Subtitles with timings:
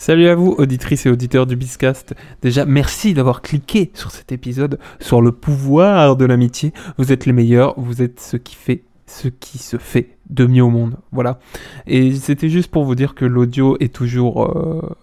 [0.00, 2.14] Salut à vous, auditrices et auditeurs du Biscast.
[2.40, 6.72] Déjà, merci d'avoir cliqué sur cet épisode, sur le pouvoir de l'amitié.
[6.96, 10.62] Vous êtes les meilleurs, vous êtes ce qui fait ce qui se fait de mieux
[10.62, 10.96] au monde.
[11.12, 11.38] Voilà.
[11.86, 14.96] Et c'était juste pour vous dire que l'audio est toujours euh,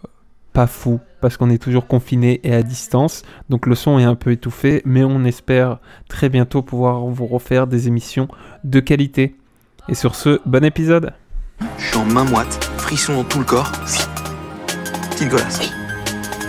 [0.51, 3.21] pas fou, parce qu'on est toujours confiné et à distance.
[3.49, 5.77] Donc le son est un peu étouffé, mais on espère
[6.09, 8.29] très bientôt pouvoir vous refaire des émissions
[8.63, 9.35] de qualité.
[9.89, 11.13] Et sur ce, bon épisode
[11.77, 13.71] Je suis en main moite, frisson dans tout le corps.
[15.17, 15.59] Petite golasse.
[15.61, 15.71] Oui,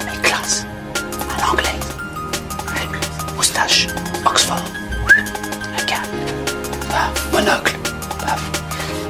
[0.05, 0.67] mais classe.
[0.95, 1.89] À l'anglaise.
[3.35, 3.87] Moustache.
[4.27, 4.63] Oxford.
[5.81, 6.07] Regarde.
[6.91, 7.33] Paf.
[7.33, 7.73] Monocle.
[8.21, 8.43] Paf.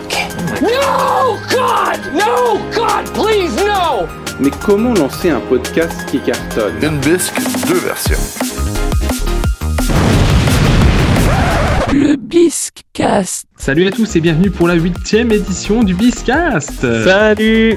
[0.05, 0.15] Ok.
[0.63, 1.99] No, God!
[2.15, 4.07] No, God, please, no!
[4.39, 6.75] Mais comment lancer un podcast qui cartonne?
[6.81, 8.17] Une bisque, deux versions.
[11.93, 13.47] Le Biscast.
[13.57, 16.87] Salut à tous et bienvenue pour la huitième édition du Biscast.
[17.05, 17.77] Salut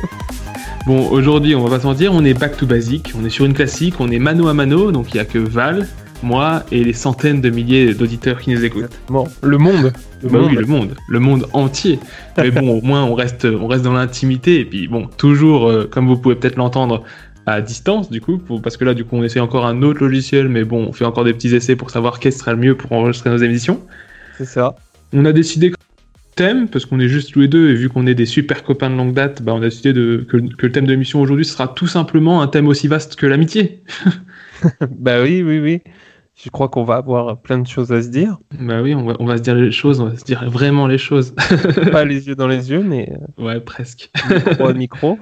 [0.88, 3.46] Bon, aujourd'hui, on va pas se mentir, on est back to basic, on est sur
[3.46, 5.88] une classique, on est mano à mano, donc il y a que Val,
[6.24, 8.90] moi et les centaines de milliers d'auditeurs qui nous écoutent.
[9.08, 9.94] Bon, le monde.
[10.24, 10.50] Le Bah monde.
[10.52, 12.00] oui, le monde, le monde entier.
[12.38, 15.88] Mais bon, au moins on reste, on reste dans l'intimité et puis bon, toujours, euh,
[15.90, 17.04] comme vous pouvez peut-être l'entendre,
[17.48, 20.00] à distance du coup, pour- parce que là du coup on essaie encore un autre
[20.04, 22.76] logiciel, mais bon, on fait encore des petits essais pour savoir qu'est-ce serait le mieux
[22.76, 23.80] pour enregistrer nos émissions.
[24.38, 24.76] C'est ça.
[25.14, 25.72] On a décidé
[26.36, 28.90] thème, parce qu'on est juste tous les deux, et vu qu'on est des super copains
[28.90, 31.46] de longue date, bah on a décidé de, que, que le thème de l'émission aujourd'hui
[31.46, 33.84] sera tout simplement un thème aussi vaste que l'amitié.
[34.90, 35.82] bah oui, oui, oui.
[36.44, 38.40] Je crois qu'on va avoir plein de choses à se dire.
[38.60, 40.88] Bah oui, on va, on va se dire les choses, on va se dire vraiment
[40.88, 41.36] les choses.
[41.92, 44.10] Pas les yeux dans les yeux, mais ouais, presque.
[44.32, 45.20] euh, micro à micro.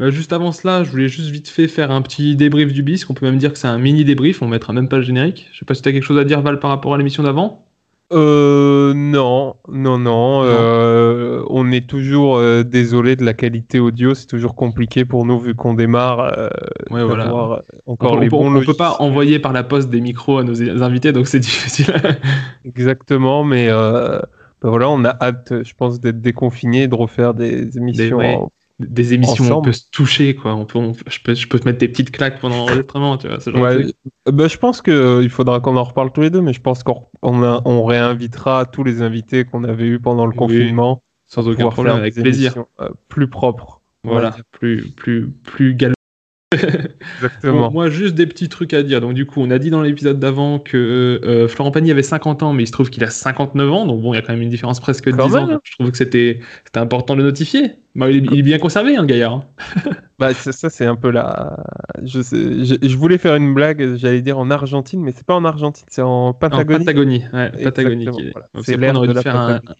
[0.00, 3.04] Bah, juste avant cela, je voulais juste vite fait faire un petit débrief du bis,
[3.04, 5.48] qu'on peut même dire que c'est un mini débrief, on mettra même pas le générique.
[5.52, 7.68] Je sais pas si t'as quelque chose à dire Val par rapport à l'émission d'avant.
[8.12, 10.42] Euh, non, non, non.
[10.44, 14.14] euh, on est toujours euh, désolé de la qualité audio.
[14.14, 16.20] C'est toujours compliqué pour nous vu qu'on démarre.
[16.20, 16.48] euh,
[16.90, 17.32] Ouais, voilà.
[17.86, 20.44] encore on, les peut- bons on peut pas envoyer par la poste des micros à
[20.44, 21.92] nos invités, donc c'est difficile.
[22.64, 24.18] Exactement, mais euh,
[24.62, 28.18] bah voilà, on a hâte, je pense, d'être déconfiné et de refaire des émissions.
[28.18, 28.34] ouais.
[28.36, 30.54] en- des émissions où on peut se toucher, quoi.
[30.54, 33.28] On peut, on- je, peux, je peux te mettre des petites claques pendant l'enregistrement, tu
[33.28, 33.40] vois.
[33.40, 33.94] ce genre de Ouais,
[34.28, 36.52] euh, bah, je pense que euh, il faudra qu'on en reparle tous les deux, mais
[36.52, 41.02] je pense qu'on on, réinvitera tous les invités qu'on avait eus pendant le Oui, confinement.
[41.26, 42.64] Sans aucun problème, avec plaisir.
[42.80, 43.80] euh, plus propres.
[44.02, 45.76] Voilà, Ouais, plus, plus, plus.
[46.54, 47.66] Exactement.
[47.68, 49.00] Bon, moi, juste des petits trucs à dire.
[49.00, 52.42] Donc, du coup, on a dit dans l'épisode d'avant que euh, Florent Pagny avait 50
[52.42, 53.86] ans, mais il se trouve qu'il a 59 ans.
[53.86, 55.48] Donc, bon, il y a quand même une différence presque de Quand 10 même, ans.
[55.48, 56.40] Donc, je trouve que c'était
[56.74, 57.72] important de le notifier.
[57.94, 59.34] Bah, il, est, il est bien conservé, hein, gaillard.
[59.34, 59.44] hein.
[60.18, 61.56] Bah, ça, ça, c'est un peu la.
[62.04, 65.34] Je, sais, je, je voulais faire une blague, j'allais dire en Argentine, mais c'est pas
[65.34, 66.84] en Argentine, c'est en En Patagonie.
[66.84, 67.24] Patagonie.
[67.32, 68.04] Ouais, Patagonie.
[68.04, 68.46] Exactement, qui est- voilà.
[68.54, 69.74] Donc, C'est l'air de la un, Patagonie.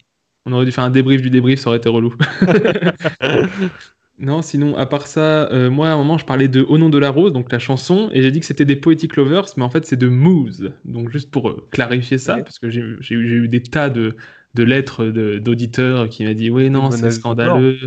[0.45, 2.13] On aurait dû faire un débrief du débrief, ça aurait été relou.
[4.17, 6.89] non, sinon, à part ça, euh, moi, à un moment, je parlais de Au nom
[6.89, 9.63] de la rose, donc la chanson, et j'ai dit que c'était des Poetic Lovers, mais
[9.63, 10.71] en fait, c'est de Moose.
[10.85, 12.43] Donc, juste pour euh, clarifier ça, Ouais.
[12.43, 12.81] parce que j'ai
[13.15, 14.15] eu, des tas de,
[14.53, 17.77] de lettres de- d'auditeurs qui m'ont dit Oui, non, c'est scandaleux.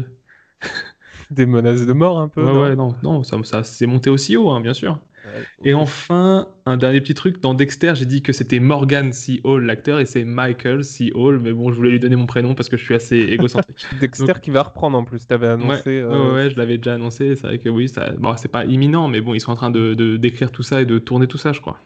[1.31, 2.43] Des menaces de mort un peu.
[2.45, 5.01] Ouais, non ouais, non, non, ça, ça s'est monté aussi haut, hein, bien sûr.
[5.25, 5.43] Ouais.
[5.71, 9.41] Et enfin, un dernier petit truc, dans Dexter, j'ai dit que c'était Morgan C.
[9.45, 11.11] Hall, l'acteur, et c'est Michael C.
[11.15, 13.85] Hall, mais bon, je voulais lui donner mon prénom parce que je suis assez égocentrique.
[14.01, 16.03] Dexter Donc- qui va reprendre en plus, t'avais annoncé.
[16.05, 17.35] ouais, euh, ouais, je l'avais déjà annoncé.
[17.37, 19.71] C'est vrai que oui, ça, bon, c'est pas imminent, mais bon, ils sont en train
[19.71, 21.79] de de- d'écrire tout ça et de tourner tout ça, je crois.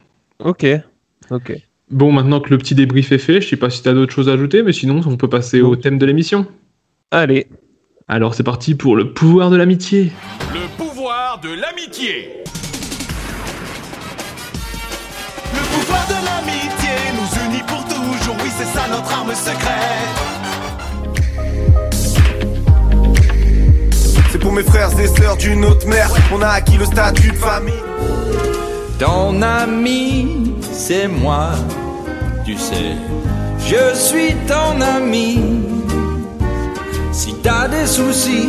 [0.45, 0.67] Ok,
[1.31, 1.53] ok.
[1.91, 4.29] Bon, maintenant que le petit débrief est fait, je sais pas si t'as d'autres choses
[4.29, 6.47] à ajouter, mais sinon, on peut passer au thème de l'émission.
[7.11, 7.47] Allez,
[8.09, 10.13] Alors, c'est parti pour le pouvoir de l'amitié.
[10.53, 12.43] Le pouvoir de l'amitié.
[15.55, 18.37] Le pouvoir de l'amitié nous unit pour toujours.
[18.43, 20.33] Oui, c'est ça notre arme secrète.
[24.31, 26.11] C'est pour mes frères et sœurs d'une autre mère.
[26.33, 27.75] On a acquis le statut de famille.
[28.99, 31.51] Ton ami, c'est moi,
[32.45, 32.97] tu sais,
[33.59, 35.62] je suis ton ami.
[37.13, 38.49] Si t'as des soucis,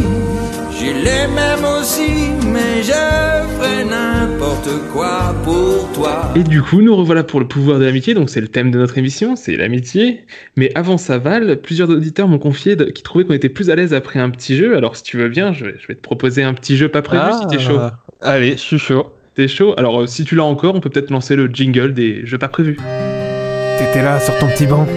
[0.80, 6.32] j'ai les mêmes aussi, mais je ferai n'importe quoi pour toi.
[6.36, 8.14] Et du coup, nous revoilà pour le pouvoir de l'amitié.
[8.14, 10.26] Donc, c'est le thème de notre émission, c'est l'amitié.
[10.56, 13.94] Mais avant ça, Val, plusieurs auditeurs m'ont confié qu'ils trouvaient qu'on était plus à l'aise
[13.94, 14.78] après un petit jeu.
[14.78, 17.02] Alors, si tu veux bien, je vais, je vais te proposer un petit jeu pas
[17.02, 17.78] prévu si t'es chaud.
[17.80, 19.14] Ah, Allez, je suis chaud.
[19.36, 19.74] T'es chaud?
[19.78, 22.48] Alors, euh, si tu l'as encore, on peut peut-être lancer le jingle des jeux pas
[22.48, 22.78] prévus.
[23.78, 24.88] T'étais là sur ton petit banc?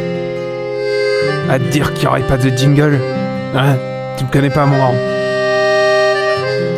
[1.49, 3.01] À te dire qu'il n'y aurait pas de jingle?
[3.58, 3.79] Hein
[4.19, 4.93] Tu me connais pas, moi.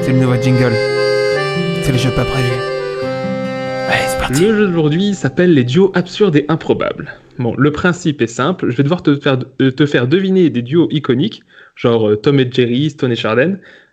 [0.02, 0.72] C'est le nouveau jingle.
[1.82, 2.52] C'est le jeu pas prévu.
[3.88, 4.42] Allez, c'est parti.
[4.42, 7.18] Le jeu d'aujourd'hui s'appelle les duos absurdes et improbables.
[7.40, 10.86] Bon, le principe est simple, je vais devoir te faire, te faire deviner des duos
[10.92, 11.42] iconiques.
[11.78, 13.16] Genre euh, Tom et Jerry, Stone et.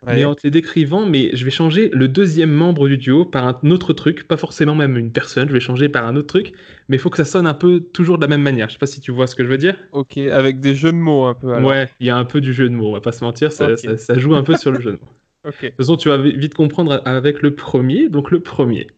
[0.06, 0.16] Ouais.
[0.16, 3.46] Mais en te les décrivant, mais je vais changer le deuxième membre du duo par
[3.46, 6.52] un autre truc, pas forcément même une personne, je vais changer par un autre truc,
[6.88, 8.68] mais il faut que ça sonne un peu toujours de la même manière.
[8.68, 9.76] Je sais pas si tu vois ce que je veux dire.
[9.92, 11.52] Ok, avec des jeux de mots un peu.
[11.54, 11.70] alors.
[11.70, 13.52] Ouais, il y a un peu du jeu de mots, on va pas se mentir,
[13.52, 15.08] ça, ça- ça joue un peu sur le jeu de mots.
[15.46, 15.62] Ok.
[15.62, 18.08] De toute façon, tu vas vi- vite comprendre avec le premier.
[18.08, 18.88] Donc, le premier.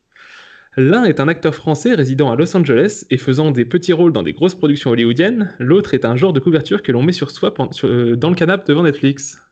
[0.79, 4.23] L'un est un acteur français résidant à Los Angeles et faisant des petits rôles dans
[4.23, 5.57] des grosses productions hollywoodiennes.
[5.59, 8.37] L'autre est un genre de couverture que l'on met sur soi sur- euh, dans le
[8.37, 9.43] canapé devant Netflix.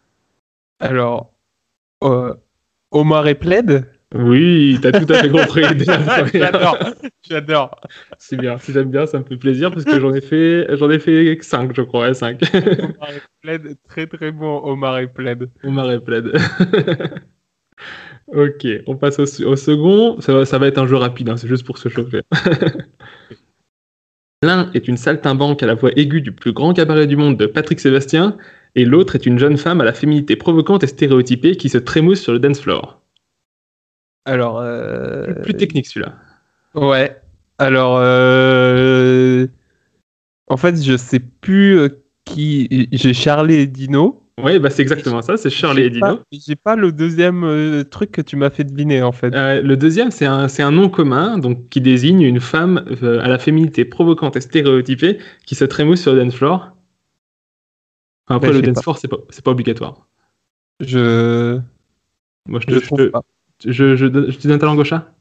[0.79, 1.33] Alors,
[2.05, 2.33] euh,
[2.93, 3.91] Omar et Plaid?
[4.15, 5.63] Oui, t'as tout à fait compris.
[6.33, 6.79] J'adore,
[7.29, 7.81] j'adore.
[8.19, 8.57] C'est bien.
[8.59, 11.37] Si j'aime bien, ça me fait plaisir parce que j'en ai fait, j'en ai fait
[11.41, 12.41] 5, je crois, 5.
[12.55, 15.51] Omar et Plaid, très très bon Omar et Plaid.
[15.65, 16.31] Omar et plaid.
[18.29, 20.21] Ok, on passe au, au second.
[20.21, 22.23] Ça va, ça va être un jeu rapide, hein, c'est juste pour se chauffer.
[24.43, 27.47] L'un est une saltimbanque à la voix aiguë du plus grand cabaret du monde de
[27.47, 28.37] Patrick Sébastien,
[28.75, 32.21] et l'autre est une jeune femme à la féminité provocante et stéréotypée qui se trémousse
[32.21, 33.01] sur le dance floor.
[34.27, 36.15] Alors, euh, Plus technique celui-là.
[36.75, 37.17] ouais.
[37.59, 39.47] Alors, euh,
[40.49, 41.89] en fait, je sais plus euh,
[42.27, 42.89] qui.
[42.93, 44.26] J'ai Charlie et Dino.
[44.43, 46.21] Oui, bah c'est exactement ça, c'est Shirley et Dino.
[46.31, 49.35] J'ai pas le deuxième euh, truc que tu m'as fait deviner en fait.
[49.35, 53.29] Euh, le deuxième, c'est un, un nom commun donc, qui désigne une femme euh, à
[53.29, 56.71] la féminité provocante et stéréotypée qui se trémousse sur le dance floor.
[58.29, 58.83] Après, Bah, le dance pas.
[58.83, 60.07] floor, c'est pas, pas obligatoire.
[60.81, 61.59] Je.
[62.47, 63.23] Moi, je te, Je je trouve te- pas.
[63.65, 65.15] je- je te donne ta langue au chat?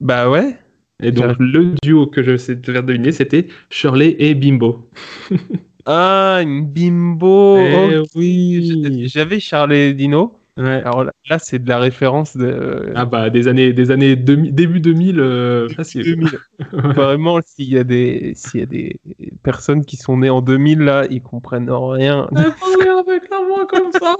[0.00, 0.58] Bah ouais.
[1.00, 4.90] Et donc, le duo que je sais te faire deviner, c'était Shirley et Bimbo.
[5.90, 7.56] Ah, une bimbo.
[7.58, 8.06] Eh ok.
[8.14, 9.08] oui.
[9.08, 10.34] J'avais Charlie et Dino.
[10.58, 10.82] Ouais.
[10.84, 12.90] Alors là, là, c'est de la référence de.
[12.96, 16.02] Ah bah, des années, des années 2000 début 2000, euh, facile.
[16.04, 16.28] 2000.
[16.94, 19.00] Vraiment, s'il y a des s'il y a des
[19.44, 22.26] personnes qui sont nées en 2000 là, ils comprennent rien.
[22.34, 24.16] avec la voix comme ça.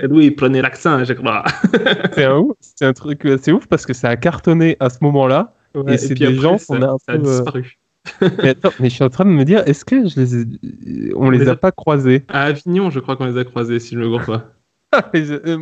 [0.10, 1.44] oui, prenez l'accent, je crois.
[2.14, 4.98] C'est un ouf, c'est un truc assez ouf parce que ça a cartonné à ce
[5.02, 5.54] moment-là.
[5.76, 7.78] Ouais, Et c'est des après, gens ça- qu'on a un ça a peu, euh, disparu.
[8.42, 11.14] Mais attends, mais je suis en train de me dire, est-ce que je les ai-
[11.14, 12.22] on les les a a- pas croisés?
[12.28, 14.52] À Avignon, je crois qu'on les a croisés, si je ne me gourre pas.
[15.14, 15.56] Je- euh,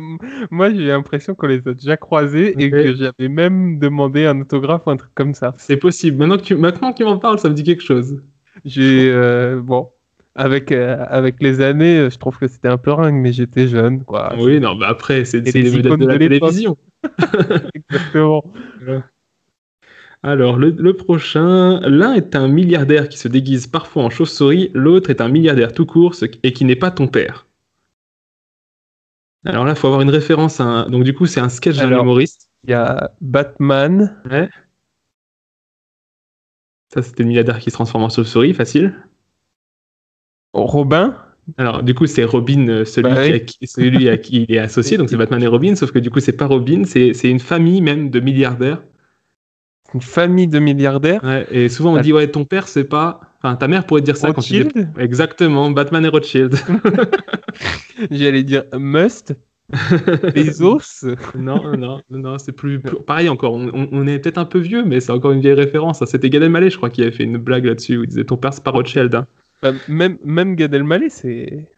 [0.49, 4.81] Moi, j'ai l'impression qu'on les a déjà croisés et que j'avais même demandé un autographe
[4.87, 5.53] ou un truc comme ça.
[5.57, 6.17] C'est possible.
[6.17, 8.23] Maintenant que tu, maintenant que tu m'en parles, ça me dit quelque chose.
[8.65, 9.89] J'ai euh, bon.
[10.35, 14.03] Avec, euh, avec les années, je trouve que c'était un peu ringue, mais j'étais jeune,
[14.03, 14.33] quoi.
[14.39, 16.49] oui, non, mais après, c'est des icônes de la de l'époque.
[16.49, 16.77] télévision.
[17.75, 18.51] Exactement.
[20.21, 25.09] Alors, le, le prochain, l'un est un milliardaire qui se déguise parfois en chauve-souris, l'autre
[25.09, 26.13] est un milliardaire tout court
[26.43, 27.45] et qui n'est pas ton père.
[29.45, 30.89] Alors là, il faut avoir une référence à un...
[30.89, 32.49] Donc du coup, c'est un sketch d'un humoriste.
[32.65, 34.21] Il y a Batman.
[34.29, 34.49] Ouais.
[36.93, 39.05] Ça, c'était le milliardaire qui se transforme en chauve-souris, facile.
[40.53, 41.15] Robin.
[41.57, 43.35] Alors, du coup, c'est Robin, euh, celui, Bah qui- oui.
[43.35, 45.99] à qui, celui à qui il est associé, donc c'est Batman et Robin, sauf que
[45.99, 48.83] du coup, c'est pas Robin, c'est une famille même de milliardaires.
[49.93, 51.23] Une famille de milliardaires.
[51.23, 52.01] Ouais, et souvent, on Ah.
[52.01, 53.21] dit, ouais, ton père, c'est pas.
[53.41, 54.61] Enfin, ta mère pourrait dire ça quand tu dis.
[54.63, 54.89] Rothschild?
[54.97, 56.55] Exactement, Batman et Rothschild.
[58.11, 59.35] J'allais dire Must.
[60.35, 61.05] Bezos?
[61.35, 64.83] non, non, non, non, c'est plus, plus- Pareil encore, on, est peut-être un peu vieux,
[64.83, 66.01] mais c'est encore une vieille référence.
[66.01, 66.05] hein.
[66.07, 68.35] C'était Gad Elmaleh, je crois, qui avait fait une blague là-dessus où il disait ton
[68.37, 69.13] père, c'est pas Rothschild.
[69.13, 69.27] hein.
[69.61, 71.71] Bah, même, même Gad Elmaleh, c'est.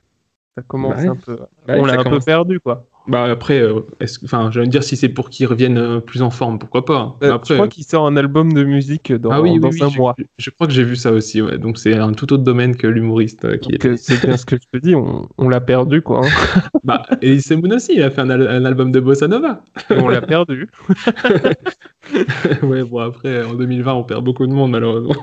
[0.55, 1.37] Ça commence Bah un peu.
[1.67, 2.19] On l'a un commence.
[2.19, 2.87] peu perdu, quoi.
[3.07, 3.79] Bah après, euh,
[4.23, 6.97] enfin, me dire si c'est pour qu'il revienne euh, plus en forme, pourquoi pas.
[6.99, 7.15] hein.
[7.23, 9.69] Euh, Après, je crois qu'il sort un album de musique dans, ah oui, oui, dans
[9.69, 10.15] oui, un je- mois.
[10.37, 11.57] Je, crois que j'ai vu ça aussi, ouais.
[11.57, 13.97] Donc c'est un tout autre domaine que l'humoriste euh, qui Donc, est.
[13.97, 16.21] c'est bien ce que je te dis, on, on l'a perdu, quoi.
[16.25, 16.29] hein.
[16.83, 19.63] Bah, Elise Moon aussi, il a fait un, al- un album de bossa nova.
[19.89, 20.69] Et on l'a perdu.
[22.63, 25.13] ouais, bon après, en 2020, on perd beaucoup de monde malheureusement.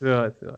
[0.00, 0.56] C'est vrai, c'est vrai.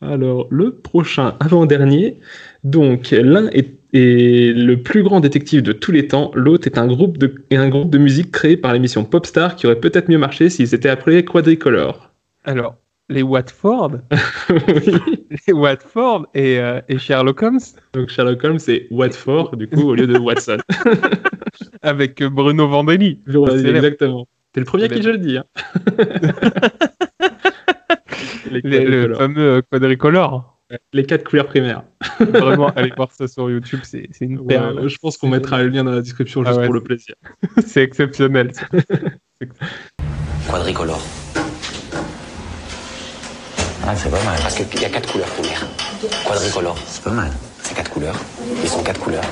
[0.00, 2.18] Alors, le prochain, avant-dernier.
[2.64, 6.86] Donc, l'un est, est le plus grand détective de tous les temps, l'autre est un
[6.86, 10.18] groupe, de, est un groupe de musique créé par l'émission Popstar qui aurait peut-être mieux
[10.18, 12.10] marché s'ils étaient appelés Quadricolor.
[12.44, 12.76] Alors,
[13.08, 13.92] les Watford,
[14.50, 14.92] Oui.
[15.46, 17.60] les Watford et, euh, et Sherlock Holmes
[17.94, 20.58] Donc, Sherlock Holmes, c'est Watford, du coup, au lieu de Watson.
[21.82, 23.20] avec euh, Bruno Vandelli.
[23.26, 24.26] Exactement.
[24.52, 25.38] T'es le premier qui je le dis.
[25.38, 25.44] Hein.
[28.50, 30.57] les, le fameux euh, quadricolore.
[30.92, 31.82] Les quatre couleurs primaires.
[32.20, 34.86] Vraiment, allez voir ça sur YouTube, c'est une Ouais, perle.
[34.88, 36.84] je pense qu'on mettra le lien dans la description Ah juste ouais, pour le c'est-
[36.86, 37.14] plaisir.
[37.66, 38.52] c'est exceptionnel.
[40.50, 41.02] Quadricolore.
[43.86, 44.38] Ah, c'est pas mal.
[44.42, 45.66] Parce qu'il y a quatre couleurs primaires.
[46.26, 46.76] Quadricolore.
[46.86, 47.30] C'est pas mal.
[47.62, 48.16] C'est quatre couleurs.
[48.62, 49.24] Ils sont quatre couleurs.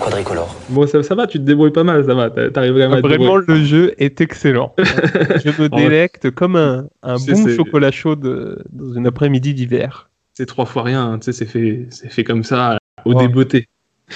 [0.00, 0.54] Quadricolore.
[0.68, 2.28] Bon, ça, ça va, tu te débrouilles pas mal, ça va.
[2.30, 3.60] t'a- T'arrives vraiment à te Vraiment, débrouiller.
[3.60, 4.74] le jeu est excellent.
[4.78, 10.10] Je me délecte comme un, un bon chocolat chaud de- dans une après-midi d'hiver.
[10.34, 12.76] C'est trois fois rien, hein, tu sais, c'est fait, c'est fait comme ça.
[13.04, 13.18] Au Oh.
[13.20, 13.66] débeauté.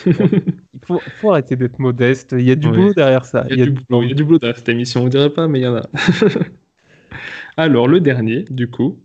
[0.04, 2.34] Il faut, faut arrêter d'être modeste.
[2.37, 3.46] Il y a du boulot derrière ça.
[3.50, 5.30] Il y a du boulot, il y a du boulot dans cette émission, on dirait
[5.30, 5.82] pas, mais il y en a.
[7.56, 9.00] Alors, le dernier, du coup.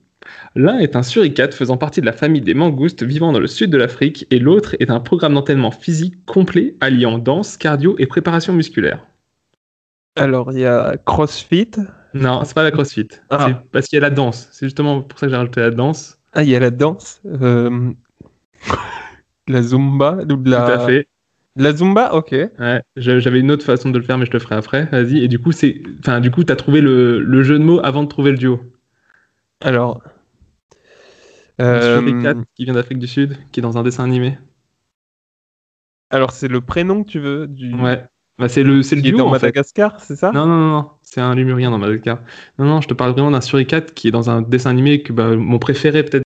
[0.55, 3.69] L'un est un suricate faisant partie de la famille des mangoustes vivant dans le sud
[3.71, 8.53] de l'Afrique et l'autre est un programme d'entraînement physique complet alliant danse, cardio et préparation
[8.53, 9.05] musculaire.
[10.15, 11.71] Alors, il y a CrossFit.
[12.13, 13.09] Non, c'est pas la crossfit.
[13.29, 13.47] Ah.
[13.47, 14.47] C'est parce qu'il y a la danse.
[14.53, 16.19] C'est justement pour ça que j'ai rajouté la danse.
[16.33, 17.21] Ah, il y a la danse.
[17.25, 17.91] euh,
[19.47, 20.17] la Zumba.
[20.21, 20.65] ou de Tout la...
[20.65, 21.07] à fait.
[21.55, 22.31] La Zumba, ok.
[22.31, 24.85] Ouais, j'avais une autre façon de le faire, mais je te le ferai après.
[24.85, 25.19] Vas-y.
[25.23, 28.03] Et du coup, c'est, enfin, du coup, t'as trouvé le, le jeu de mots avant
[28.03, 28.61] de trouver le duo.
[29.61, 30.03] Alors.
[31.61, 34.37] Euh, suricate qui vient d'Afrique du Sud, qui est dans un dessin animé.
[36.09, 37.73] alors, c'est le prénom que tu veux du...
[37.73, 38.05] Ouais.
[38.37, 39.47] Bah, c'est le, c'est le qui est duo dans fait.
[39.47, 40.31] Madagascar, c'est ça?
[40.31, 40.91] Non, non, non, non.
[41.13, 42.23] C'est un Lumurien dans Madagascar.
[42.57, 45.13] Non, non, je te parle vraiment d'un suricate qui est dans un dessin animé que
[45.13, 46.23] bah, mon préféré peut-être.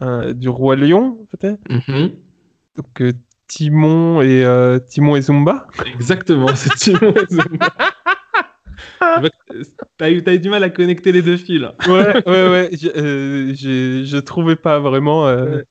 [0.00, 1.60] Euh, Du Roi Lion, peut-être?
[1.68, 2.12] Mhm.
[2.76, 3.12] Donc, euh,
[3.48, 5.66] Timon et euh, Timon et Zumba?
[5.84, 7.68] Exactement, c'est Timon et Zumba.
[9.20, 9.62] Je que
[9.98, 11.60] T'as eu, eu du mal à connecter les deux fils.
[11.86, 12.68] Ouais, ouais, ouais.
[12.72, 15.26] j'ai- Je trouvais pas vraiment.
[15.26, 15.64] Ouais.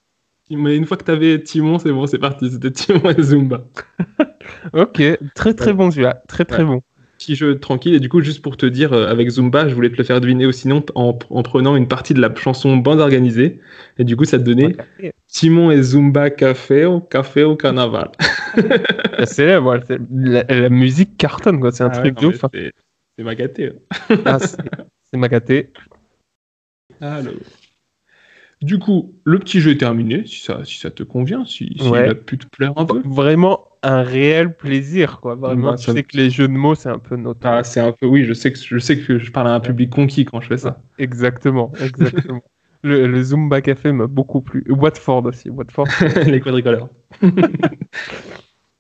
[0.52, 2.52] Mais une fois que t'avais Timon, c'est bon, c'est parti.
[2.52, 3.64] C'était Timon et Zumba.
[4.74, 5.02] Ok,
[5.34, 6.22] très très bon celui-là.
[6.28, 6.66] Très très Ouais.
[6.70, 6.82] bon.
[7.22, 7.94] Petit jeu tranquille.
[7.94, 10.20] Et du coup, juste pour te dire, euh, avec Zumba, je voulais te le faire
[10.20, 13.60] deviner ou sinon en, en prenant une partie de la chanson Bande organisée.
[14.00, 14.76] Et du coup, ça te donnait
[15.28, 18.10] Timon et Zumba café au café au carnaval.
[19.26, 19.60] C'est-
[20.12, 21.72] la, la musique cartonne, quoi.
[21.72, 22.44] C'est un Ah truc ouais, de non, ouf.
[22.44, 22.50] hein.
[23.18, 23.68] C'est ma gâtée.
[24.10, 24.16] hein.
[24.26, 25.70] Ah, c'est ma gâtée.
[27.02, 27.34] Alors.
[28.62, 31.88] Du coup, le petit jeu est terminé, si ça, si ça te convient, si, si
[31.90, 32.06] Ouais.
[32.06, 33.02] il a pu te plaire un peu.
[33.06, 35.34] Vraiment un réel plaisir, quoi.
[35.34, 37.40] Vraiment, ça- sais que les jeux de mots, c'est un peu notre.
[37.44, 39.60] Ah, c'est un peu, oui, je sais que je sais que je parle à un
[39.60, 40.82] public conquis quand je fais ça.
[41.00, 42.42] Exactement, exactement.
[42.84, 44.64] le, le Zumba Café m'a beaucoup plu.
[44.70, 45.50] Watford aussi.
[45.50, 45.88] Watford.
[46.28, 46.90] Les quadricolores.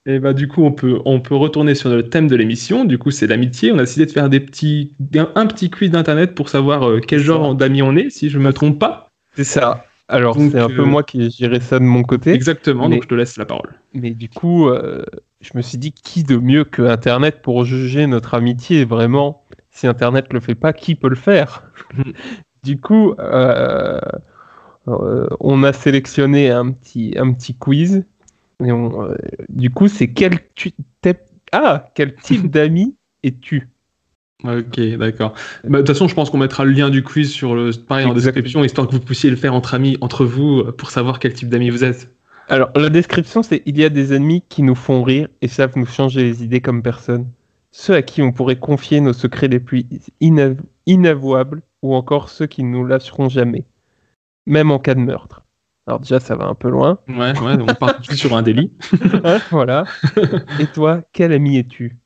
[0.07, 2.85] Et bah du coup, on peut, on peut retourner sur le thème de l'émission.
[2.85, 3.71] Du coup, c'est l'amitié.
[3.71, 6.99] On a décidé de faire des petits, un, un petit quiz d'internet pour savoir euh,
[6.99, 9.10] quel genre d'amis on est, si je me trompe pas.
[9.35, 9.85] C'est ça.
[10.07, 12.31] Alors, c'est un peu euh, moi qui ai géré ça de mon côté.
[12.33, 12.89] Exactement.
[12.89, 13.73] Mais- Donc je te laisse la parole.
[13.93, 15.03] Mais du coup, euh,
[15.39, 19.87] je me suis dit, qui de mieux que Internet pour juger notre amitié Vraiment, si
[19.87, 21.63] Internet le fait pas, qui peut le faire?
[22.63, 23.99] Du coup, euh,
[25.39, 28.05] on a sélectionné un petit, un petit quiz.
[28.63, 29.15] Et on,
[29.49, 30.73] du coup, c'est quel, tu-
[31.51, 33.69] ah, quel type d'ami es-tu?
[34.43, 35.33] Ok, d'accord.
[35.63, 38.05] Bah, De toute façon, je pense qu'on mettra le lien du quiz sur le pareil
[38.05, 41.33] en description, histoire que vous puissiez le faire entre amis, entre vous, pour savoir quel
[41.33, 42.13] type d'amis vous êtes.
[42.49, 45.77] Alors, la description, c'est il y a des ennemis qui nous font rire et savent
[45.77, 47.27] nous changer les idées comme personne.
[47.71, 49.85] Ceux à qui on pourrait confier nos secrets les plus
[50.19, 50.57] inav-
[50.87, 53.65] inavouables ou encore ceux qui ne nous lâcheront jamais,
[54.45, 55.45] même en cas de meurtre.
[55.87, 56.99] Alors déjà, ça va un peu loin.
[57.07, 58.73] Ouais, ouais, on part sur un délit.
[59.23, 59.85] Hein, voilà.
[60.59, 61.97] Et toi, quel ami es-tu?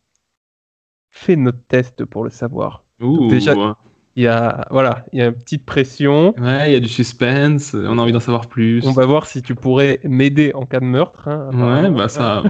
[1.18, 2.84] Fais notre test pour le savoir.
[3.02, 3.72] Ouh, déjà- ouais,
[4.18, 6.34] Il y a, voilà, il y a une petite pression.
[6.38, 8.86] il y a du suspense, on a envie d'en savoir plus.
[8.86, 11.28] On va voir si tu pourrais m'aider en cas de meurtre.
[11.30, 11.50] hein.
[11.54, 12.44] Ouais, bah ça,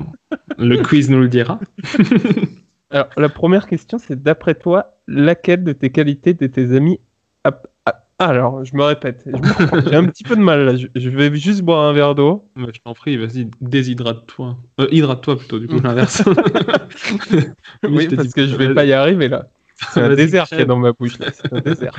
[0.58, 1.60] le quiz nous le dira.
[2.92, 7.00] Alors, la première question, c'est d'après toi, laquelle de tes qualités de tes amis
[8.18, 9.28] alors, je me répète,
[9.88, 12.50] j'ai un petit peu de mal là, je, je vais juste boire un verre d'eau.
[12.56, 14.58] Je t'en prie, vas-y, déshydrate-toi.
[14.80, 16.24] Euh, hydrate-toi plutôt, du coup, l'inverse.
[17.84, 19.50] Oui, je te parce dis- que je vais pas y arriver là.
[19.92, 21.94] C'est un désert qu'il y a dans ma bouche là, c'est un désert.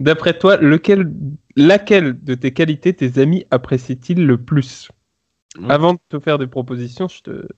[0.00, 1.10] D'après toi, lequel,
[1.56, 4.88] laquelle de tes qualités tes amis apprécient-ils le plus?
[5.58, 5.70] Ouais.
[5.70, 7.48] Avant de te faire des propositions, je te,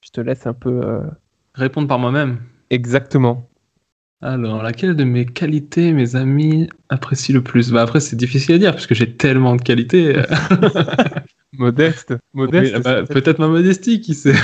[0.00, 0.80] je te laisse un peu...
[0.84, 1.00] euh,
[1.54, 2.38] Répondre par moi-même.
[2.70, 3.48] Exactement.
[4.22, 7.70] Alors, laquelle de mes qualités mes amis apprécient le plus?
[7.70, 10.16] Bah après, c'est difficile à dire, parce que j'ai tellement de qualités.
[11.52, 12.14] Modeste.
[12.34, 12.74] Modeste.
[12.76, 14.34] Oui, bah, peut-être ma modestie, qui sait.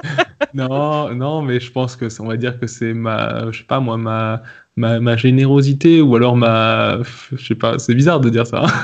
[0.54, 3.80] non, non, mais je pense que on va dire que c'est ma, je sais pas
[3.80, 4.42] moi, ma,
[4.76, 6.98] ma, ma générosité ou alors ma,
[7.32, 8.66] je sais pas, c'est bizarre de dire ça.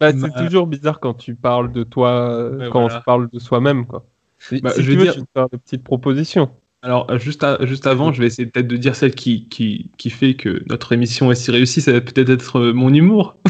[0.00, 3.00] Bah, Ma- c'est toujours bizarre quand tu parles de toi, quand on voilà.
[3.00, 4.06] se parle de soi-même, quoi.
[4.38, 6.50] Si, Bah, si je tu veux veux, dire- vais te faire des petites propositions.
[6.82, 9.90] Alors, euh, juste, à- juste avant, je vais essayer peut-être de dire celle qui, qui,
[9.98, 13.36] qui fait que notre émission est si réussie, ça va peut-être être euh, mon humour.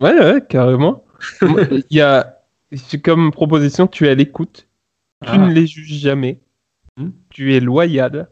[0.00, 1.04] Ouais, ouais, carrément.
[1.42, 2.38] Il y a,
[2.72, 4.68] c'est comme proposition, tu es à l'écoute,
[5.24, 5.38] tu Ah.
[5.38, 6.38] ne les juges jamais,
[6.96, 7.10] Hmm.
[7.30, 8.28] tu es loyal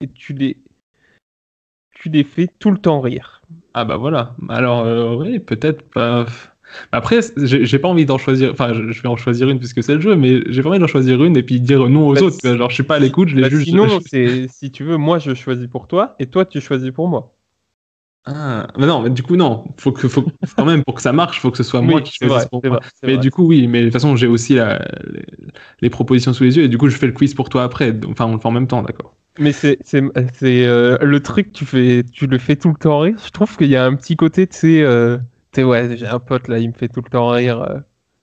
[0.00, 0.58] et tu les,
[1.94, 3.42] tu les fais tout le temps rire.
[3.74, 4.34] Ah bah voilà.
[4.48, 6.26] Alors, euh, oui, peut-être pas.
[6.92, 8.52] Après, j'ai pas envie d'en choisir.
[8.52, 10.78] Enfin, je, je vais en choisir une puisque c'est le jeu, mais j'ai pas envie
[10.78, 12.56] d'en choisir une et puis dire non aux Bah, autres.
[12.56, 13.64] Genre, je suis pas à l'écoute, je les Bah, juge.
[13.64, 17.08] sinon, c'est, si tu veux, moi je choisis pour toi et toi tu choisis pour
[17.08, 17.34] moi.
[18.24, 19.64] Ah, mais non, mais du coup, non.
[19.78, 20.24] Faut que, faut,
[20.56, 22.64] quand même, pour que ça marche, faut que ce soit Oui, moi qui choisisse pour
[22.64, 22.78] moi.
[22.78, 23.22] vrai, Mais vrai.
[23.22, 24.78] du coup, oui, mais de toute façon, j'ai aussi la,
[25.12, 25.24] les,
[25.80, 27.92] les propositions sous les yeux et du coup, je fais le quiz pour toi après.
[28.08, 29.16] Enfin, on le fait en même temps, d'accord.
[29.38, 29.78] Mais c'est
[30.44, 33.16] euh, le truc tu fais tu le fais tout le temps rire.
[33.24, 35.16] Je trouve qu'il y a un petit côté tu sais euh,
[35.54, 37.60] sais, ouais j'ai un pote là il me fait tout le temps rire.
[37.62, 37.78] euh.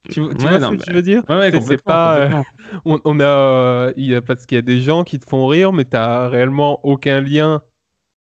[0.10, 1.24] Tu, tu Ouais, vois non, ce que mais- je veux dire?
[1.30, 2.30] Ouais, ouais, C'est- c'est pas euh,
[2.86, 5.26] on, on a euh, il y a parce qu'il y a des gens qui te
[5.28, 7.62] font rire mais t'as réellement aucun lien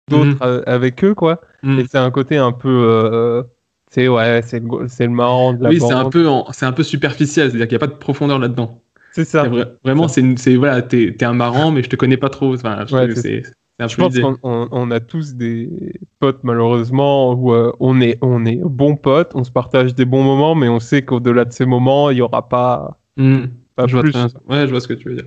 [0.08, 1.40] d'autre euh, avec eux quoi.
[1.62, 1.78] Mm.
[1.80, 3.42] Et c'est un côté un peu euh,
[3.90, 6.82] sais ouais c'est le c'est marrant de la Oui, c'est un peu, c'est un peu
[6.84, 8.80] superficiel, c'est-à-dire qu'il n'y a pas de profondeur là-dedans.
[9.12, 9.42] C'est ça.
[9.42, 12.30] C'est vrai- vraiment, c'est, c'est voilà, t'es, t'es un marrant, mais je te connais pas
[12.30, 12.52] trop.
[12.54, 15.68] Enfin, c'est- c'est, c'est Je pense qu'on on, on a tous des
[16.20, 20.22] potes malheureusement où euh, on est on est bons potes, on se partage des bons
[20.22, 23.44] moments, mais on sait qu'au-delà de ces moments, il y aura pas Mm.
[23.76, 24.12] pas je vois plus.
[24.12, 24.26] bien.
[24.48, 25.26] Ouais, je vois ce que tu veux dire.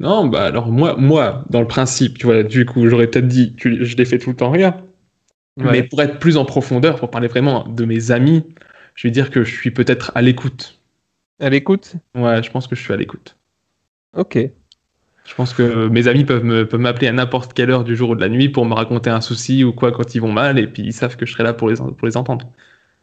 [0.00, 3.54] Non, bah alors moi, moi, dans le principe, tu vois, du coup, j'aurais peut-être dit,
[3.56, 4.52] tu, je l'ai fait tout le temps.
[4.52, 4.72] Ouais.
[5.58, 8.44] Mais pour être plus en profondeur, pour parler vraiment de mes amis,
[8.94, 10.80] je vais dire que je suis peut-être à l'écoute.
[11.40, 11.94] À l'écoute?
[12.14, 13.36] Ouais, je pense que je suis à l'écoute.
[14.16, 14.38] Ok.
[15.26, 16.44] Je pense que mes amis peuvent
[16.78, 19.20] m'appeler à n'importe quelle heure du jour ou de la nuit pour me raconter un
[19.20, 21.52] souci ou quoi quand ils vont mal, et puis ils savent que je serai là
[21.52, 22.50] pour les, pour les entendre.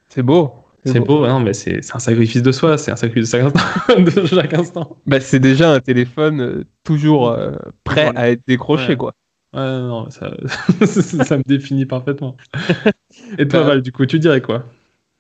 [0.10, 0.56] C'est beau.
[0.86, 4.00] C'est beau, hein, mais c'est un sacrifice de soi, c'est un sacrifice de chaque instant.
[4.22, 4.98] de chaque instant.
[5.06, 7.52] Bah, c'est déjà un téléphone euh, toujours euh,
[7.86, 8.20] prêt Voilà.
[8.20, 8.98] à être décroché Ouais.
[8.98, 9.14] quoi.
[9.54, 10.32] Ouais, non, ça,
[10.86, 12.36] ça me définit parfaitement.
[13.38, 13.68] Et toi, Bah.
[13.68, 14.66] Val, du coup, tu dirais quoi?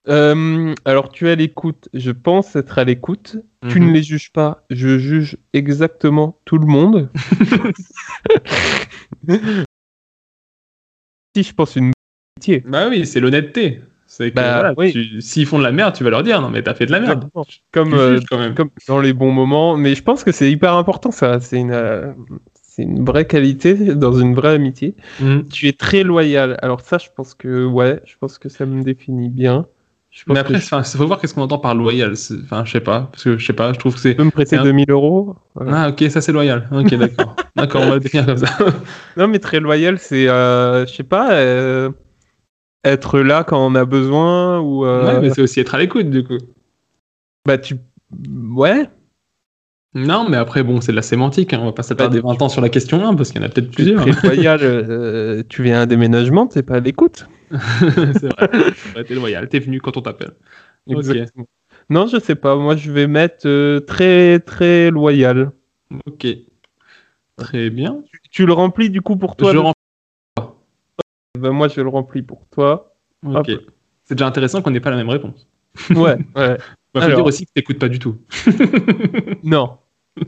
[0.09, 3.37] Euh, alors tu es à l'écoute, je pense être à l'écoute.
[3.69, 3.87] Tu Mhm.
[3.87, 7.09] ne les juges pas, je juge exactement tout le monde.
[11.35, 11.91] si je pense une
[12.37, 12.63] amitié.
[12.67, 13.81] Bah oui, c'est l'honnêteté.
[14.05, 14.91] C'est que Bah, voilà, oui.
[14.91, 16.91] tu- s'ils font de la merde, tu vas leur dire non, mais t'as fait de
[16.91, 17.29] la merde.
[17.71, 18.19] Comme, euh,
[18.55, 19.75] comme dans les bons moments.
[19.75, 21.39] Mais je pense que c'est hyper important, ça.
[21.39, 22.11] C'est une, euh,
[22.61, 24.93] c'est une vraie qualité dans une vraie amitié.
[25.19, 25.47] Mhm.
[25.47, 26.59] Tu es très loyal.
[26.61, 29.65] Alors ça, je pense que ouais, je pense que ça me définit bien.
[30.13, 32.13] Je Mais après, je il faut voir qu'est-ce qu'on entend par loyal.
[32.43, 34.13] Enfin, je sais pas, parce que je sais pas, je trouve que c'est.
[34.13, 35.35] peux me prêter un- 2000 euros?
[35.55, 35.85] Voilà.
[35.85, 36.69] Ah, ok, ça c'est loyal.
[36.71, 37.35] Ok, d'accord.
[37.55, 38.45] d'accord, on va le définir comme ça.
[39.17, 41.89] Non, mais très loyal, c'est, euh, je sais pas, euh,
[42.83, 44.85] être là quand on a besoin ou.
[44.85, 46.37] euh, Ouais, mais c'est aussi être à l'écoute, du coup.
[47.45, 47.75] Bah tu,
[48.55, 48.87] ouais.
[49.95, 51.53] Non, mais après, bon, c'est de la sémantique.
[51.53, 53.47] hein, On va pas s'attarder 20 ans sur la question 1 parce qu'il y en
[53.47, 54.03] a peut-être plusieurs.
[54.05, 54.59] Très loyal.
[54.63, 57.27] euh, tu viens à un déménagement, t'es pas à l'écoute.
[57.51, 58.49] c'est vrai.
[58.95, 60.31] Ouais, t'es loyal, t'es venu quand on t'appelle.
[61.89, 62.55] Non, je sais pas.
[62.55, 65.51] Moi, je vais mettre euh, très très loyal.
[66.07, 66.25] Ok.
[67.37, 68.01] Très bien.
[68.11, 69.49] Tu, tu le remplis du coup pour toi.
[69.51, 69.73] je le- rem-
[71.39, 72.95] Bah, moi, je le remplis pour toi.
[73.25, 73.51] Ok.
[74.05, 75.47] C'est déjà intéressant qu'on n'ait pas la même réponse.
[75.91, 76.17] Ouais.
[76.35, 76.57] ouais.
[76.57, 76.57] Il
[76.95, 77.17] faut Alors.
[77.17, 78.17] dire aussi que t'écoutes pas du tout.
[79.43, 79.77] Non.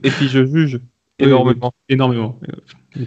[0.04, 0.80] Et puis je juge
[1.20, 1.72] énormément.
[1.74, 2.40] oui, énormément.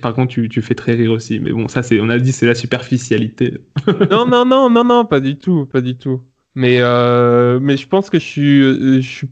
[0.00, 1.40] Par contre, tu, tu fais très rire aussi.
[1.40, 3.64] Mais bon, ça, c'est, on a dit, c'est la superficialité.
[4.10, 6.22] non, non, non, non, non, pas du tout, pas du tout.
[6.54, 9.30] Mais, euh, mais je pense que je suis, euh, je suis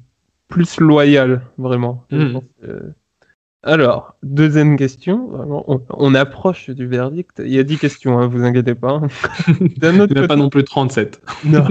[0.49, 2.05] plus loyal, vraiment.
[2.11, 2.93] Pense que-
[3.63, 5.27] Alors, deuxième question.
[5.29, 7.43] Vraiment, on, on approche du verdict.
[7.45, 9.01] Il y a 10 questions, hein, vous inquiétez pas.
[9.79, 11.23] D'un Il autre, n'y en a pas côté, non plus 37.
[11.45, 11.67] non.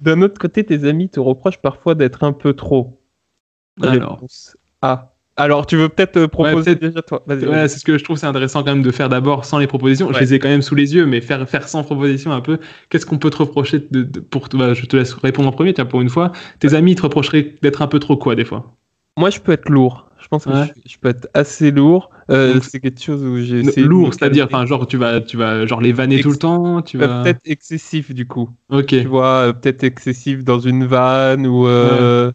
[0.00, 3.00] D'un autre côté, tes amis te reprochent parfois d'être un peu trop.
[3.82, 4.14] Alors.
[4.14, 5.12] Réponse A.
[5.36, 7.22] Alors, tu veux peut-être euh, proposer déjà toi?
[7.28, 9.68] Ouais, c'est ce que je trouve c'est intéressant quand même de faire d'abord sans les
[9.68, 10.12] propositions.
[10.12, 12.58] Je les ai quand même sous les yeux, mais faire, faire sans proposition un peu.
[12.88, 15.72] Qu'est-ce qu'on peut te reprocher de, de- pour bah, Je te laisse répondre en premier,
[15.74, 16.32] tiens, pour une fois.
[16.58, 18.74] Tes amis te reprocheraient d'être un peu trop quoi, des fois?
[19.16, 20.08] Moi, je peux être lourd.
[20.20, 22.10] Je pense que je, je peux être assez lourd.
[22.30, 25.80] Euh, c'est quelque chose où j'ai Lourd, c'est-à-dire, enfin, genre, tu vas, tu vas genre
[25.80, 27.22] les vanner Ex- tout le temps tu Euh, vas...
[27.22, 28.50] Peut-être excessif du coup.
[28.70, 28.86] Ok.
[28.86, 31.66] Tu vois, peut-être excessif dans une vanne ou.
[31.68, 32.26] Euh...
[32.28, 32.32] Ouais,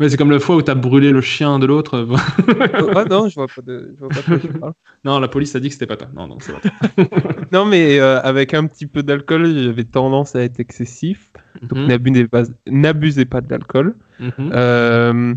[0.00, 2.06] c'est comme la fois où t'as brûlé le chien de l'autre.
[2.94, 4.74] ah non, je vois pas de, je vois pas de quoi tu parles.
[5.04, 6.08] non, la police a dit que c'était pas toi.
[6.14, 6.52] Non, non, c'est.
[7.52, 11.32] Non, mais euh, avec un petit peu d'alcool, j'avais tendance à être excessif.
[11.62, 11.86] Donc Mhm.
[11.88, 13.94] n'abusez pas, pas de l'alcool.
[14.20, 14.32] Mhm.
[14.52, 15.34] Euh,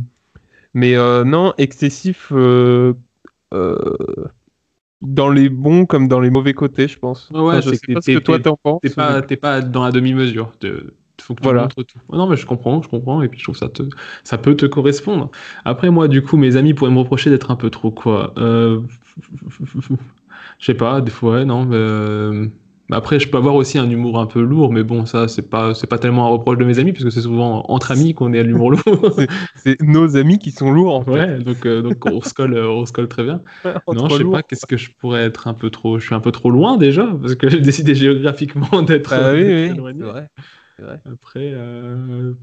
[0.73, 2.31] mais euh, non, excessif
[5.01, 7.29] dans les bons comme dans les mauvais côtés, je pense.
[7.31, 8.81] Ouais, Enfin, je c'est sais que pas ce que toi t'en penses.
[8.81, 10.57] T'es pas, pas dans la demi-mesure.
[11.29, 11.63] Faut que tu Voilà.
[11.63, 11.99] montres tout.
[12.11, 13.83] Non, mais je comprends, je comprends, et puis je trouve ça te,
[14.23, 15.31] ça peut te correspondre.
[15.63, 18.33] Après, moi, du coup, mes amis pourraient me reprocher d'être un peu trop quoi.
[18.39, 18.81] Euh...
[20.59, 21.65] Je sais pas, des fois, ouais, non.
[21.65, 22.47] mais, euh,
[22.91, 25.75] Après, je peux avoir aussi un humour un peu lourd, mais bon, ça, c'est pas,
[25.75, 28.39] c'est pas tellement un reproche de mes amis, puisque c'est souvent entre amis qu'on est
[28.39, 28.83] à l'humour lourd.
[29.55, 31.11] C'est nos amis qui sont lourds en fait.
[31.11, 33.43] ouais, donc, euh, donc on se colle, on se colle très bien.
[33.91, 35.99] Non, je sais pas, qu'est-ce que je pourrais être un peu trop.
[35.99, 39.19] Je suis un peu trop loin déjà, parce que j'ai décidé géographiquement d'être.
[39.19, 40.29] Bah oui, oui, c'est vrai.
[40.79, 41.01] C'est vrai.
[41.05, 42.33] Après, euh,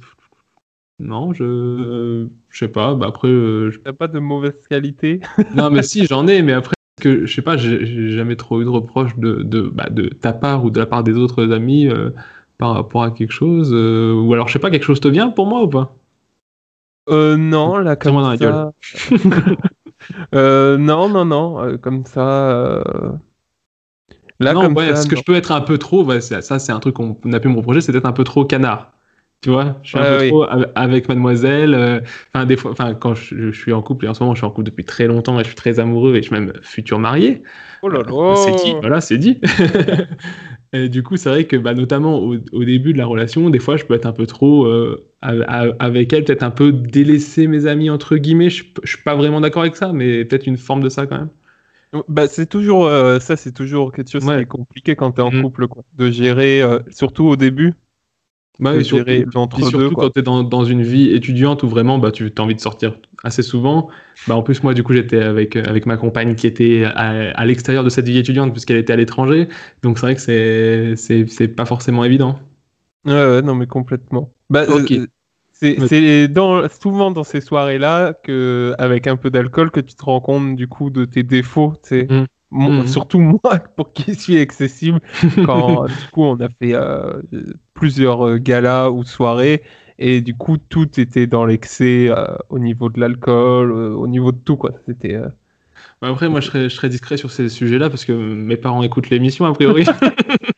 [0.99, 2.95] non, je, je sais pas.
[2.95, 5.21] Bah après, euh, je- T'as pas de mauvaise qualité
[5.55, 8.65] non, mais si, j'en ai, mais après, que je sais pas, j'ai jamais trop eu
[8.65, 11.89] de reproches de, de, bah, de ta part ou de la part des autres amis
[11.89, 12.11] euh,
[12.59, 13.71] par rapport à quelque chose.
[13.73, 15.95] euh, ou alors, je sais pas, quelque chose te vient pour moi ou pas?
[17.09, 18.73] Euh, non, là, comme dans ça.
[20.35, 22.83] Euh, non, non, non, euh, comme ça.
[24.43, 24.97] Euh, Là, Non, comme ouais, ça.
[24.97, 27.33] ce que je peux être un peu trop, ouais, ça c'est un truc qu'on on
[27.33, 28.93] a pu me reprocher, c'est d'être un peu trop canard.
[29.43, 30.29] Tu vois, je suis un peu oui.
[30.29, 31.75] trop ave- avec mademoiselle.
[31.75, 32.01] euh,
[32.35, 34.39] Enfin, des fois, enfin, quand je, je suis en couple, et en ce moment, je
[34.41, 36.53] suis en couple depuis très longtemps et je suis très amoureux et je suis même
[36.63, 37.43] futur marié.
[37.83, 38.35] Oh là là.
[38.35, 39.39] C'est dit, voilà, c'est dit.
[40.73, 43.59] et du coup, c'est vrai que, bah, notamment au, au début de la relation, des
[43.59, 47.67] fois, je peux être un peu trop euh, avec elle, peut-être un peu délaisser mes
[47.67, 48.51] amis, entre guillemets.
[48.51, 51.19] Je, je suis pas vraiment d'accord avec ça, mais peut-être une forme de ça quand
[51.19, 51.31] même.
[52.09, 54.37] Bah, c'est toujours euh, ça, c'est toujours quelque chose Ouais.
[54.37, 55.43] qui est compliqué quand t'es en Mhm.
[55.43, 55.83] couple, quoi.
[55.95, 57.75] De gérer, euh, surtout au début,
[58.59, 59.25] Bah, de et gérer
[59.71, 60.05] surtout quoi.
[60.05, 62.61] quand tu es dans, dans une vie étudiante où vraiment bah, tu as envie de
[62.61, 63.89] sortir assez souvent.
[64.29, 67.45] Bah, en plus, moi, du coup, j'étais avec, avec ma compagne qui était à, à
[67.45, 69.49] l'extérieur de cette vie étudiante puisqu'elle était à l'étranger.
[69.83, 72.41] Donc, c'est vrai que c'est- pas forcément évident.
[73.05, 74.33] Ouais, ouais, non, mais complètement.
[74.51, 75.07] Bah, euh,
[75.59, 79.95] c'est Mais- c'est dans, souvent dans ces soirées-là que, avec un peu d'alcool, que tu
[79.95, 81.75] te rends compte du coup de tes défauts.
[81.83, 82.09] tu sais.
[82.51, 82.87] Mon- Mhm.
[82.87, 85.01] Surtout moi, pour qui suis accessible,
[85.45, 87.21] quand du coup on a fait euh,
[87.75, 89.63] plusieurs euh, galas ou soirées,
[89.99, 94.31] et du coup tout était dans l'excès euh, au niveau de l'alcool, euh, au niveau
[94.33, 94.73] de tout quoi.
[94.87, 95.17] C'était
[96.03, 98.83] Bah, Après, moi, je serais, je serais discret sur ces sujets-là parce que mes parents
[98.83, 99.85] écoutent l'émission, a priori.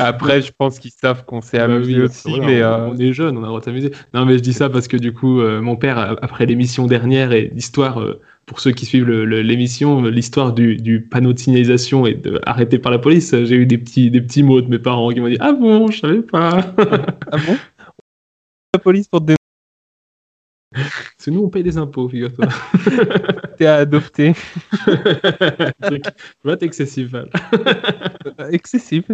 [0.00, 2.86] Après, je pense qu'ils savent qu'on s'est Bah amusé oui, aussi, voilà, mais on, euh,
[2.88, 3.92] on est jeunes, on a le droit de s'amuser.
[4.14, 7.32] Non, mais je dis ça parce que du coup, euh, mon père, après l'émission dernière
[7.32, 12.14] et l'histoire, euh, pour ceux qui suivent l'émission, l'histoire du, du panneau de signalisation et
[12.14, 15.10] de arrêté par la police, j'ai eu des petits, des petits mots de mes parents
[15.10, 16.74] qui m'ont dit Ah bon, je savais pas.
[17.32, 17.56] ah bon?
[18.74, 19.34] La police pour te
[21.22, 22.46] C'est nous, on paye des impôts, figure-toi.
[22.88, 24.32] dénoncer à adopter.
[25.82, 26.02] Truc.
[26.42, 27.28] T'es excessif, Val.
[28.50, 29.04] Excessif.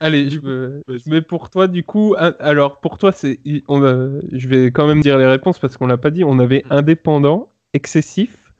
[0.00, 2.16] Allez, je, me- je mets pour toi du coup.
[2.18, 3.38] Alors pour toi, c'est,
[3.68, 6.24] on a- je vais quand même dire les réponses parce qu'on l'a pas dit.
[6.24, 8.52] On avait indépendant, excessif,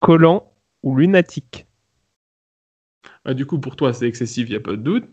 [0.00, 1.66] collant ou lunatique.
[3.24, 5.08] Bah, du coup, pour toi, c'est excessif, il n'y a pas de doute.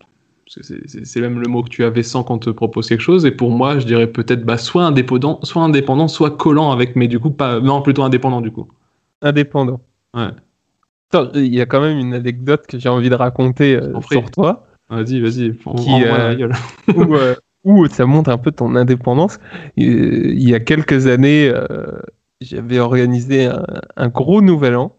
[0.55, 3.25] Parce que c'est- même le mot que tu avais sans qu'on te propose quelque chose.
[3.25, 7.07] Et pour moi, je dirais peut-être bah, soit indépendant, soit indépendant, soit collant avec, mais
[7.07, 7.59] du coup, pas.
[7.59, 8.67] Non, plutôt indépendant, du coup.
[9.21, 9.79] Indépendant.
[10.15, 10.29] Ouais.
[11.35, 14.65] Il y a quand même une anecdote que j'ai envie de raconter euh, sur toi,
[14.89, 15.55] Vas-y, vas-y.
[15.55, 16.51] Qui, euh, la gueule.
[16.95, 19.37] où, euh, où ça montre un peu ton indépendance.
[19.77, 21.99] Euh, Il y a quelques années, euh,
[22.41, 23.63] j'avais organisé un,
[23.97, 24.95] un gros nouvel an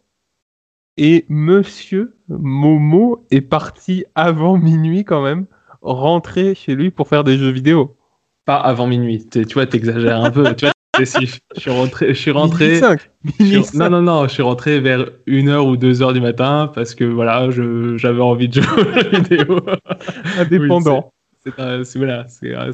[1.02, 5.46] et Monsieur Momo est parti avant minuit quand même,
[5.80, 7.96] rentrer chez lui pour faire des jeux vidéo.
[8.44, 9.26] Pas avant minuit.
[9.30, 10.42] Tu vois, t'exagères un peu.
[10.54, 11.40] tu vois, c'est excessif.
[11.54, 12.08] Je suis rentré.
[12.14, 12.64] Je suis rentré.
[12.66, 13.10] Minuit cinq.
[13.38, 16.70] je Minuit suis- Non, non, non, je suis rentré vers 1h ou 2h du matin
[16.74, 19.60] parce que voilà, je- j'avais envie de jouer aux jeux vidéo.
[20.38, 21.12] indépendant.
[21.42, 22.26] C'est voilà,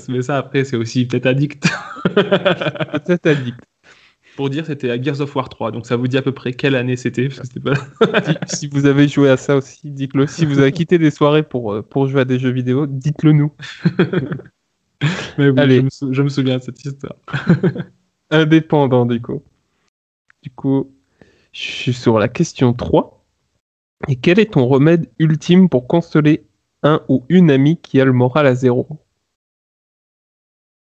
[0.09, 1.65] mais ça après, c'est aussi peut-être addict.
[2.15, 3.59] Peut-être addict.
[4.37, 6.53] Pour dire, c'était à Gears of War 3, donc ça vous dit à peu près
[6.53, 7.75] quelle année c'était pas...
[8.46, 10.27] si, vous avez joué à ça aussi, dites-le.
[10.27, 13.33] Si vous avez quitté des soirées pour, euh, pour jouer à des jeux vidéo, dites-le
[13.33, 13.53] nous.
[15.38, 15.77] Mais oui, Allez.
[15.77, 17.16] Je, me sou- je me souviens de cette histoire.
[18.31, 19.42] indépendant du coup.
[20.42, 20.92] Du coup,
[21.53, 23.25] je suis sur la question 3.
[24.09, 26.44] Et quel est ton remède ultime pour consoler
[26.83, 28.87] un ou une amie qui a le moral à zéro?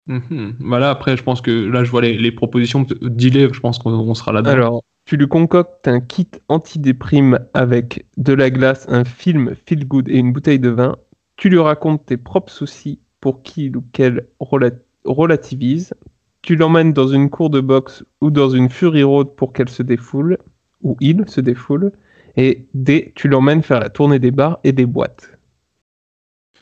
[0.07, 0.55] Mhm.
[0.59, 2.85] Voilà, après, je pense que là, je vois les, les propositions.
[3.01, 4.51] Dis-les, je pense qu'on on sera là-dedans.
[4.51, 10.09] Alors, tu lui concoctes un kit antidéprime avec de la glace, un film feel good
[10.09, 10.97] et une bouteille de vin.
[11.37, 14.71] Tu lui racontes tes propres soucis pour qu'il ou qu'elle rela-
[15.05, 15.93] relativise.
[16.41, 19.83] Tu l'emmènes dans une cour de boxe ou dans une Fury Road pour qu'elle se
[19.83, 20.37] défoule,
[20.81, 21.91] ou il se défoule.
[22.37, 25.37] Et D, tu l'emmènes faire la tournée des bars et des boîtes.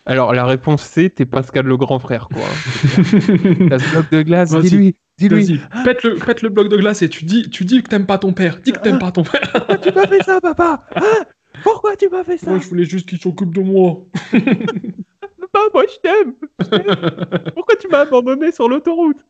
[0.10, 2.41] Alors, la réponse C, t'es Pascal le grand frère, quoi.
[3.69, 5.43] La bloc de glace, dis-lui, dis-lui.
[5.43, 8.08] Vas-y, pète le, pète le bloc de glace et tu dis, tu dis que t'aimes
[8.08, 8.60] pas ton père.
[8.60, 9.39] Dis que t'aimes pas ton père.
[9.54, 10.80] Pourquoi tu m'as fait ça, papa?
[10.95, 11.26] Hein
[11.62, 12.50] Pourquoi tu m'as fait ça?
[12.50, 14.08] Moi, je voulais juste qu'il s'occupe de moi.
[15.39, 16.34] Papa, moi Je t'aime.
[17.54, 19.24] Pourquoi tu m'as abandonné sur l'autoroute?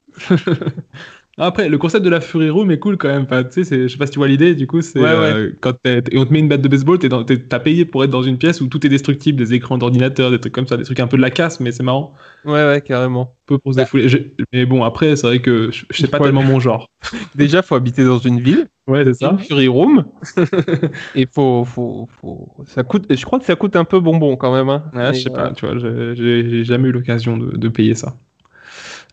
[1.41, 3.23] Après, le concept de la Fury Room est cool quand même.
[3.23, 5.51] Enfin, tu sais, je sais pas si tu vois l'idée, du coup, c'est Ouais, euh,
[5.61, 8.03] quand t'es- on te met une batte de baseball, t'es dans- t'es- t'as payé pour
[8.03, 10.75] être dans une pièce où tout est destructible, des écrans d'ordinateur, des trucs comme ça,
[10.75, 12.13] des trucs un peu de la casse, mais c'est marrant.
[12.43, 13.35] Ouais, ouais, carrément.
[13.43, 14.09] Un peu pour se défouler.
[14.09, 16.25] J'ai- Mais bon, après, c'est vrai que je- c'est pas Ouais.
[16.25, 16.89] tellement mon genre.
[17.35, 19.31] Déjà, faut habiter dans une ville, Ouais, c'est ça.
[19.31, 20.03] une Fury Room,
[21.15, 22.49] et faut, faut, faut...
[22.67, 23.05] Ça coûte...
[23.13, 24.69] Je crois que ça coûte un peu bonbon quand même.
[24.69, 24.83] Hein.
[24.93, 27.67] Ouais, je sais pas, euh, tu vois, j'ai- j'ai j'ai jamais eu l'occasion de, de
[27.69, 28.15] payer ça.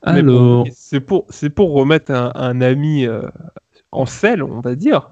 [0.02, 3.22] Alors, c'est pour, c'est pour remettre un, un ami euh,
[3.92, 5.10] en selle, on va dire.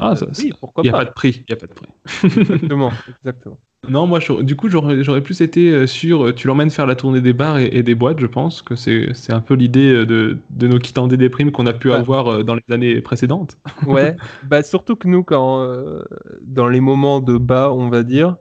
[0.00, 0.98] Ah, ça, oui, pourquoi il n'y a pas.
[1.00, 1.44] pas de prix.
[1.48, 1.88] Il y a pas de prix.
[2.36, 2.90] Exactement,
[3.20, 3.60] exactement.
[3.88, 6.26] Non, moi, j'aurais- du coup, j'aurais plus été euh, sur.
[6.26, 8.76] euh, Tu l'emmènes faire la tournée des bars et, et des boîtes, je pense que
[8.76, 11.90] c'est c'est un peu l'idée euh, de, de nos quittants des déprimes qu'on a pu
[11.90, 11.94] Ouais.
[11.96, 13.58] avoir euh, dans les années précédentes.
[13.86, 16.04] Ouais, bah surtout que nous, quand euh,
[16.42, 18.36] dans les moments de bas, on va dire,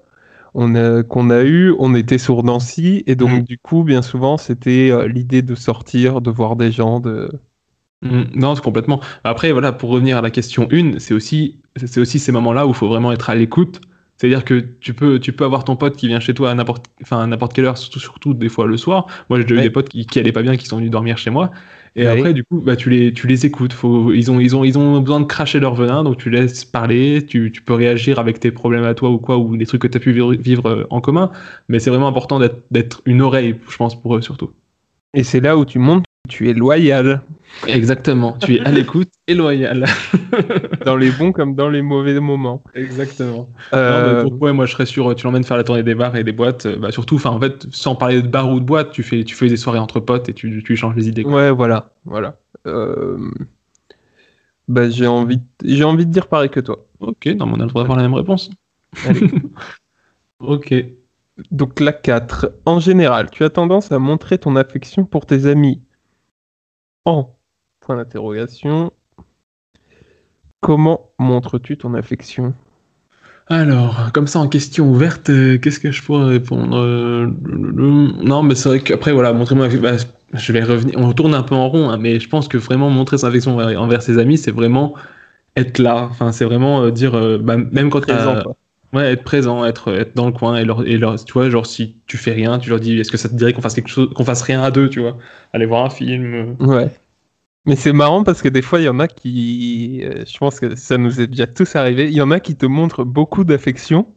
[0.53, 3.43] on a qu'on a eu, on était sur Nancy et donc Mhm.
[3.43, 7.31] du coup, bien souvent, c'était euh, l'idée de sortir, de voir des gens, de
[8.01, 8.99] Mm, Non, c'est complètement.
[9.23, 12.69] Après, voilà, pour revenir à la question 1, c'est aussi, c'est aussi ces moments-là où
[12.69, 13.81] il faut vraiment être à l'écoute.
[14.17, 16.85] C'est-à-dire que tu peux, tu peux avoir ton pote qui vient chez toi à n'importe,
[17.01, 19.07] enfin, à n'importe quelle heure, surtout, surtout des fois le soir.
[19.29, 19.61] Moi, j'ai déjà Ouais.
[19.61, 21.51] eu des potes qui, qui allaient pas bien, qui sont venus dormir chez moi.
[21.95, 23.73] Et après, du coup, bah, tu les, tu les écoutes.
[23.73, 26.63] Faut, ils ont, ils ont, ils ont besoin de cracher leur venin, donc tu laisses
[26.63, 27.25] parler.
[27.25, 29.87] Tu, tu peux réagir avec tes problèmes à toi ou quoi, ou les trucs que
[29.87, 31.31] tu as pu vivre, vivre, euh, en commun.
[31.67, 34.51] Mais c'est vraiment important d'être, d'être une oreille, je pense, pour eux surtout.
[35.13, 37.21] et c'est là où tu montres tu es loyal
[37.67, 38.37] Exactement.
[38.39, 39.85] tu es à l'écoute et loyal.
[40.85, 42.63] dans les bons comme dans les mauvais moments.
[42.75, 43.49] Exactement.
[43.73, 46.23] Euh, Non, ouais, moi je serais sûr, tu l'emmènes faire la tournée des bars et
[46.23, 48.91] des boîtes, euh, bah, surtout, enfin en fait, sans parler de bar ou de boîte,
[48.91, 51.23] tu fais, tu fais des soirées entre potes et tu, tu échanges les idées.
[51.23, 51.33] quoi.
[51.33, 52.37] Ouais, voilà, voilà.
[52.67, 53.17] Euh,
[54.67, 56.85] Bah, j'ai envie, de- j'ai envie de dire pareil que toi.
[57.01, 58.49] Ok, non, mais on a le droit d'avoir la même réponse.
[60.39, 60.73] Ok.
[61.51, 62.51] Donc la 4.
[62.65, 65.81] En général, tu as tendance à montrer ton affection pour tes amis
[67.05, 67.37] en
[67.79, 68.91] point d'interrogation.
[70.59, 72.53] Comment montres-tu ton affection?
[73.47, 78.55] Alors, comme ça en question ouverte, euh, qu'est-ce que je pourrais répondre Euh, Non, mais
[78.55, 79.97] c'est vrai qu'après, voilà, montrer mon affection, bah,
[80.33, 82.89] je vais revenir, on tourne un peu en rond, hein, mais je pense que vraiment
[82.89, 84.93] montrer son affection envers, envers ses amis, c'est vraiment
[85.57, 86.07] être là.
[86.09, 88.55] Enfin, c'est vraiment euh, dire, euh, bah, même quand Présent.
[88.93, 91.65] Ouais, être présent, être, être dans le coin et leur, et leur, tu vois, genre
[91.65, 93.87] si tu fais rien, tu leur dis, est-ce que ça te dirait qu'on fasse quelque
[93.89, 95.17] chose, qu'on fasse rien à deux, tu vois,
[95.53, 96.33] aller voir un film.
[96.33, 96.65] euh.
[96.65, 96.89] Ouais.
[97.65, 100.01] Mais c'est marrant parce que des fois, il y en a qui.
[100.03, 102.05] euh, Je pense que ça nous est déjà tous arrivé.
[102.07, 104.07] Il y en a qui te montrent beaucoup d'affection,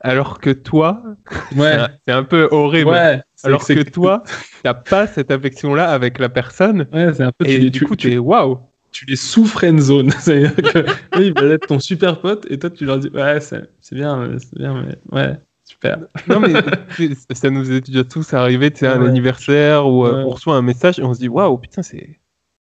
[0.00, 1.02] alors que toi,
[1.52, 2.90] c'est un- c'est un peu horrible.
[2.90, 3.22] ouais.
[3.44, 4.22] alors que toi,
[4.62, 6.86] t'as pas cette affection-là avec la personne.
[6.92, 7.46] ouais, c'est un peu.
[7.46, 8.58] Et tu, du tu- coup, tu- t'es waouh!
[8.96, 10.10] Tu les sous friend zone.
[10.18, 10.78] C'est-à-dire que
[11.18, 14.30] eux, ils veulent être ton super pote et toi, tu leur dis, ouais, c'est bien,
[14.38, 15.98] c'est bien, mais ouais, super.
[16.28, 16.54] Non, mais
[17.34, 20.22] ça nous est déjà tous arrivé, tu sais, un anniversaire où euh, Ouais.
[20.24, 22.18] on reçoit un message et on se dit waouh, putain, c'est.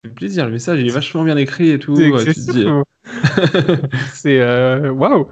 [0.05, 1.97] Ça fait plaisir, le message, il est vachement bien écrit et tout.
[4.13, 5.29] C'est euh, Waouh!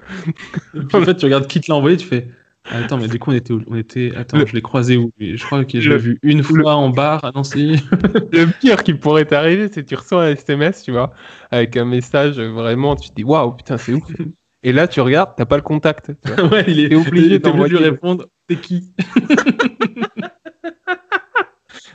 [0.93, 2.29] En fait, tu regardes qui te l'a envoyé, tu fais.
[2.65, 3.63] Attends, mais du coup, on était où?
[3.67, 4.13] On était.
[4.17, 5.13] Attends, Le- je l'ai croisé où?
[5.19, 7.83] Je crois que je l'ai vu une fois en bar à Nancy.
[8.33, 11.13] Le pire qui pourrait t'arriver, c'est que tu reçois un SMS, tu vois,
[11.51, 14.03] avec un message vraiment, tu te dis waouh, putain, c'est ouf.
[14.63, 16.13] Et là, tu regardes, t'as pas le contact.
[16.23, 16.45] tu vois.
[16.53, 18.27] ouais, il est obligé de lui répondre.
[18.47, 18.93] T'es qui?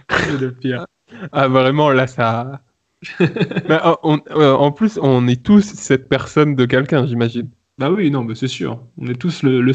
[0.09, 0.85] C'est le pire.
[1.31, 2.61] Ah, vraiment, là, ça.
[4.03, 7.49] On- euh, en plus, on est tous cette personne de quelqu'un, j'imagine.
[7.77, 8.81] Bah oui, non, mais c'est sûr.
[8.97, 9.73] On est tous le, le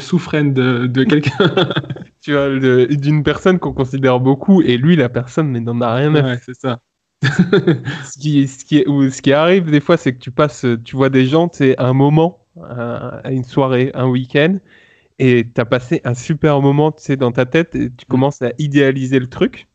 [0.51, 1.31] de, de quelqu'un.
[2.21, 2.49] Tu vois,
[2.87, 6.37] d'une personne qu'on considère beaucoup, et lui, la personne, mais n'en a rien à ouais,
[6.45, 6.81] c'est ça.
[7.23, 10.95] ce qui, ce qui, ou ce qui arrive des fois, c'est que tu passes, tu
[10.95, 14.57] vois des gens, c'est un moment, à à une soirée, un week-end,
[15.19, 18.41] et tu as passé un super moment, tu sais, dans ta tête, et tu commences
[18.43, 19.67] à idéaliser le truc.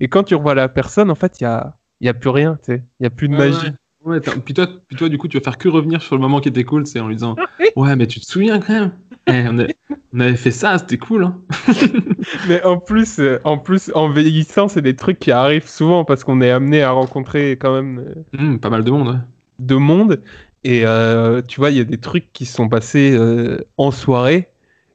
[0.00, 2.58] Et quand tu revois la personne, en fait, il y a, y a plus rien,
[2.62, 3.56] tu sais, il y a plus de magie.
[3.66, 3.72] Ouais, Ouais,
[4.20, 6.40] t'as- puis, toi, puis toi, du coup, tu vas faire que revenir sur le moment
[6.40, 7.36] qui était cool, c'est en lui disant
[7.76, 8.92] Ouais, mais tu te souviens quand même
[9.28, 11.24] Eh, on, a- on avait fait ça, c'était cool.
[11.24, 11.40] Hein.
[12.48, 16.24] Mais en plus, euh, en plus, en vieillissant, c'est des trucs qui arrivent souvent parce
[16.24, 19.20] qu'on est amené à rencontrer quand même euh, Hum, pas mal de monde, ouais.
[19.60, 20.22] de monde.
[20.64, 24.48] Et euh, tu vois, il y a des trucs qui sont passés euh, en soirée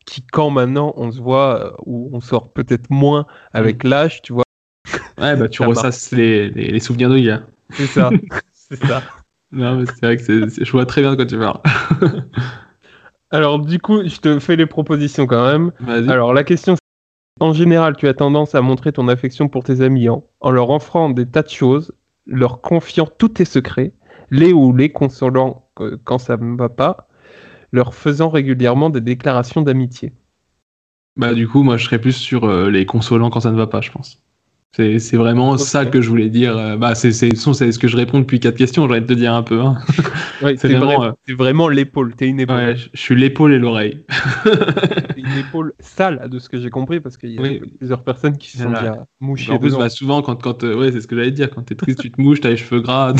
[0.06, 4.44] qui, quand maintenant on se voit, ou on sort peut-être moins avec l'âge, tu vois.
[5.18, 7.48] Ouais, bah tu ressasses les, les, les souvenirs de hier.
[7.72, 8.10] C'est ça.
[8.76, 9.04] C'est ça.
[9.52, 11.62] Non, mais c'est vrai que c'est, je vois très bien de quoi tu parles.
[13.32, 15.72] Alors, du coup, je te fais les propositions quand même.
[16.10, 19.82] Alors, la question, c'est en général, tu as tendance à montrer ton affection pour tes
[19.82, 21.94] amis en, en leur offrant des tas de choses,
[22.26, 23.94] leur confiant tous tes secrets,
[24.30, 27.08] les ou les consolant euh, quand ça ne va pas,
[27.72, 30.14] leur faisant régulièrement des déclarations d'amitié.
[31.16, 33.68] Bah, du coup, moi, je serais plus sur euh, les consolants quand ça ne va
[33.68, 34.24] pas, je pense.
[34.76, 36.58] C'est, vraiment ça que je voulais dire.
[36.58, 39.44] Euh, Bah, c'est, ce que je réponds depuis quatre questions, j'aurais de te dire un
[39.44, 39.62] peu.
[39.62, 39.78] Hein.
[40.42, 42.16] Ouais, C'est vraiment, euh, vraiment l'épaule.
[42.16, 42.56] T'es une épaule.
[42.58, 44.04] Ouais, je, je suis l'épaule et l'oreille.
[45.16, 47.62] Une épaule sale, de ce que j'ai compris, parce qu'il y a Oui.
[47.78, 49.52] plusieurs personnes qui se sont déjà mouchées.
[49.52, 51.52] En plus, bah, souvent, quand, quand euh, ouais, c'est ce que j'allais dire.
[51.52, 53.14] Quand t'es triste, tu te mouches, t'as les cheveux gras.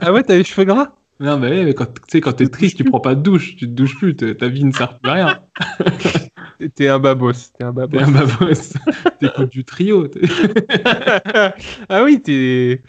[0.00, 0.92] Ah ouais, t'as les cheveux gras?
[1.20, 3.66] Non, mais, mais quand, tu sais, quand t'es triste, tu prends pas de douche, tu
[3.66, 5.38] te douches plus, ta vie ne sert plus à rien.
[6.74, 7.32] T'es un babos.
[7.58, 7.98] T'es un babos.
[7.98, 8.74] T'es un babos.
[9.20, 10.08] T'écoutes du trio.
[10.08, 10.20] t'es-
[11.88, 12.82] ah oui, t'es.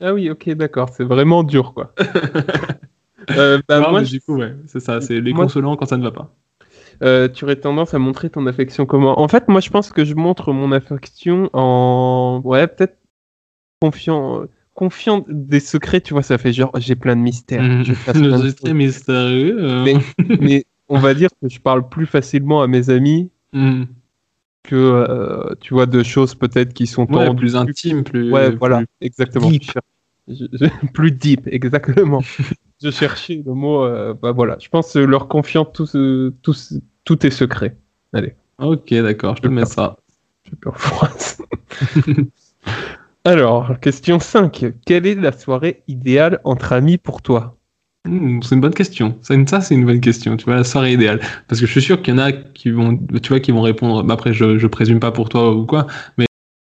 [0.00, 0.90] Ah oui, ok, d'accord.
[0.96, 1.94] C'est vraiment dur, quoi.
[3.30, 5.84] Euh, bah, Non, moi, je- du coup, ouais, c'est ça, c'est les Moi- consolants quand
[5.84, 6.34] ça ne va pas.
[7.02, 9.20] euh, tu aurais tendance à montrer ton affection comment?
[9.20, 12.40] En fait, moi, je pense que je montre mon affection en.
[12.44, 12.96] Ouais, peut-être
[13.82, 14.44] confiant.
[14.74, 17.60] Confiant des secrets, tu vois, ça fait genre, j'ai plein de mystères.
[17.62, 17.84] Mhm.
[17.84, 19.82] je suis très mystérieux.
[19.84, 19.94] Mais,
[20.40, 23.86] mais on va dire que je parle plus facilement à mes amis Mhm.
[24.64, 28.32] que, euh, tu vois, de choses peut-être qui sont Ouais, plus intime, plus.
[28.32, 29.48] Ouais, plus- voilà, exactement.
[29.50, 29.62] deep.
[29.64, 29.82] Je cher-
[30.28, 32.20] je- je- plus deep, exactement.
[32.82, 33.82] je cherchais le mot.
[33.84, 36.74] euh, bah voilà, je pense euh, leur confiant tout, ce- tout, ce-
[37.04, 37.76] tout est secret.
[38.12, 39.96] Allez, Ok, d'accord, je te mets ça.
[40.74, 41.38] phrase.
[43.24, 44.72] Alors, question 5.
[44.86, 47.57] Quelle est la soirée idéale entre amis pour toi?
[48.06, 49.18] Hmm, c'est une bonne question.
[49.22, 50.36] Ça, ça, c'est une bonne question.
[50.36, 51.20] Tu vois, la soirée idéale.
[51.48, 53.60] Parce que je suis sûr qu'il y en a qui vont, tu vois, qui vont
[53.62, 54.02] répondre.
[54.02, 56.26] bah, après, je, je présume pas pour toi ou quoi, mais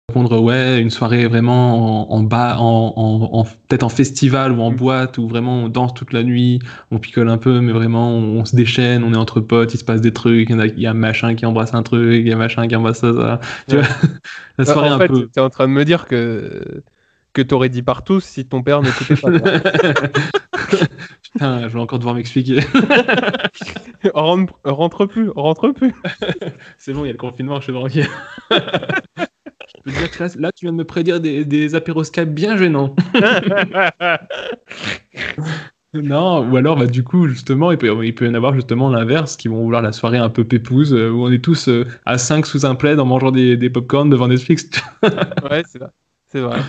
[0.10, 4.62] répondre ouais, une soirée vraiment en, en bas, en, en, en- peut-être en festival ou
[4.62, 6.60] en boîte où vraiment on danse toute la nuit,
[6.92, 9.80] on picole un peu, mais vraiment on, on se déchaîne, on est entre potes, il
[9.80, 11.74] se passe des trucs, il y, en a, il y a un machin qui embrasse
[11.76, 13.14] un truc, il y a un machin qui embrasse ça.
[13.14, 13.42] ça.
[13.70, 13.84] Tu Ouais.
[13.84, 13.88] vois,
[14.60, 15.30] la soirée en un fait, peu.
[15.34, 16.84] tu es en train de me dire que,
[17.34, 19.32] que t'aurais dit partout si ton père n'écoutait pas.
[21.24, 22.60] Putain, je vais encore devoir m'expliquer.
[24.14, 25.94] rentre, rentre plus, rentre plus.
[26.78, 28.08] C'est bon, il y a le confinement, je suis tranquille.
[28.52, 28.58] je
[29.84, 32.58] peux te dire que là, là, tu viens de me prédire des, des apéroscapes bien
[32.58, 32.96] gênants.
[35.94, 38.90] non, ou alors, bah, du coup, justement, il peut, il peut y en avoir justement
[38.90, 41.86] l'inverse, qui vont vouloir la soirée un peu pépouse, euh, où on est tous euh,
[42.06, 44.70] à 5 sous un plaid en mangeant des, des popcorn devant Netflix.
[45.04, 45.90] Ouais, c'est vrai.
[46.28, 46.60] C'est vrai.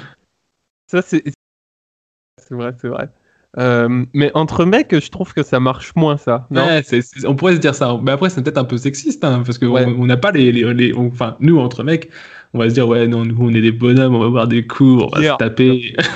[0.86, 1.24] Ça, c'est.
[2.38, 3.08] C'est vrai, c'est vrai.
[3.58, 6.46] Euh, mais entre mecs, je trouve que ça marche moins, ça.
[6.50, 6.66] Non?
[6.66, 6.82] Ouais,
[7.26, 7.98] on pourrait se dire ça.
[8.02, 9.86] Mais après, c'est peut-être un peu sexiste, hein, parce Ouais.
[9.86, 12.10] on n'a pas les, les, les- on- Enfin, nous, entre mecs,
[12.52, 14.66] on va se dire, ouais, non, nous, on est des bonhommes, on va boire des
[14.66, 15.34] coups, on va Bière.
[15.34, 15.96] se taper.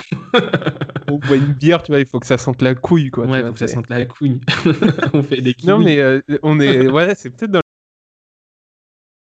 [1.09, 3.25] On boit une bière, tu vois, il faut que ça sente la couille, quoi.
[3.25, 4.39] Ouais, vois, faut que ça sente la couille.
[5.13, 5.83] on fait des Non, kiwis.
[5.85, 6.87] mais euh, on est.
[6.87, 7.60] Ouais, c'est peut-être dans.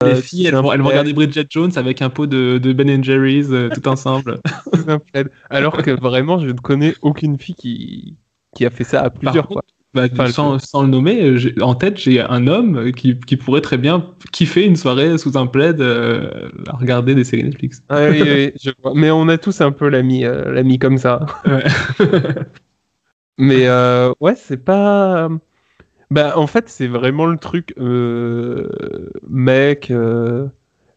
[0.03, 3.47] Les Euh, filles, elles vont, regarder Bridget Jones avec un pot de, de Ben Jerry's
[3.49, 4.41] euh, tout ensemble.
[5.49, 8.15] Alors que vraiment, je ne connais aucune fille qui,
[8.55, 9.63] qui a fait ça à plusieurs, quoi.
[9.93, 13.61] Bah, Enfin, sans, sans le nommer, euh, en tête, j'ai un homme qui, qui pourrait
[13.61, 17.81] très bien kiffer une soirée sous un plaid euh, à regarder des séries Netflix.
[17.89, 18.91] Ah oui, oui, je vois.
[18.95, 21.25] Mais on a tous un peu l'ami, euh, l'ami comme ça.
[21.45, 21.63] Ouais.
[23.39, 25.29] Mais euh, ouais, c'est pas.
[26.09, 28.69] Bah, en fait, c'est vraiment le truc euh,
[29.27, 30.47] mec, euh,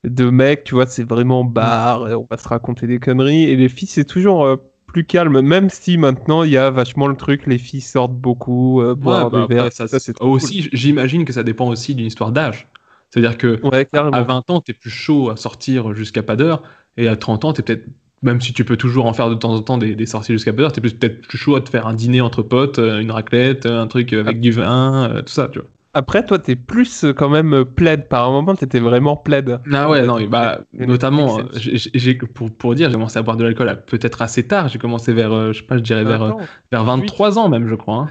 [0.04, 3.44] de mec, tu vois, c'est vraiment bar, on va se raconter des conneries.
[3.44, 7.08] Et les filles, c'est toujours euh, plus calme, même si maintenant il y a vachement
[7.08, 9.64] le truc, les filles sortent beaucoup, boire Ouais, bah, des verres.
[9.64, 12.68] après, ça, ça, c'est trop aussi, j'imagine que ça dépend aussi d'une histoire d'âge.
[13.10, 13.60] C'est-à-dire que.
[13.66, 16.62] Ouais, à 20 ans, t'es plus chaud à sortir jusqu'à pas d'heure,
[16.96, 17.86] et à 30 ans, t'es peut-être,
[18.22, 20.52] même si tu peux toujours en faire de temps en temps des, des sorties jusqu'à
[20.52, 23.00] pas d'heure, t'es plus- peut-être plus chaud à te faire un dîner entre potes, euh,
[23.00, 25.68] une raclette, un truc avec du vin, euh, tout ça, tu vois.
[25.92, 28.06] Après, toi, t'es plus euh, quand même euh, plaid.
[28.08, 29.60] Par un moment, t'étais vraiment plaid.
[29.72, 33.42] Ah ouais, non, bah, notamment, euh, j'ai, pour, pour dire, j'ai commencé à boire de
[33.42, 36.22] l'alcool à- peut-être assez tard, j'ai commencé vers, euh, je sais pas, je dirais vers,
[36.22, 36.30] euh,
[36.70, 37.96] vers 23 ans même, je crois.
[37.96, 38.10] hein.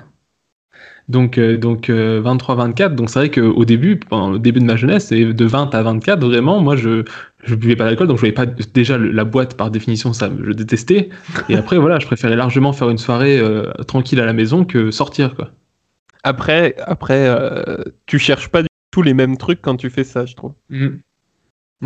[1.09, 5.33] Donc, euh, donc 23-24, donc c'est vrai qu'au début, le début de ma jeunesse, et
[5.33, 7.03] de 20 à 24, vraiment, moi, je
[7.43, 10.29] je buvais pas d'alcool, donc je voyais pas déjà le- la boîte par définition, ça,
[10.43, 11.09] je détestais.
[11.47, 14.91] Et après, voilà, je préférais largement faire une soirée euh, tranquille à la maison que
[14.91, 15.49] sortir, quoi.
[16.23, 20.25] Après, après euh, tu cherches pas du tout les mêmes trucs quand tu fais ça,
[20.25, 20.53] je trouve.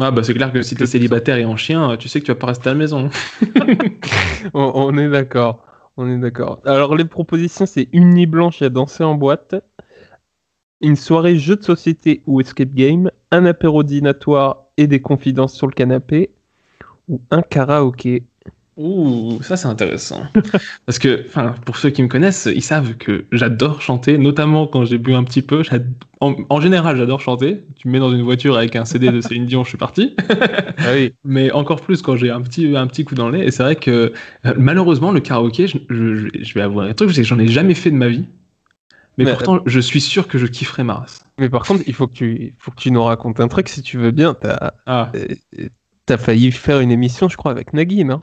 [0.01, 2.31] Ah bah c'est clair que si t'es célibataire et en chien, tu sais que tu
[2.31, 3.09] vas pas rester à la maison.
[4.55, 5.63] on, on est d'accord.
[5.97, 6.61] On est d'accord.
[6.65, 9.55] Alors les propositions, c'est une nuit blanche à danser en boîte,
[10.81, 15.67] une soirée jeu de société ou escape game, un apéro dînatoire et des confidences sur
[15.67, 16.33] le canapé,
[17.07, 18.25] ou un karaoké.
[18.75, 20.23] Ouh, ça c'est intéressant.
[20.87, 24.83] Parce que, enfin, pour ceux qui me connaissent, ils savent que j'adore chanter, notamment quand
[24.83, 25.61] j'ai bu un petit peu.
[26.21, 27.63] En, en général, j'adore chanter.
[27.75, 30.15] Tu me mets dans une voiture avec un CD de Céline Dion, je suis parti.
[30.85, 31.13] Ah oui.
[31.23, 33.45] Mais encore plus quand j'ai un petit, un petit coup dans le nez.
[33.45, 34.11] Et c'est vrai que
[34.45, 37.47] euh, malheureusement, le karaoké, je, je- je vais avouer un truc, c'est que j'en ai
[37.47, 38.25] jamais fait de ma vie.
[39.17, 41.25] Mais, Mais- pourtant, je suis sûr que je kifferais ma race.
[41.39, 43.81] Mais par contre, il faut que tu, faut que tu nous racontes un truc si
[43.83, 44.35] tu veux bien.
[44.87, 45.11] Ah.
[46.05, 48.19] T'as failli faire une émission, je crois, avec Nagui, non?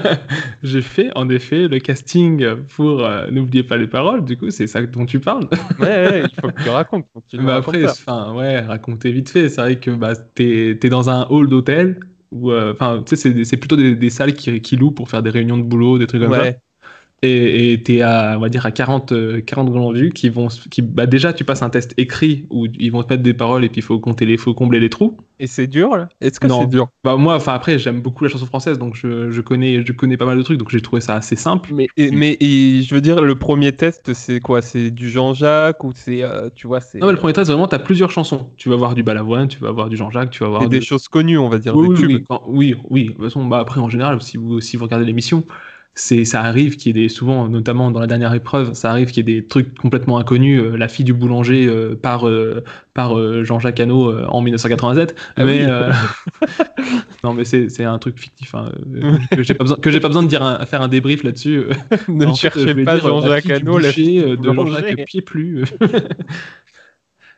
[0.62, 4.66] J'ai fait en effet le casting pour euh, N'oubliez pas les paroles, du coup, c'est
[4.66, 5.48] ça dont tu parles.
[5.78, 7.06] ouais, ouais, il faut que tu racontes.
[7.28, 9.48] tu Bah après, enfin, ouais, raconter vite fait.
[9.48, 12.00] C'est vrai que bah, t'es es dans un hall d'hôtel
[12.30, 15.22] où, euh, enfin, tu sais, c'est- plutôt des, des salles qui, qui louent pour faire
[15.22, 16.52] des réunions de boulot, des trucs comme ça.
[17.22, 20.46] Et et t'es à, on va dire, à 40, euh, 40 grands vues qui vont,
[20.70, 23.64] qui, bah déjà, tu passes un test écrit où ils vont te mettre des paroles
[23.64, 25.16] et puis il faut compter les, faut combler les trous.
[25.40, 26.08] Et c'est dur là?
[26.20, 26.88] Est-ce que c'est dur?
[27.02, 30.16] Bah, moi, enfin, après, j'aime beaucoup la chanson française, donc je, je connais, je connais
[30.16, 31.70] pas mal de trucs, donc j'ai trouvé ça assez simple.
[31.74, 34.62] mais, et- mais et je veux dire, le premier test, c'est quoi?
[34.62, 37.66] C'est du Jean-Jacques ou c'est, euh, tu vois, c'est Non, mais le premier test, vraiment,
[37.66, 38.52] t'as plusieurs chansons.
[38.56, 40.78] Tu vas voir du Balavoine, tu vas voir du Jean-Jacques, tu vas voir c'est des
[40.78, 42.10] de- choses connues, on va dire, oui, des oui, tubes.
[42.10, 43.04] oui, quand- oui, oui.
[43.06, 45.44] De toute façon, bah, après, en général, si vous, si vous regardez l'émission,
[45.98, 49.08] c'est, ça arrive qu'il y ait des, souvent, notamment dans la dernière épreuve, ça arrive
[49.08, 50.60] qu'il y ait des trucs complètement inconnus.
[50.62, 52.62] euh, la fille du boulanger euh, par, euh,
[52.94, 55.16] par Jean-Jacques Hano en 1987.
[55.36, 56.46] Ah mais, oui.
[57.24, 58.66] non, mais c'est, un truc fictif, hein,
[59.32, 61.64] que j'ai pas besoin, que j'ai pas besoin de dire un- faire un débrief là-dessus.
[62.08, 64.52] ne fait, cherchez pas Jean-Jacques Hano, la fille de.
[64.52, 65.64] Jean-Jacques Pied plus.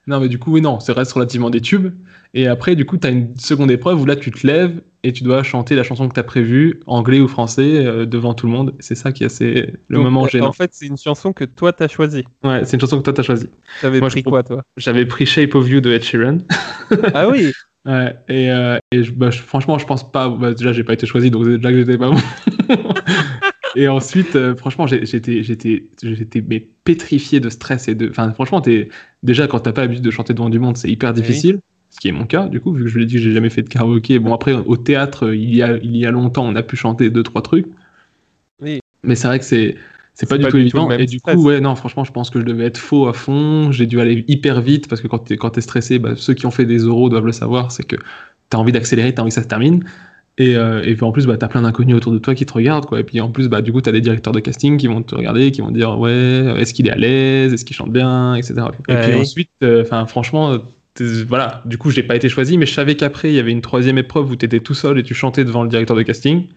[0.06, 1.94] non, mais du coup, oui, non, ça reste relativement des tubes.
[2.34, 5.12] Et après, du coup, tu as une seconde épreuve où là, tu te lèves et
[5.12, 8.46] tu dois chanter la chanson que tu as prévue, anglais ou français, euh, devant tout
[8.46, 8.74] le monde.
[8.80, 10.48] C'est ça qui est assez le Donc, moment euh, gênant.
[10.48, 12.24] En fait, c'est une chanson que toi, t'as choisie.
[12.44, 13.48] Ouais, c'est une chanson que toi, tu as choisie.
[13.80, 14.64] T'avais je pris quoi, toi?
[14.76, 16.38] J'avais pris Shape of You de Ed Sheeran.
[17.14, 17.52] Ah oui
[17.86, 20.28] Ouais, et, euh, et bah, franchement, je pense pas.
[20.28, 22.18] Bah, déjà, j'ai pas été choisi, donc déjà que j'étais pas bon.
[23.76, 28.08] et ensuite, euh, franchement, j'étais, j'étais, j'étais mais pétrifié de stress et de.
[28.10, 28.88] Enfin, franchement, t'es
[29.22, 31.60] déjà quand t'as pas l'habitude de chanter devant du monde, c'est hyper difficile.
[31.90, 33.62] Ce qui est mon cas, du coup, vu que je l'ai dit, j'ai jamais fait
[33.62, 34.18] de karaoké.
[34.20, 37.10] Bon, après, au théâtre, il y a, il y a longtemps, on a pu chanter
[37.10, 37.66] deux, trois trucs.
[38.62, 38.78] Oui.
[39.02, 39.76] Mais c'est vrai que c'est,
[40.14, 40.86] c'est pas du tout évident.
[40.86, 41.34] tout et du stress.
[41.34, 43.72] coup, ouais, non, franchement, je pense que je devais être faux à fond.
[43.72, 46.50] J'ai dû aller hyper vite parce que quand t'es, quand stressé, bah, ceux qui ont
[46.52, 47.96] fait des oraux doivent le savoir, c'est que
[48.50, 49.84] t'as envie d'accélérer, t'as envie que ça se termine.
[50.38, 52.52] Et, euh, et puis en plus, bah, t'as plein d'inconnus autour de toi qui te
[52.52, 53.00] regardent, quoi.
[53.00, 55.14] Et puis en plus, bah, du coup, t'as des directeurs de casting qui vont te
[55.14, 58.34] regarder, qui vont te dire, ouais, est-ce qu'il est à l'aise, est-ce qu'il chante bien,
[58.36, 58.54] etc.
[58.88, 59.02] Et Ouais.
[59.10, 60.58] puis ensuite, euh, enfin, franchement,
[61.28, 63.60] voilà, du coup, j'ai pas été choisi, mais je savais qu'après, il y avait une
[63.62, 66.48] troisième épreuve où t'étais tout seul et tu chantais devant le directeur de casting.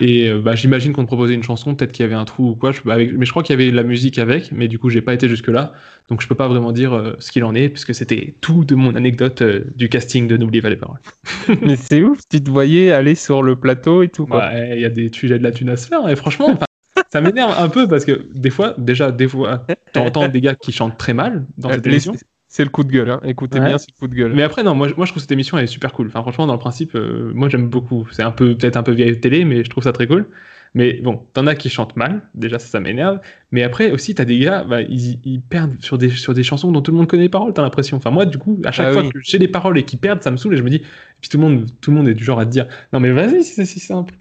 [0.00, 2.50] Et euh, bah, j'imagine qu'on te proposait une chanson, peut-être qu'il y avait un trou
[2.50, 2.72] ou quoi.
[2.72, 4.90] Je, bah, avec- mais je crois qu'il y avait la musique avec, mais du coup,
[4.90, 5.74] j'ai pas été jusque-là.
[6.08, 8.74] Donc, je peux pas vraiment dire euh, ce qu'il en est, puisque c'était tout de
[8.74, 10.98] mon anecdote euh, du casting de N'oubliez pas les paroles.
[11.62, 14.48] Mais c'est ouf, tu te voyais aller sur le plateau et tout, quoi.
[14.48, 16.58] Ouais, il y a des sujets de la thune à se faire, et franchement,
[17.12, 20.72] ça m'énerve un peu parce que des fois, déjà, des fois, t'entends des gars qui
[20.72, 22.12] chantent très mal dans cette émission.
[22.56, 23.20] C'est le coup de gueule, hein.
[23.24, 23.66] écoutez Ouais.
[23.66, 24.32] bien, c'est le coup de gueule.
[24.32, 26.06] Mais après, non, moi, je- moi je trouve cette émission elle est super cool.
[26.06, 28.06] Enfin, franchement, dans le principe, euh, moi j'aime beaucoup.
[28.12, 30.28] C'est un peu, peut-être un peu vieille télé, mais je trouve ça très cool.
[30.72, 33.18] Mais bon, t'en as qui chantent mal, déjà ça, ça m'énerve.
[33.50, 36.70] Mais après aussi, t'as des gars, bah, ils, ils perdent sur des, sur des chansons
[36.70, 37.96] dont tout le monde connaît les paroles, t'as l'impression.
[37.96, 39.08] Enfin, moi, du coup, à chaque Ah fois oui.
[39.10, 40.82] que j'ai des paroles et qu'ils perdent, ça me saoule et je me dis, et
[41.20, 43.10] puis tout le monde, tout le monde est du genre à te dire, non mais
[43.10, 44.14] vas-y, si c'est si simple.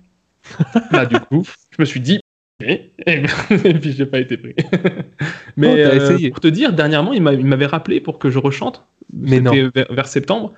[0.91, 2.19] Là, du coup, je me suis dit,
[2.63, 3.23] et, et,
[3.65, 4.55] et puis j'ai pas été pris.
[5.57, 8.39] mais Oh, euh, pour te dire, dernièrement, il m'a- il m'avait rappelé pour que je
[8.39, 8.85] rechante.
[9.13, 9.51] Mais non.
[9.75, 10.53] Vers, vers septembre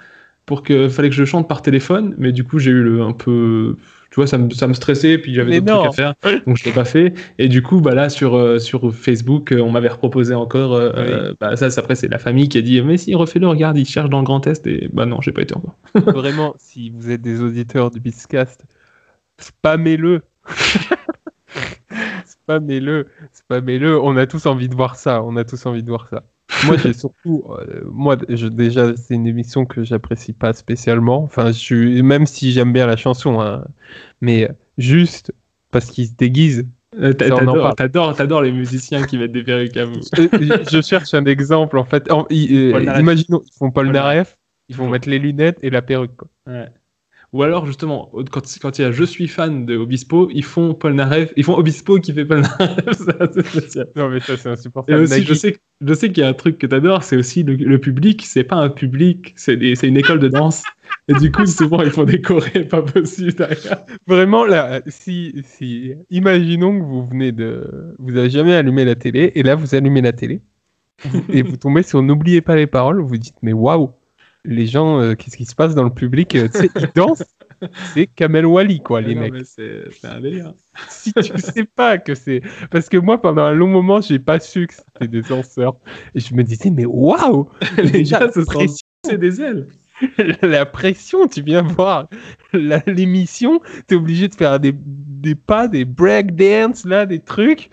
[0.45, 3.14] pour que fallait que je chante par téléphone, mais du coup j'ai eu le un
[3.14, 3.78] peu,
[4.12, 6.66] tu vois, ça me, ça me stressait, puis j'avais d'autres trucs à faire, donc je
[6.66, 7.16] l'ai pas fait.
[7.39, 10.91] Et du coup, bah là sur euh, sur Facebook, euh, on m'avait reproposé encore, euh,
[10.95, 13.88] euh, bah ça, après c'est la famille qui a dit, mais si refais-le, regarde, il
[13.88, 15.78] cherche dans le Grand Est, et bah non, j'ai pas été encore.
[15.95, 18.66] Vraiment, si vous êtes des auditeurs du Biscast,
[19.39, 20.22] spammez-le.
[22.46, 24.00] spammez-le, spammez-le.
[24.02, 25.24] On a tous envie de voir ça.
[25.24, 26.24] On a tous envie de voir ça.
[26.66, 31.24] Moi, j'ai surtout, euh, moi, je, déjà, c'est une émission que j'apprécie pas spécialement.
[31.24, 33.66] Enfin, je même si j'aime bien la chanson, hein,
[34.22, 35.34] mais juste
[35.72, 36.68] parce qu'ils se déguisent.
[36.98, 40.00] Euh, T'adores, les musiciens qui mettent des perruques à vous.
[40.18, 42.10] Euh, je- je cherche un exemple en fait.
[42.12, 44.38] En- euh, imaginons, ils font Paul Paul Naref,
[44.70, 46.16] ils vont mettre les lunettes et la perruque.
[46.16, 46.30] quoi.
[46.48, 46.68] Ouais.
[47.36, 50.74] Ou alors justement, quand, quand il y a Je suis fan de Obispo, ils font
[50.74, 52.26] Paul Naref, ils font Obispo qui fait
[53.46, 53.90] spécial.
[53.98, 55.02] Non mais ça c'est Et insupportable.
[55.04, 57.18] aussi, Nagui- je sais, que- je sais qu'il y a un truc que t'adores, c'est
[57.18, 58.24] aussi le, le public.
[58.26, 60.64] C'est pas un public, c'est une école de danse.
[61.10, 63.84] Et du coup, souvent, ils font des chorés pas possibles derrière.
[64.08, 69.34] Vraiment là, si, si, imaginons que vous venez de, vous avez jamais allumé la télé
[69.36, 70.40] et là vous allumez la télé
[71.30, 73.92] et vous tombez sur n'oubliez pas les paroles, vous dites mais waouh,
[74.46, 77.24] les gens, euh, qu'est-ce qui se passe dans le public euh, Tu sais, ils dansent.
[77.93, 79.34] C'est Kamel Wally quoi les Non, mecs.
[79.34, 80.54] mais c'est un délire.
[80.89, 84.39] si tu sais pas que c'est parce que moi pendant un long moment j'ai pas
[84.39, 85.78] su que c'était des danseurs
[86.14, 88.86] et je me disais mais waouh Les Déjà, gars se sont pression.
[89.06, 89.68] c'est des ailes.
[90.41, 92.10] la pression tu viens voir
[92.86, 97.70] l'émission t'es obligé de faire des, des pas des break dance là des trucs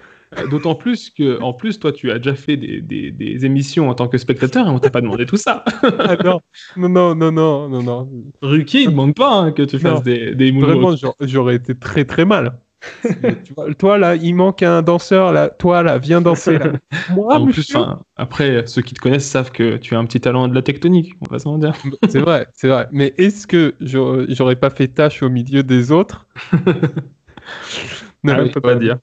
[0.51, 3.95] D'autant plus que, en plus, toi, tu as déjà fait des, des, des émissions en
[3.95, 5.65] tant que spectateur et on t'a pas demandé tout ça.
[5.99, 6.41] ah non
[6.77, 8.11] non non non non non
[8.41, 10.01] Ruquier, il demande pas hein, que tu fasses Non.
[10.01, 12.59] des, des vraiment j'aurais- été très très mal
[13.45, 16.73] Tu vois, toi là il manque un danseur là toi là viens danser là
[17.15, 17.77] moi en plus,
[18.17, 21.15] après, ceux qui te connaissent savent que tu as un petit talent de la tectonique,
[21.21, 21.75] on va se dire.
[22.09, 22.89] C'est vrai, c'est vrai.
[22.91, 26.27] Mais est-ce que j'aurais pas fait tâche au milieu des autres?
[28.25, 28.99] Non, Ah, on peut pas dire.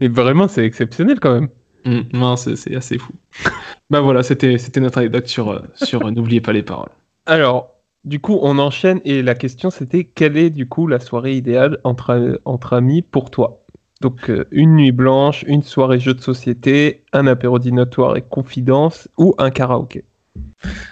[0.00, 1.48] Et vraiment, c'est exceptionnel quand même.
[1.84, 3.12] Mm, non, c'est assez fou.
[3.90, 6.90] bah voilà, c'était c'était notre anecdote sur, euh, sur euh, N'oubliez pas les paroles.
[7.26, 7.74] Alors,
[8.04, 11.78] du coup, on enchaîne et la question c'était quelle est du coup la soirée idéale
[11.84, 13.60] entre, entre amis pour toi?
[14.00, 19.08] Donc, euh, une nuit blanche, une soirée jeu de société, un apéro dînatoire et confidence
[19.16, 20.04] ou un karaoké?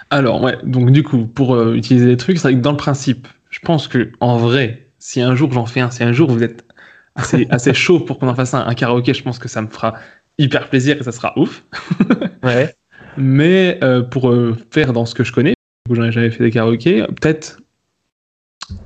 [0.09, 2.77] Alors, ouais, donc du coup, pour euh, utiliser les trucs, c'est vrai que dans le
[2.77, 6.29] principe, je pense que en vrai, si un jour j'en fais un, si un jour
[6.29, 6.63] vous êtes
[7.21, 9.67] assez, assez chaud pour qu'on en fasse un, un karaoké, je pense que ça me
[9.67, 9.95] fera
[10.37, 11.63] hyper plaisir et ça sera ouf.
[12.43, 12.73] Ouais.
[13.17, 15.53] Mais euh, pour euh, faire dans ce que je connais,
[15.91, 17.59] j'en ai jamais fait des karaokés, peut-être.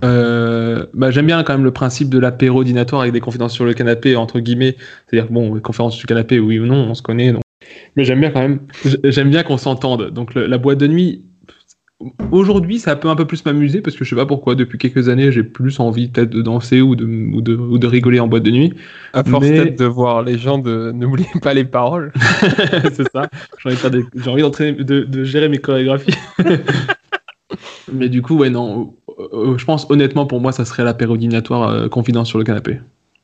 [0.04, 3.66] euh, bah, j'aime bien quand même le principe de l'apéro dînatoire avec des confidences sur
[3.66, 4.76] le canapé, entre guillemets.
[5.10, 7.32] C'est-à-dire, bon, les conférences sur le canapé, oui ou non, on se connaît.
[7.32, 7.42] donc.
[7.96, 8.60] Mais j'aime bien quand même,
[9.06, 10.10] j'aime bien qu'on s'entende.
[10.12, 11.26] Donc le- la boîte de nuit,
[12.32, 15.10] aujourd'hui, ça peut un peu plus m'amuser parce que je sais pas pourquoi, depuis quelques
[15.10, 18.28] années, j'ai plus envie peut-être de danser ou de, ou, de, ou de rigoler en
[18.28, 18.74] boîte de nuit.
[19.14, 22.12] À force Mais- peut-être de voir les gens de n'oubliez pas les paroles.
[22.94, 23.30] c'est ça.
[23.64, 26.16] J'ai envie de des- envie de, de gérer mes chorégraphies.
[27.92, 28.96] Mais du coup, ouais, non.
[29.20, 32.80] euh, euh, je pense honnêtement, pour moi, ça serait l'apérodinatoire euh, confidence sur le canapé.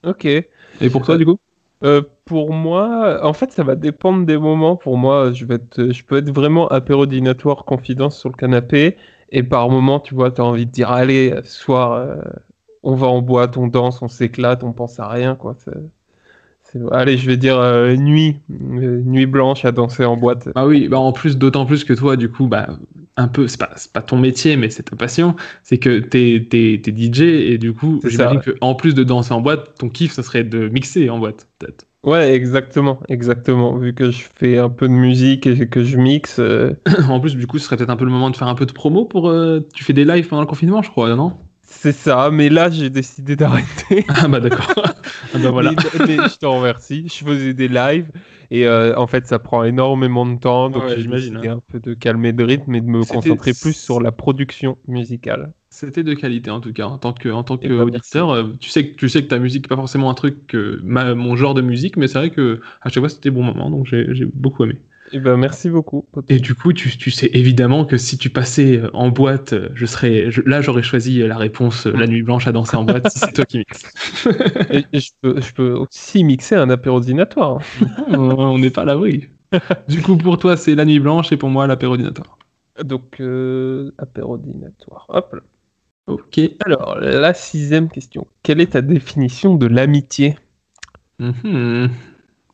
[0.05, 0.26] Ok.
[0.26, 1.39] Et pour toi, du coup?
[1.84, 4.76] Euh, pour moi, en fait, ça va dépendre des moments.
[4.76, 8.98] Pour moi, je vais être, je peux être vraiment apéro dînatoire confidence sur le canapé.
[9.30, 12.22] Et par moment, tu vois, tu as envie de dire, allez, ce soir, euh,
[12.84, 15.56] on va en boîte, on danse, on s'éclate, on pense à rien, quoi.
[16.91, 20.49] Allez, je vais dire euh, nuit, euh, nuit blanche à danser en boîte.
[20.55, 22.78] Bah oui, bah en plus, d'autant plus que toi, du coup, bah,
[23.17, 26.47] un peu, c'est pas, c'est pas ton métier, mais c'est ta passion, c'est que t'es,
[26.49, 29.89] t'es, t'es DJ, et du coup, j'imagine que en plus de danser en boîte, ton
[29.89, 31.86] kiff, ça serait de mixer en boîte, peut-être.
[32.03, 33.78] Ouais, exactement, exactement.
[33.78, 36.74] Vu que je fais un peu de musique et que je mixe, euh,
[37.09, 38.65] en plus, du coup, ce serait peut-être un peu le moment de faire un peu
[38.65, 39.30] de promo pour.
[39.30, 41.34] euh, tu fais des lives pendant le confinement, je crois, non?
[41.72, 42.30] C'est ça.
[42.32, 44.05] Mais là, j'ai décidé d'arrêter.
[44.09, 44.74] Ah bah d'accord.
[45.34, 45.74] ah bah voilà.
[45.97, 47.07] Mais, mais je t'en remercie.
[47.07, 48.11] Je faisais des lives
[48.51, 50.69] et euh, en fait, ça prend énormément de temps.
[50.69, 53.74] Donc, Ouais, j'imagine, décidé un peu de calmer le rythme et de me concentrer plus
[53.74, 55.53] sur la production musicale.
[55.69, 56.86] C'était de qualité en tout cas.
[56.86, 59.24] En tant que, en tant Eh que ben, auditeur, euh, tu sais que tu sais
[59.24, 62.07] que ta musique n'est pas forcément un truc que ma- mon genre de musique, mais
[62.09, 64.82] c'est vrai que à chaque fois c'était bon moment, donc j'ai j'ai beaucoup aimé.
[65.14, 66.05] Et ben, merci beaucoup.
[66.30, 69.70] Et du coup, tu, tu sais évidemment que si tu passais euh, en boîte, euh,
[69.76, 72.86] je serais je- là j'aurais choisi euh, la réponse la nuit blanche à danser en
[72.86, 73.91] boîte si c'est toi qui mixes.
[74.72, 77.59] Et, et je, peux, je peux aussi mixer un apérodinatoire.
[78.07, 79.28] On n'est pas à l'abri.
[79.89, 82.38] Du coup, pour toi, c'est la nuit blanche et pour moi l'apérodinatoire.
[82.84, 85.05] Donc, euh, apérodinatoire.
[85.09, 85.41] Hop là.
[86.07, 86.39] Ok.
[86.66, 88.28] Alors, la sixième question.
[88.43, 90.38] Quelle est ta définition de l'amitié?
[91.20, 91.89] Mhm.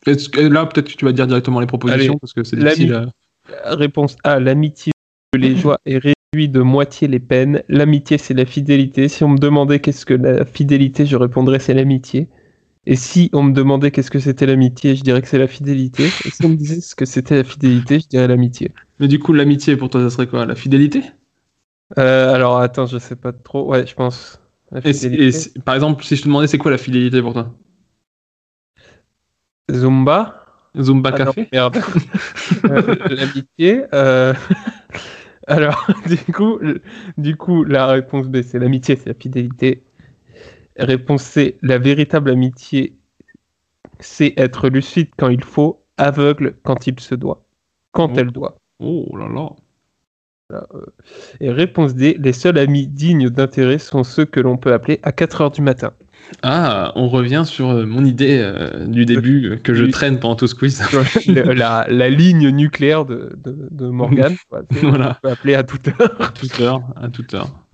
[0.08, 2.56] Est-ce que- là, peut-être que tu vas dire directement les propositions Allez, parce que c'est
[2.56, 2.92] difficile.
[2.92, 4.38] à- Réponse A.
[4.40, 4.92] L'amitié
[5.36, 7.62] les joies et réduit de moitié les peines.
[7.68, 9.08] L'amitié, c'est la fidélité.
[9.08, 12.28] Si on me demandait qu'est-ce que la fidélité, je répondrais c'est l'amitié.
[12.86, 16.14] Et si on me demandait qu'est-ce que c'était l'amitié, je dirais que c'est la fidélité.
[16.24, 18.72] Et si on me disait ce que c'était la fidélité, je dirais l'amitié.
[19.00, 20.46] Mais du coup, l'amitié pour toi, ça serait quoi?
[20.46, 21.02] La fidélité?
[21.98, 23.68] Euh, alors attends, je sais pas trop.
[23.70, 24.40] Ouais, je pense.
[24.70, 25.26] La Et si- fidélité.
[25.26, 27.54] et si- par exemple, si je te demandais c'est quoi la fidélité pour toi?
[29.70, 30.44] Zumba?
[30.78, 31.48] Zumba Ah non, Café?
[31.52, 31.76] merde.
[32.64, 33.84] Euh, L'amitié.
[33.94, 34.32] euh,
[35.46, 36.82] Alors, du coup, le-
[37.16, 39.82] du coup, la réponse B, c'est l'amitié, c'est la fidélité.
[40.78, 42.96] Réponse C, la véritable amitié,
[44.00, 47.44] c'est être lucide quand il faut, aveugle quand il se doit,
[47.92, 48.18] quand Oh.
[48.18, 48.56] elle doit.
[48.78, 49.50] Oh là là.
[51.40, 55.12] Et réponse D, les seuls amis dignes d'intérêt sont ceux que l'on peut appeler à
[55.12, 55.92] 4 heures du matin.
[56.42, 60.36] Ah, on revient sur euh, mon idée euh, du début euh, que je traîne pendant
[60.36, 60.82] tout ce quiz.
[61.26, 64.62] La, la ligne nucléaire de, de, de Morgane, quoi.
[64.70, 65.18] C'est- Voilà.
[65.22, 66.16] on peut appeler à toute heure.
[66.20, 67.64] à toute heure, à toute heure.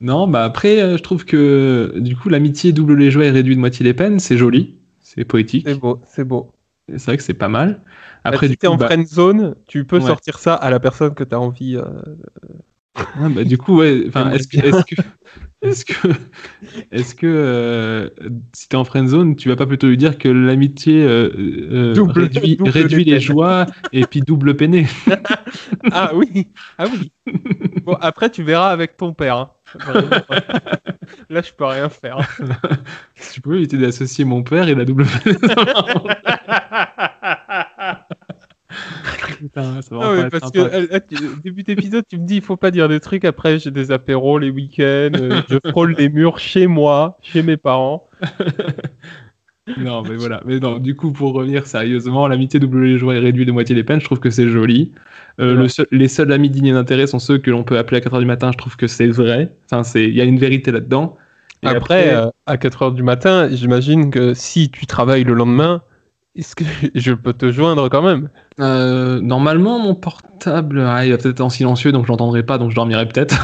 [0.00, 3.54] Non, bah après, euh, je trouve que du coup, l'amitié double les joies et réduit
[3.54, 5.66] de moitié les peines, c'est joli, c'est poétique.
[5.68, 6.52] C'est beau, c'est beau.
[6.88, 7.80] C'est vrai que c'est pas mal.
[8.24, 10.02] Après, Après, si du t'es coup, en bah, friend zone, tu peux Ouais.
[10.06, 11.76] sortir ça à la personne que tu as envie.
[11.76, 11.84] euh,
[13.18, 14.06] Ouais, bah, du coup, ouais.
[14.32, 14.58] Est-ce que,
[15.62, 16.08] est-ce que,
[16.90, 18.08] est-ce que, euh,
[18.52, 21.94] si t'es en friend zone, tu vas pas plutôt lui dire que l'amitié euh, euh,
[22.08, 24.86] réduit, double réduit les joies et puis double peiné.
[25.90, 27.12] Ah oui, ah oui.
[27.84, 29.36] Bon, après, tu verras avec ton père.
[29.36, 29.50] hein.
[31.28, 32.18] Là, je peux rien faire.
[33.14, 35.36] Si tu peux éviter d'associer mon père et la double peiné.
[39.42, 41.00] Putain, ça va Ah parce que euh,
[41.42, 43.24] début d'épisode, tu me dis il faut pas dire des trucs.
[43.24, 45.10] Après, j'ai des apéros les week-ends.
[45.14, 48.06] euh, je frôle les murs chez moi, chez mes parents.
[49.78, 50.42] Non, mais voilà.
[50.44, 53.76] Mais non, du coup, pour revenir sérieusement, l'amitié double les joies et réduit de moitié
[53.76, 54.92] les peines, je trouve que c'est joli.
[55.40, 55.62] Euh, Ouais.
[55.62, 58.18] le seul- les seuls amis dignes d'intérêt sont ceux que l'on peut appeler à 4h
[58.18, 59.54] du matin, je trouve que c'est vrai.
[59.70, 61.16] Enfin, c'est, il y a une vérité là-dedans.
[61.62, 65.82] Et après, euh, à 4 heures du matin, j'imagine que si tu travailles le lendemain,
[66.34, 66.64] est-ce que
[66.94, 68.30] je peux te joindre quand même?
[68.60, 72.58] Euh, normalement, mon portable, ah, il va peut-être être en silencieux, donc je l'entendrai pas,
[72.58, 73.36] donc je dormirai peut-être.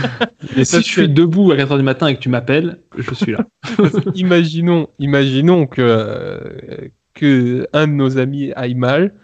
[0.56, 3.32] Mais si je suis debout à 4h du matin et que tu m'appelles, je suis
[3.32, 3.46] là.
[4.14, 9.14] imaginons, imaginons que, euh, que un de nos amis aille mal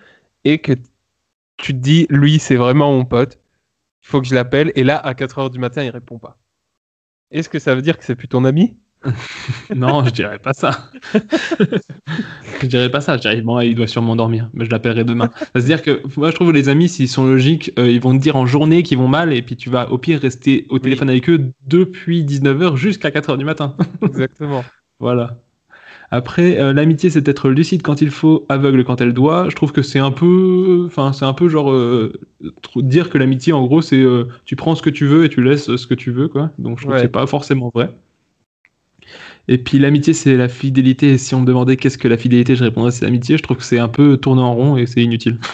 [0.45, 0.73] et que
[1.57, 3.39] tu te dis, lui, c'est vraiment mon pote,
[4.03, 6.39] il faut que je l'appelle, et là, à 4 heures du matin, il répond pas.
[7.31, 8.77] Est-ce que ça veut dire que c'est plus ton ami?
[9.75, 10.91] non, je dirais pas ça.
[12.63, 13.17] je dirais pas ça.
[13.17, 15.31] Je dirais, bon, il doit sûrement dormir, mais je l'appellerai demain.
[15.55, 18.23] C'est-à-dire que moi, je trouve que les amis, s'ils sont logiques, euh, ils vont te
[18.23, 21.11] dire en journée qu'ils vont mal, et puis tu vas au pire rester au téléphone
[21.11, 23.77] avec eux depuis 19h jusqu'à 4h du matin.
[24.03, 24.65] Exactement.
[24.99, 25.39] Voilà.
[26.11, 29.49] Après, euh, l'amitié, c'est être lucide quand il faut, aveugle quand elle doit.
[29.51, 32.13] Je trouve que c'est un peu, enfin, c'est un peu genre euh,
[32.77, 34.05] dire que l'amitié, en gros, c'est
[34.45, 36.51] tu prends ce que tu veux et tu laisses ce que tu veux, quoi.
[36.59, 37.01] Donc, je trouve Ouais.
[37.01, 37.91] que c'est pas forcément vrai.
[39.49, 41.11] Et puis, l'amitié, c'est la fidélité.
[41.11, 43.37] Et si on me demandait qu'est-ce que la fidélité, je répondrais c'est l'amitié.
[43.37, 45.39] Je trouve que c'est un peu tourné en rond et c'est inutile.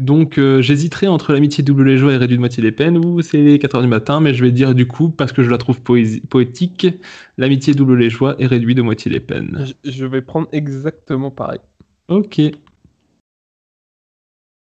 [0.00, 3.20] Donc, euh, j'hésiterai entre l'amitié double les joies et réduit de moitié les peines, ou
[3.20, 5.50] c'est les 4 heures du matin, mais je vais dire du coup, parce que je
[5.50, 6.86] la trouve poétique,
[7.36, 9.66] l'amitié double les joies et réduit de moitié les peines.
[9.84, 11.60] Je, vais prendre exactement pareil.
[12.08, 12.40] Ok.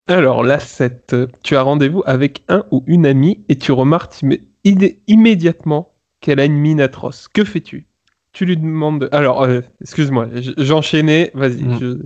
[0.08, 1.14] Alors, la 7.
[1.44, 5.91] Tu as rendez-vous avec un ou une amie et tu remarques immé- immédiatement
[6.22, 7.28] qu'elle a une mine atroce.
[7.28, 7.86] Que fais-tu?
[8.32, 9.02] Tu lui demandes.
[9.02, 11.30] de- Alors, euh, excuse-moi, j'enchaînais.
[11.34, 11.62] Vas-y.
[11.62, 11.78] Mm.
[11.78, 11.98] je-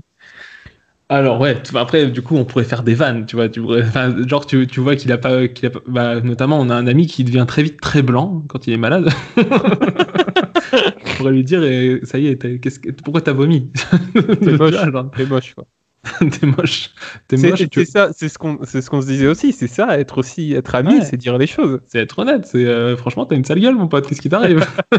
[1.09, 3.85] Alors ouais, après du coup on pourrait faire des vannes, tu vois, tu pourrais,
[4.27, 6.89] genre tu, tu vois qu'il a pas, qu'il a pas- bah, notamment on a un
[6.89, 9.09] ami qui devient très vite très blanc quand il est malade.
[9.37, 13.71] on pourrait lui dire et ça y est, que, pourquoi t'as vomi?
[14.43, 14.75] T'es moche.
[14.75, 15.67] Genre, moche, quoi.
[16.41, 16.91] T'es moche,
[17.29, 17.59] t'es moche.
[17.59, 19.53] c'est tu- ça, c'est ce qu'on c'est ce qu'on se disait aussi.
[19.53, 21.05] C'est ça, être aussi être ami, Ouais.
[21.05, 21.81] c'est dire les choses.
[21.87, 24.65] C'est être honnête, c'est euh, franchement t'as une sale gueule mon pote, qu'est-ce qui t'arrive?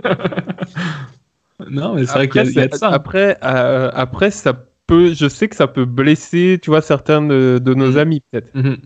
[1.69, 2.89] Non mais c'est vrai qu'il y a, il y a de ça.
[2.89, 4.53] Après, euh, après, ça
[4.85, 5.13] peut.
[5.13, 7.97] Je sais que ça peut blesser, tu vois, certains de, de nos Mhm.
[7.97, 8.53] amis peut-être.
[8.53, 8.77] Mhm.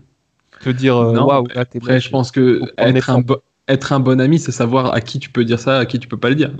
[0.60, 3.92] Te dire, euh, waouh, mais là t'es Après, je pense que être un, bo- être
[3.92, 6.16] un bon ami, c'est savoir à qui tu peux dire ça, à qui tu peux
[6.16, 6.52] pas le dire.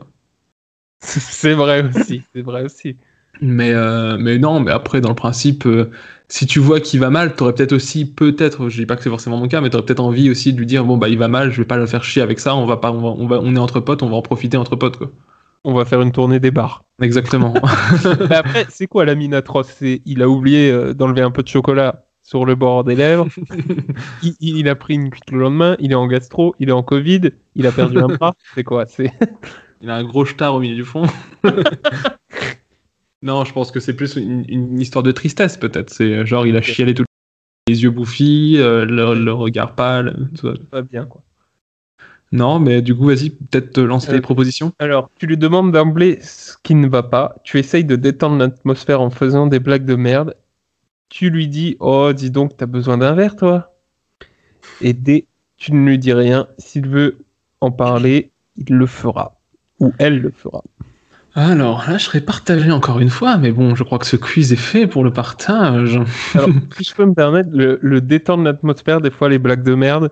[1.01, 2.23] c'est vrai aussi.
[2.35, 2.97] C'est vrai aussi.
[3.45, 5.90] Mais, euh, mais non, mais après, dans le principe, euh,
[6.28, 9.11] si tu vois qu'il va mal, t'aurais peut-être aussi, peut-être, je dis pas que c'est
[9.11, 11.26] forcément mon cas, mais t'aurais peut-être envie aussi de lui dire, bon, bah, il va
[11.26, 13.26] mal, je vais pas le faire chier avec ça, on va pas, on va, on
[13.26, 15.11] va- on est entre potes, on va en profiter entre potes, quoi.
[15.64, 16.84] On va faire une tournée des bars.
[17.01, 17.55] Exactement.
[18.30, 19.68] Mais après, c'est quoi la mine atroce?
[19.78, 23.28] C'est il a oublié euh, d'enlever un peu de chocolat sur le bord des lèvres.
[24.24, 25.76] il, il- il a pris une cuite le lendemain.
[25.78, 26.55] Il est en gastro.
[26.59, 27.30] Il est en Covid.
[27.55, 28.34] Il a perdu un bras.
[28.57, 28.86] C'est quoi?
[28.86, 29.12] C'est
[29.82, 31.05] il a un gros star au milieu du fond.
[33.23, 35.91] non, je pense que c'est plus une, une histoire de tristesse, peut-être.
[35.91, 37.07] C'est euh, genre, il a chialé tout le
[37.68, 40.55] les yeux bouffis, euh, le, le regard pâle, tout ça.
[40.70, 41.23] pas bien quoi.
[42.33, 44.73] Non, mais du coup, vas-y, peut-être te lancer Euh, des propositions.
[44.79, 47.37] Alors, tu lui demandes d'emblée ce qui ne va pas.
[47.45, 50.35] Tu essayes de détendre l'atmosphère en faisant des blagues de merde.
[51.11, 53.75] Tu lui dis Oh, dis donc, t'as besoin d'un verre, toi?
[54.81, 57.18] Et dès tu ne lui dis rien, s'il veut
[57.61, 59.39] en parler, il le fera.
[59.79, 60.64] Ou elle le fera.
[61.35, 64.53] Alors là, je serais partagé encore une fois, mais bon, je crois que ce quiz
[64.53, 65.99] est fait pour le partage.
[66.35, 69.74] Alors, si je peux me permettre, le, le détendre l'atmosphère, des fois les blagues de
[69.74, 70.11] merde,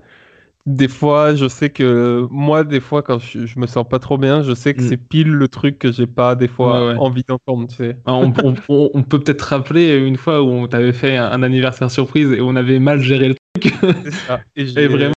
[0.66, 4.16] des fois je sais que moi, des fois quand je, je me sens pas trop
[4.18, 4.89] bien, je sais que Mm.
[4.89, 6.99] c'est pile le truc que j'ai pas des fois Ouais, ouais.
[6.99, 7.99] envie d'entendre, tu sais.
[8.07, 11.31] Ah, on, on- on- on peut peut-être rappeler une fois où on t'avait fait un,
[11.33, 13.75] un anniversaire surprise et on avait mal géré le truc.
[14.05, 14.41] C'est ça.
[14.57, 15.14] Et, Et j'ai- vraiment,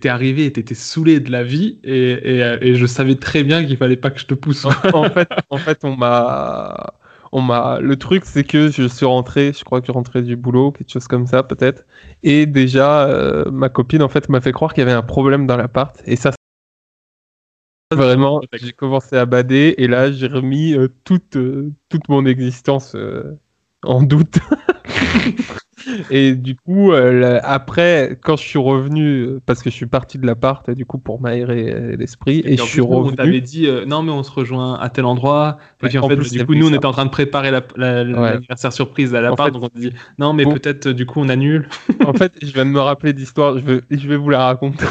[0.00, 3.64] t'es arrivé et t'étais saoulé de la vie et, et, et je savais très bien
[3.64, 4.64] qu'il fallait pas que je te pousse.
[4.64, 6.94] en fait, en fait, on m'a,
[7.32, 7.80] on m'a.
[7.80, 10.90] Le truc, c'est que je suis rentré, je crois que je rentrais du boulot, quelque
[10.90, 11.84] chose comme ça, peut-être.
[12.22, 15.46] Et déjà, euh, ma copine, en fait, m'a fait croire qu'il y avait un problème
[15.46, 16.02] dans l'appart.
[16.06, 16.32] Et ça,
[17.92, 19.74] vraiment, j'ai commencé à bader.
[19.78, 22.96] Et là, j'ai remis euh, toute, euh, toute mon existence
[23.82, 24.38] en doute.
[26.10, 30.26] Et du coup, euh, après, quand je suis revenu, parce que je suis parti de
[30.26, 33.16] l'appart, du coup, pour m'aérer euh, l'esprit, et, Et je suis nous, On revenu.
[33.16, 35.58] t'avait dit, euh, non, mais on se rejoint à tel endroit.
[35.82, 37.50] Et puis en, en fait, plus, du coup, nous, on était en train de préparer
[37.50, 39.52] la- surprise à l'appart.
[39.52, 40.54] donc on dit, non, mais bon.
[40.54, 41.68] peut-être, du coup, on annule.
[42.04, 44.86] en fait, je viens de me rappeler d'histoire, je vais, je vais vous la raconter.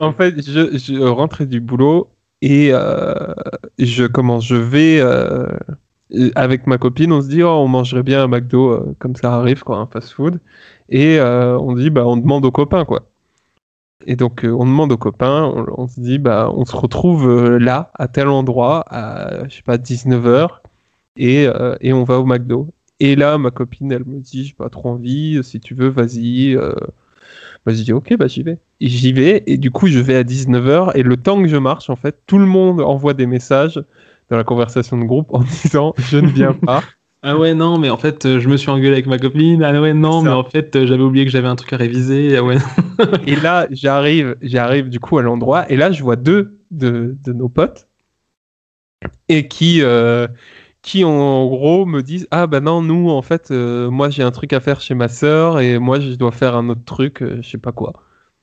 [0.00, 2.10] en fait, je, je rentrais du boulot
[2.42, 3.14] et euh,
[3.78, 5.00] je commence, je vais
[6.34, 9.34] avec ma copine, on se dit, oh, on mangerait bien un McDo, euh, comme ça
[9.34, 10.40] arrive, quoi, un fast-food.
[10.88, 13.02] Et euh, on dit, bah, on demande aux copains, quoi.
[14.06, 17.58] Et donc, euh, on demande aux copains, on, se dit, bah, on se retrouve euh,
[17.58, 20.48] là, à tel endroit, à, je sais pas, 19h,
[21.16, 21.48] et,
[21.80, 22.68] et on va au McDo.
[23.00, 26.56] Et là, ma copine, elle me dit, j'ai pas trop envie, si tu veux, vas-y.
[27.66, 28.58] Bah, je dis ok, bah j'y vais.
[28.80, 31.90] J'y vais et du coup je vais à 19h et le temps que je marche
[31.90, 33.82] en fait, tout le monde envoie des messages
[34.30, 36.82] dans la conversation de groupe en disant je ne viens pas.
[37.20, 39.60] Ah ouais, non, mais en fait, euh, je me suis engueulé avec ma copine.
[39.64, 42.36] Ah ouais, non, mais en fait, euh, j'avais oublié que j'avais un truc à réviser.
[42.36, 42.58] Ah ouais.
[43.26, 47.32] et là j'arrive, j'arrive du coup à l'endroit et là je vois deux de, de
[47.32, 47.88] nos potes
[49.28, 50.26] et qui euh,
[50.82, 54.30] qui en gros me disent ah bah non nous en fait euh, moi j'ai un
[54.30, 57.40] truc à faire chez ma sœur et moi je dois faire un autre truc euh,
[57.42, 57.92] je sais pas quoi.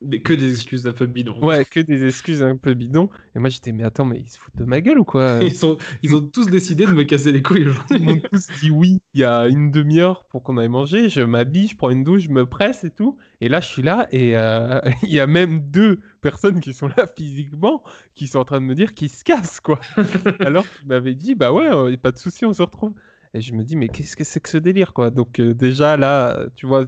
[0.02, 1.42] Mais que des excuses un peu bidons.
[1.42, 3.10] Ouais, que des excuses un peu bidons.
[3.34, 5.40] Et moi, j'étais, mais attends, mais ils se foutent de ma gueule ou quoi?
[5.42, 8.00] Ils, sont, ils ont tous décidé de me casser les couilles Ils aujourd'hui.
[8.00, 11.08] m'ont tous dit oui il y a une demi-heure pour qu'on aille manger.
[11.10, 13.18] Je m'habille, je prends une douche, je me presse et tout.
[13.40, 16.90] Et là, je suis là et euh, il y a même deux personnes qui sont
[16.90, 17.84] là physiquement
[18.14, 19.80] qui sont en train de me dire qu'ils se cassent, quoi.
[20.42, 22.94] Alors qu'ils m'avaient dit, bah ouais, euh, pas de souci, on se retrouve.
[23.34, 25.10] Et je me dis, mais qu'est-ce que c'est que ce délire, quoi?
[25.10, 26.86] Donc, euh, déjà, là, tu vois,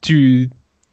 [0.00, 0.50] tu.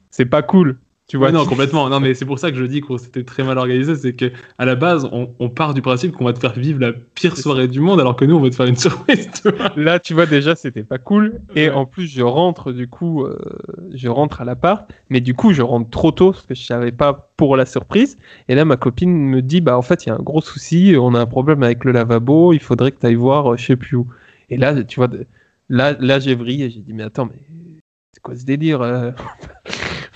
[0.10, 0.80] C'est pas cool.
[1.08, 1.88] Tu vois, non, complètement.
[1.90, 3.96] Non, mais c'est pour ça que je dis que c'était très mal organisé.
[3.96, 6.82] C'est que à la base, on, on part du principe qu'on va te faire vivre
[6.82, 9.30] la pire soirée du monde, alors que nous, on va te faire une surprise.
[9.42, 9.72] tu vois.
[9.78, 11.40] Là, tu vois, déjà, c'était pas cool.
[11.56, 11.74] Et Ouais.
[11.74, 13.38] en plus, je rentre, du coup, euh,
[13.94, 14.92] je rentre à l'appart.
[15.10, 18.18] Mais du coup, je rentre trop tôt parce que je savais pas pour la surprise.
[18.50, 20.96] Et là, ma copine me dit, bah, en fait, il y a un gros souci.
[21.00, 22.52] On a un problème avec le lavabo.
[22.52, 24.08] Il faudrait que tu ailles voir, euh, je sais plus où.
[24.50, 25.26] Et là, tu vois, de-
[25.70, 26.70] là, là, j'ai vrillé.
[26.70, 27.42] J'ai dit, mais attends, mais
[28.12, 29.12] c'est quoi ce délire euh?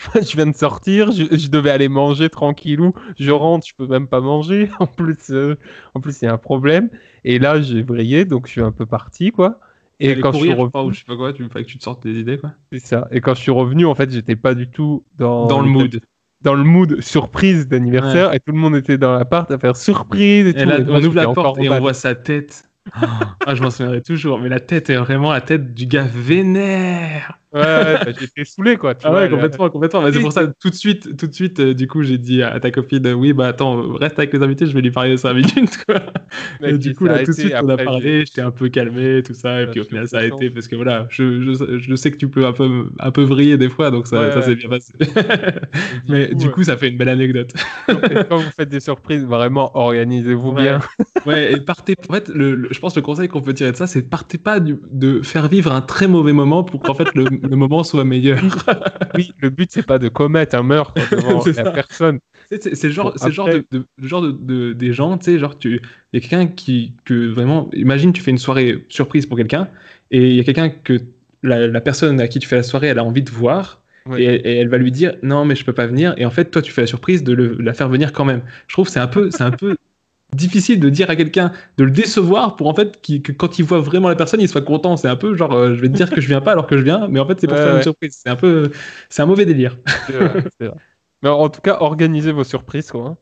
[0.16, 2.94] Je viens de sortir, je, je devais aller manger tranquillou.
[3.20, 4.70] Je rentre, je peux même pas manger.
[4.80, 5.56] En plus, euh,
[5.94, 6.90] en plus, il y a un problème.
[7.24, 9.60] Et là, j'ai vrillé, donc je suis un peu parti, quoi.
[10.00, 11.84] Et quand je suis revenu, ou je sais pas quoi, tu fallait que tu te
[11.84, 12.54] sortes des idées, quoi.
[12.72, 13.08] c'est ça.
[13.12, 16.00] Et quand je suis revenu, en fait, j'étais pas du tout dans, Dans le mood.
[16.42, 20.48] dans le mood surprise d'anniversaire, et tout le monde était dans l'appart à faire surprise
[20.48, 20.70] et, Et tout.
[20.70, 22.64] là, Et on ouvre la porte et on voit sa tête.
[23.46, 24.40] Ah, je m'en souviendrai toujours.
[24.40, 27.38] Mais la tête est vraiment la tête du gars vénère.
[27.54, 28.96] Ouais, ouais, bah, j'étais saoulé, quoi.
[28.96, 30.10] Tu Ah vois, ouais, complètement, complètement.
[30.12, 32.60] C'est pour ça, tout de suite, tout de suite, euh, du coup, j'ai dit à
[32.62, 35.18] ta copine, euh, oui, bah attends, reste avec les invités, je vais lui parler de
[35.18, 36.00] 5 minutes, quoi.
[36.64, 39.34] Et du coup, là, tout de suite, on a parlé, j'étais un peu calmé, tout
[39.34, 41.96] ça, et Ouais, puis au final, ça a été, parce que voilà, je, je, je
[41.96, 44.42] sais que tu peux un peu, un peu vriller des fois, donc ça, Ouais, ça
[44.42, 44.94] s'est bien passé.
[46.08, 47.54] Mais du coup, ça fait une belle anecdote.
[48.30, 50.80] Quand vous faites des surprises, vraiment, organisez-vous bien.
[51.26, 51.96] Ouais, et partez.
[52.10, 54.10] En fait, le, le- je pense que le conseil qu'on peut tirer de ça, c'est
[54.10, 57.56] partez pas du- de faire vivre un très mauvais moment pour qu'en fait le, le
[57.56, 58.40] moment soit meilleur.
[59.16, 61.72] Oui, le but, c'est pas de commettre un meurtre devant la ça.
[61.72, 62.20] personne.
[62.50, 65.26] C'est le genre, Bon, c'est le genre de, de- genre de, de- des gens, tu
[65.26, 65.80] sais, genre tu, il
[66.14, 69.70] y a quelqu'un qui, que vraiment, imagine tu fais une soirée surprise pour quelqu'un
[70.12, 71.00] et il y a quelqu'un que
[71.44, 73.82] la, la personne à qui tu fais la soirée, elle a envie de voir.
[74.08, 74.22] Ouais.
[74.24, 76.46] Et, et elle va lui dire non mais je peux pas venir et en fait
[76.50, 78.42] toi tu fais la surprise de le- la faire venir quand même.
[78.68, 79.78] Je trouve que c'est un peu c'est un peu
[80.34, 83.80] difficile de dire à quelqu'un de le décevoir pour en fait que quand il voit
[83.80, 84.98] vraiment la personne il soit content.
[84.98, 86.78] C'est un peu genre euh, je vais te dire que je viens pas alors que
[86.78, 87.78] je viens mais en fait c'est pour Ouais, faire ouais.
[87.80, 88.20] une surprise.
[88.24, 88.72] C'est un peu
[89.10, 89.78] c'est un mauvais délire.
[90.10, 90.28] Vrai,
[90.60, 90.72] vrai.
[91.24, 93.06] Mais en tout cas, organisez vos surprises, quoi.
[93.10, 93.18] hein.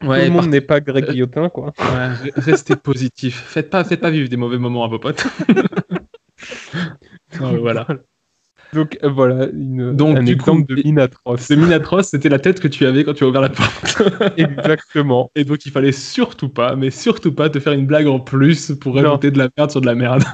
[0.00, 1.72] Tout le monde n'est pas Greg Guillotin, quoi.
[1.78, 3.44] Ouais, restez positif.
[3.46, 5.24] Faites pas, faites pas vivre des mauvais moments à vos potes.
[7.40, 7.86] Non, voilà.
[8.74, 11.40] Donc euh, voilà, une, Donc, un exemple coup, de mine atroce.
[11.40, 14.02] C'est mine atroce, c'était la tête que tu avais quand tu as ouvert la porte.
[14.36, 15.30] Exactement.
[15.34, 18.72] Et donc il fallait surtout pas, mais surtout pas te faire une blague en plus
[18.80, 20.24] pour rajouter de la merde sur de la merde.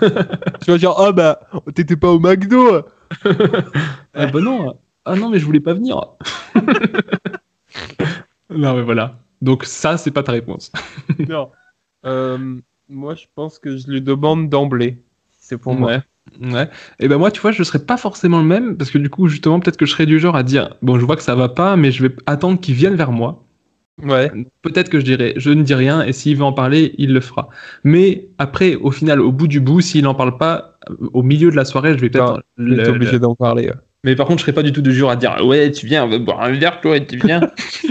[0.64, 1.41] Tu vas dire, ah bah,
[1.74, 2.82] t'étais pas au McDo
[4.14, 6.01] ah bah non, ah non mais je voulais pas venir.
[8.51, 9.18] non mais voilà.
[9.43, 10.70] Donc ça c'est pas ta réponse.
[11.28, 11.51] Non.
[12.07, 12.61] Euh,
[12.91, 15.03] moi, je pense que je lui demande d'emblée.
[15.38, 16.03] C'est pour moi.
[16.41, 16.68] Ouais.
[16.99, 19.28] Et ben moi, tu vois, je serais pas forcément le même parce que du coup,
[19.28, 21.49] justement, peut-être que je serais du genre à dire bon, je vois que ça va
[21.49, 23.45] pas, mais je vais attendre qu'il vienne vers moi.
[24.03, 24.31] Ouais.
[24.62, 27.20] Peut-être que je dirais je ne dis rien et s'il veut en parler, il le
[27.20, 27.51] fera.
[27.85, 31.51] Mais après, au final, au bout du bout, s'il en parle pas, euh, au milieu
[31.51, 32.43] de la soirée, je vais peut-être.
[32.57, 33.66] Le- obligé d'en parler.
[33.68, 33.74] ouais.
[34.03, 36.05] Mais par contre, je serais pas du tout du genre à dire ouais, tu viens,
[36.05, 37.41] on va boire un verre, toi, et tu viens.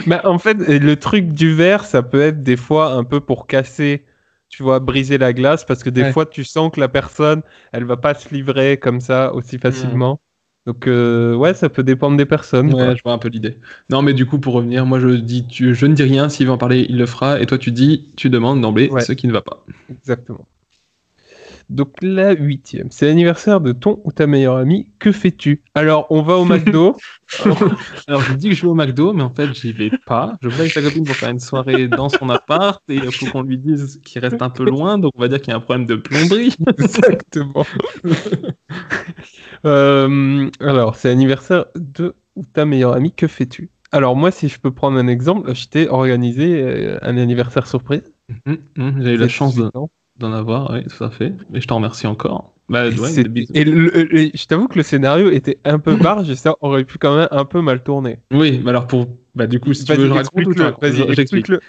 [0.08, 3.46] Mais en fait, le truc du verre, ça peut être des fois un peu pour
[3.46, 4.06] casser,
[4.50, 6.12] tu vois, briser la glace, parce que des Ouais.
[6.12, 7.42] fois, tu sens que la personne,
[7.72, 10.20] elle va pas se livrer comme ça aussi facilement.
[10.66, 12.74] Donc, euh, ouais, ça peut dépendre des personnes.
[12.74, 13.58] Ouais, je vois un peu l'idée.
[13.90, 16.30] Non, mais du coup, pour revenir, moi je dis, tu, je ne dis rien.
[16.30, 17.40] S'il veut en parler, il le fera.
[17.40, 19.02] Et toi, tu dis, tu demandes d'emblée Ouais.
[19.02, 19.66] ce qui ne va pas.
[19.90, 20.48] Exactement.
[21.70, 24.92] Donc, la huitième, c'est l'anniversaire de ton ou ta meilleure amie.
[24.98, 25.64] Que fais-tu?
[25.76, 26.96] Alors, on va au McDo.
[28.08, 30.38] Alors, je dis que je vais au McDo, mais en fait, j'y vais pas.
[30.42, 33.28] Je vais avec sa copine pour faire une soirée dans son appart et il faut
[33.28, 34.98] qu'on lui dise qu'il reste un peu loin.
[34.98, 36.56] Donc, on va dire qu'il y a un problème de plomberie.
[36.78, 37.66] Exactement.
[39.66, 43.14] Euh, alors, c'est l'anniversaire de ou ta meilleure amie.
[43.14, 43.70] Que fais-tu?
[43.92, 48.04] Alors, moi, si je peux prendre un exemple, je t'ai organisé euh, un anniversaire surprise.
[48.46, 49.72] Hum, hum, J'ai eu la chance 18 de-.
[50.20, 51.34] D'en avoir, oui, tout à fait.
[51.54, 52.54] Et je t'en remercie encore.
[52.70, 53.52] Bah, ouais, C'est- des bisous.
[53.56, 56.84] Et le- le- je t'avoue que le scénario était un peu barge et ça aurait
[56.84, 58.20] pu quand même un peu mal tourner.
[58.32, 59.08] Oui, mais alors pour.
[59.36, 61.48] Bah, du coup, si tu veux, je raconte racontes Vas-y, Je- j'explique.
[61.48, 61.60] que-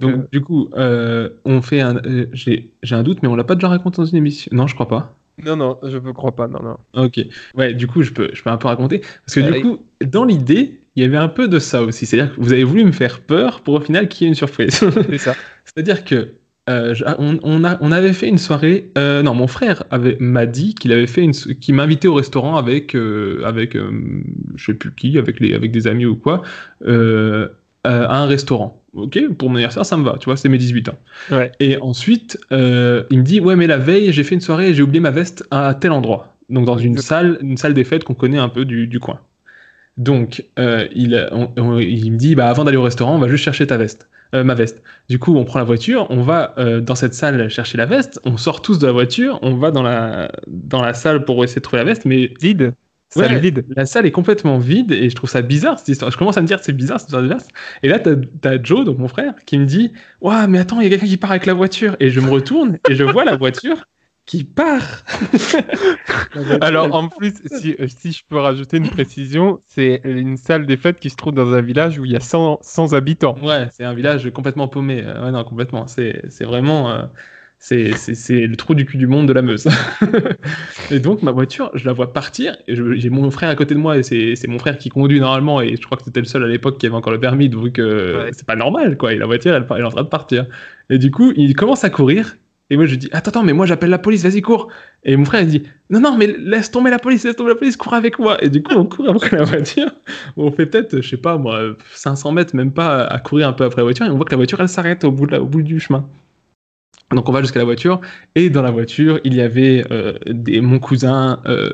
[0.00, 1.96] Donc, du coup, euh, on fait un.
[2.04, 4.50] euh, J'ai un doute, mais on l'a pas déjà raconté dans une émission.
[4.54, 5.14] Non, je crois pas.
[5.42, 6.76] Non, non, je ne crois pas, non, non.
[7.02, 7.20] Ok.
[7.56, 8.98] Ouais, du coup, je peux, je peux un peu raconter.
[9.24, 12.04] Parce que du coup, dans l'idée, il y avait un peu de ça aussi.
[12.04, 14.34] C'est-à-dire que vous avez voulu me faire peur pour au final qu'il y ait une
[14.34, 14.74] surprise.
[14.74, 15.34] C'est ça.
[15.64, 16.28] C'est-à-dire que
[16.68, 18.90] euh, je- on, on a, on avait fait une soirée.
[18.98, 19.84] euh, non, mon frère
[20.20, 23.90] m'a dit qu'il avait fait une, qu'il m'invitait au restaurant avec, euh, avec, euh,
[24.54, 26.42] je sais plus qui, avec les, avec des amis ou quoi,
[26.86, 28.82] à un restaurant.
[28.92, 30.16] Ok, pour mon anniversaire, ça me va.
[30.18, 30.98] Tu vois, c'est mes 18 ans.
[31.30, 31.52] Ouais.
[31.60, 32.56] Et ensuite, il
[33.18, 35.46] me dit ouais, mais la veille, j'ai fait une soirée et j'ai oublié ma veste
[35.50, 36.36] à tel endroit.
[36.50, 39.20] Donc dans une salle, une salle des fêtes qu'on connaît un peu du, du coin.
[39.96, 43.44] Donc il, on- on- il me dit bah avant d'aller au restaurant, on va juste
[43.44, 44.82] chercher ta veste, euh, ma veste.
[45.08, 48.20] Du coup, on prend la voiture, on va euh, dans cette salle chercher la veste,
[48.24, 51.60] on sort tous de la voiture, on va dans la dans la salle pour essayer
[51.60, 52.74] de trouver la veste, mais Vide.
[53.16, 53.66] Ouais, Salle vide.
[53.74, 56.12] la salle est complètement vide et je trouve ça bizarre cette histoire.
[56.12, 57.50] Je commence à me dire c'est bizarre cette histoire de veste.
[57.82, 58.14] Et là, t'as
[58.48, 61.08] as Joe, donc mon frère, qui me dit Ouah, mais attends, il y a quelqu'un
[61.08, 61.96] qui part avec la voiture.
[61.98, 63.84] Et je me retourne et je vois la voiture
[64.30, 65.02] qui part.
[66.60, 70.76] Alors, en plus, si, euh, si je peux rajouter une précision, c'est une salle des
[70.76, 73.36] fêtes qui se trouve dans un village où il y a 100, 100 habitants.
[73.42, 75.02] Ouais, c'est un village complètement paumé.
[75.04, 75.88] Euh, Ouais, non, complètement.
[75.88, 76.90] C'est c'est vraiment.
[76.92, 77.02] euh,
[77.58, 79.66] c'est c'est- c'est le trou du cul du monde de la Meuse.
[80.92, 82.56] et donc, ma voiture, je la vois partir.
[82.68, 84.90] et je- J'ai mon frère à côté de moi et c'est c'est mon frère qui
[84.90, 85.60] conduit normalement.
[85.60, 87.48] Et je crois que c'était le seul à l'époque qui avait encore le permis.
[87.48, 88.30] Donc, euh, Ouais.
[88.32, 89.12] c'est pas normal, quoi.
[89.12, 90.46] Et la voiture, elle, elle est en train de partir.
[90.88, 92.36] Et du coup, il commence à courir.
[92.70, 94.68] Et moi, je dis Attends, attends, mais moi, j'appelle la police, vas-y, cours.
[95.04, 97.56] Et mon frère, il dit Non, non, mais laisse tomber la police, laisse tomber la
[97.56, 98.42] police, cours avec moi.
[98.42, 99.90] Et du coup, on court après la voiture.
[100.36, 101.60] On fait peut-être, je sais pas, moi,
[101.94, 104.06] 500 mètres, même pas, à courir un peu après la voiture.
[104.06, 106.08] Et on voit que la voiture, elle s'arrête au au bout du chemin.
[107.12, 108.00] Donc on va jusqu'à la voiture
[108.36, 111.68] et dans la voiture il y avait euh, des, mon cousin euh,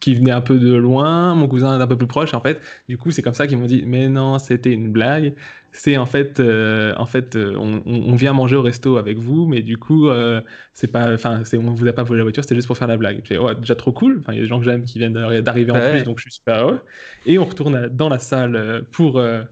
[0.00, 2.60] qui venait un peu de loin, mon cousin d'un peu plus proche en fait.
[2.90, 5.34] Du coup c'est comme ça qu'ils m'ont dit mais non c'était une blague.
[5.72, 9.46] C'est en fait euh, en fait euh, on, on- vient manger au resto avec vous
[9.46, 10.42] mais du coup euh,
[10.74, 12.88] c'est pas enfin c'est on vous a pas volé la voiture c'était juste pour faire
[12.88, 13.22] la blague.
[13.24, 14.18] J'ai dit, ouais, déjà trop cool.
[14.20, 15.90] Enfin il y a des gens que j'aime qui viennent d'arri- d'arriver en Ouais.
[15.92, 16.80] plus donc je suis super heureux.
[17.24, 19.44] Et on retourne à- dans la salle euh, pour euh,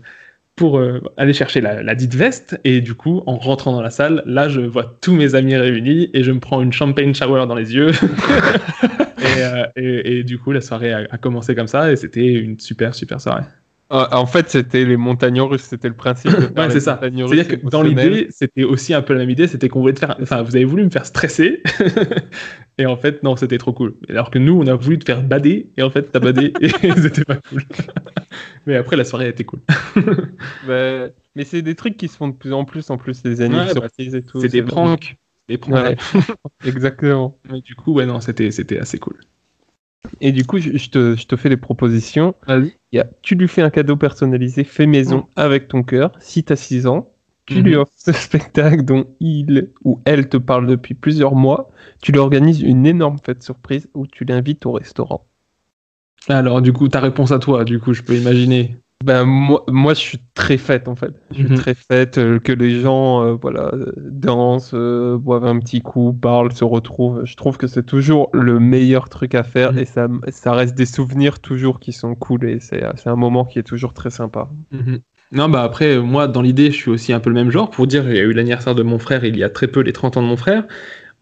[0.60, 2.60] pour euh, aller chercher la, la dite veste.
[2.64, 6.10] Et du coup, en rentrant dans la salle, là, je vois tous mes amis réunis
[6.12, 7.92] et je me prends une champagne shower dans les yeux.
[9.18, 12.26] et, euh, et- et du coup, la soirée a, a commencé comme ça et c'était
[12.34, 13.44] une super, super soirée.
[13.92, 16.30] Euh, en fait, c'était les montagnes russes, c'était le principe.
[16.56, 16.98] Ouais, c'est ça.
[17.00, 19.98] C'est-à-dire que dans l'idée, c'était aussi un peu la même idée, c'était qu'on voulait te
[20.00, 21.62] faire, enfin, vous avez voulu me faire stresser,
[22.78, 23.94] et en fait, non, c'était trop cool.
[24.08, 26.68] Alors que nous, on a voulu te faire bader, et en fait, t'as badé, et
[26.68, 27.62] c'était pas cool.
[28.66, 29.60] Mais après, la soirée a été cool.
[30.66, 33.40] Bah, mais c'est des trucs qui se font de plus en plus, en plus, les
[33.40, 34.40] années Ouais, bah, surprises et tout.
[34.40, 35.16] C'est des pranks.
[35.48, 35.74] Des pranks.
[35.74, 35.96] Ouais,
[36.66, 37.38] exactement.
[37.50, 39.16] Mais du coup, ouais, non, c'était assez cool.
[40.20, 42.34] Et du coup, je, je te, je te fais des propositions.
[42.46, 42.74] Vas-y.
[43.22, 46.12] Tu lui fais un cadeau personnalisé fait maison avec ton cœur.
[46.20, 47.12] Si tu as 6 ans,
[47.46, 51.70] tu lui offres ce spectacle dont il ou elle te parle depuis plusieurs mois.
[52.02, 55.26] Tu lui organises une énorme fête surprise où tu l'invites au restaurant.
[56.28, 58.76] Alors, du coup, ta réponse à toi, du coup, je peux imaginer.
[59.02, 61.14] Ben, moi, moi, je suis très fête en fait.
[61.30, 61.56] Je suis Mhm.
[61.56, 66.52] très fête euh, que les gens euh, voilà, dansent, euh, boivent un petit coup, parlent,
[66.52, 67.24] se retrouvent.
[67.24, 69.78] Je trouve que c'est toujours le meilleur truc à faire Mhm.
[69.78, 73.46] et ça, ça reste des souvenirs toujours qui sont cool et c'est c'est un moment
[73.46, 74.50] qui est toujours très sympa.
[75.32, 77.70] Non, bah après, moi, dans l'idée, je suis aussi un peu le même genre.
[77.70, 79.80] Pour dire, il y a eu l'anniversaire de mon frère il y a très peu,
[79.80, 80.64] les 30 ans de mon frère.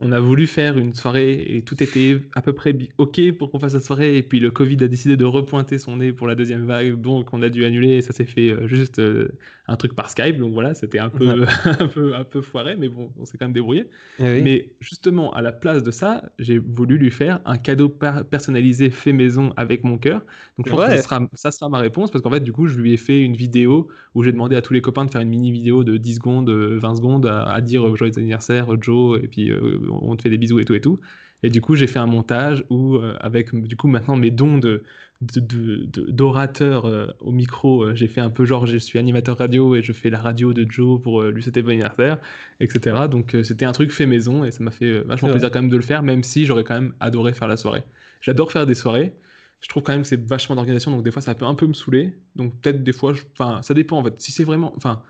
[0.00, 3.58] On a voulu faire une soirée et tout était à peu près OK pour qu'on
[3.58, 4.16] fasse la soirée.
[4.16, 7.30] Et puis le Covid a décidé de repointer son nez pour la deuxième vague, donc
[7.32, 9.28] on a dû annuler et ça s'est fait euh, juste euh,
[9.66, 10.38] un truc par Skype.
[10.38, 13.46] Donc voilà, c'était un peu, un peu, un peu foiré, mais bon, on s'est quand
[13.46, 13.90] même débrouillé.
[14.20, 14.42] Eh oui.
[14.42, 19.12] Mais justement, à la place de ça, j'ai voulu lui faire un cadeau personnalisé fait
[19.12, 20.22] maison avec mon cœur.
[20.56, 22.68] Donc je pense que ça sera, ça sera ma réponse parce qu'en fait, du coup,
[22.68, 25.20] je lui ai fait une vidéo où j'ai demandé à tous les copains de faire
[25.20, 28.68] une mini vidéo de 10 secondes, euh, 20 secondes à, à dire euh, joyeux anniversaire,
[28.80, 30.98] Joe, et puis euh, on te fait des bisous et tout et tout.
[31.44, 34.58] Et du coup, j'ai fait un montage où, euh, avec du coup maintenant mes dons
[34.58, 34.82] de
[35.20, 38.98] de- de- de- d'orateur euh, au micro, euh, j'ai fait un peu genre je suis
[38.98, 42.18] animateur radio et je fais la radio de Joe pour euh, lui souhaiter bon anniversaire,
[42.60, 43.06] etc.
[43.10, 45.60] Donc euh, c'était un truc fait maison et ça m'a fait euh, vachement plaisir quand
[45.60, 47.84] même de le faire, même si j'aurais quand même adoré faire la soirée.
[48.20, 49.14] J'adore faire des soirées.
[49.60, 51.66] Je trouve quand même que c'est vachement d'organisation, donc des fois ça peut un peu
[51.66, 52.14] me saouler.
[52.36, 54.20] Donc peut-être des fois, enfin ça dépend en fait.
[54.20, 55.02] Si c'est vraiment, enfin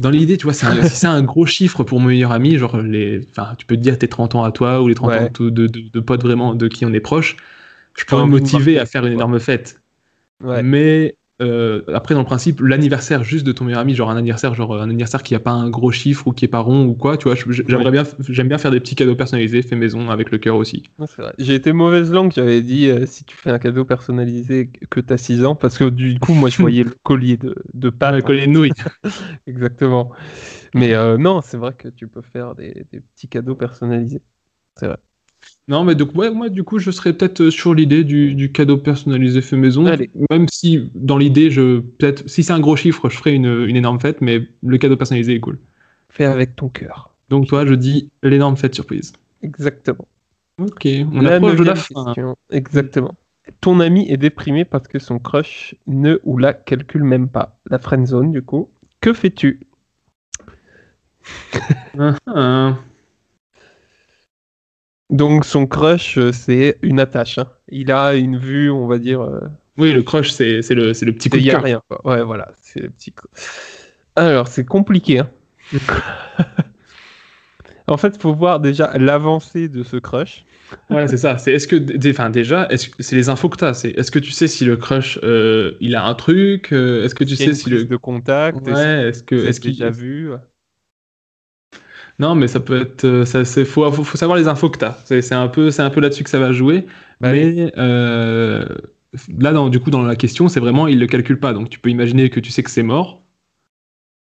[0.00, 2.56] dans l'idée, tu vois, c'est un- si c'est un gros chiffre pour mon meilleur ami,
[2.58, 5.10] genre les, enfin tu peux te dire tes 30 ans à toi ou les 30
[5.10, 5.18] Ouais.
[5.20, 7.36] ans de, de, de, de potes vraiment de qui on est proche.
[7.96, 9.82] Je pourrais me motiver à faire une énorme fête.
[10.42, 10.62] Ouais.
[10.62, 14.54] Mais euh, après, dans le principe, l'anniversaire juste de ton meilleur ami, genre un anniversaire,
[14.54, 16.94] genre un anniversaire qui a pas un gros chiffre ou qui est pas rond ou
[16.94, 20.30] quoi, tu vois, j'aimerais bien, j'aime bien faire des petits cadeaux personnalisés, fait maison avec
[20.30, 20.84] le cœur aussi.
[20.98, 21.06] Ouais.
[21.38, 25.16] J'ai été mauvaise langue, j'avais dit euh, si tu fais un cadeau personnalisé que t'as
[25.16, 27.90] 6 ans, parce que du coup, moi je voyais le collier de, de.
[28.00, 28.72] Le collier de nouilles.
[29.46, 30.12] Exactement.
[30.74, 34.22] Mais euh, non, c'est vrai que tu peux faire des, des petits cadeaux personnalisés.
[34.76, 34.98] C'est vrai.
[35.70, 38.50] Non, mais donc, ouais, moi, du coup, je serais peut-être euh, sur l'idée du, du
[38.50, 39.86] cadeau personnalisé fait maison.
[39.86, 40.10] Allez.
[40.28, 43.76] Même si, dans l'idée, je, peut-être, si c'est un gros chiffre, je ferai une, une
[43.76, 45.60] énorme fête, mais le cadeau personnalisé est cool.
[46.08, 47.14] Fais avec ton cœur.
[47.28, 49.12] Donc, toi, je dis l'énorme fête surprise.
[49.44, 50.08] Exactement.
[50.60, 52.14] Ok, on approche de la fin.
[52.50, 53.14] Exactement.
[53.60, 57.60] Ton ami est déprimé parce que son crush ne ou la calcule même pas.
[57.70, 58.70] La friend zone, du coup.
[59.00, 59.60] Que fais-tu?
[62.26, 62.76] Ah,
[65.10, 67.38] Donc son crush, euh, c'est une attache.
[67.38, 67.48] hein.
[67.68, 69.20] Il a une vue, on va dire.
[69.22, 69.40] euh,
[69.76, 71.62] Oui, le crush, c'est le, le petit coup Il de y a cœur.
[71.64, 71.82] rien.
[71.88, 72.00] quoi.
[72.06, 72.52] Ouais, voilà.
[72.62, 73.12] C'est le petit.
[74.16, 75.18] Alors, c'est compliqué.
[75.20, 75.30] hein.
[77.88, 80.44] en fait, il faut voir déjà l'avancée de ce crush.
[80.88, 81.36] Ouais, c'est ça.
[81.38, 82.68] C'est est-ce que, enfin, déjà,
[83.00, 83.74] c'est les infos que t'as.
[83.74, 86.70] C'est est-ce que tu sais si le crush, euh, il a un truc.
[86.70, 88.64] Est-ce que tu sais si le, de contact.
[88.68, 90.30] ouais, est-ce que, Est-ce qu'il a vu
[92.20, 93.04] Non, mais ça peut être.
[93.04, 94.96] euh, Ça, c'est faut, faut, faut savoir les infos que t'as.
[95.06, 96.86] C'est c'est un peu, c'est un peu là-dessus que ça va jouer.
[97.20, 98.64] Bah mais euh,
[99.38, 101.52] là, dans, du coup, dans la question, c'est vraiment, il le calcule pas.
[101.52, 103.22] Donc, tu peux imaginer que tu sais que c'est mort.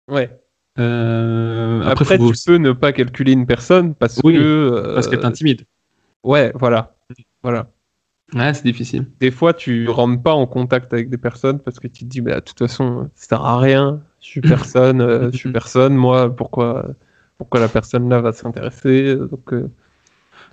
[0.08, 0.30] Ouais.
[0.78, 4.38] Euh, après, tu peux ne pas calculer une personne parce Oui, que.
[4.40, 5.62] euh, parce qu'elle t'intimide.
[6.24, 6.94] Ouais, voilà.
[7.42, 7.68] Voilà.
[8.34, 9.06] Ouais, c'est difficile.
[9.20, 12.22] Des fois, tu rentres pas en contact avec des personnes parce que tu te dis,
[12.22, 14.02] bah, de toute façon, ça sert à rien.
[14.22, 15.94] Je suis personne, je suis personne.
[15.94, 16.86] Moi, pourquoi,
[17.38, 19.70] pourquoi la personne là va s'intéresser Donc, euh,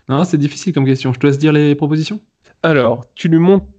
[0.08, 1.14] Non, c'est difficile comme question.
[1.14, 2.20] Je te laisse dire les propositions?
[2.64, 3.70] Alors, tu lui montes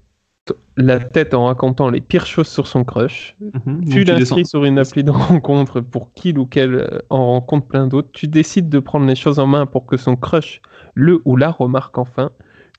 [0.77, 3.37] la tête en racontant les pires choses sur son crush.
[3.41, 3.85] Mhm.
[3.85, 7.87] Tu l'inscris sur une appli de rencontre pour qu'il ou qu'elle euh, en rencontre plein
[7.87, 8.11] d'autres.
[8.13, 10.61] Tu décides de prendre les choses en main pour que son crush
[10.95, 12.31] le ou la remarque enfin.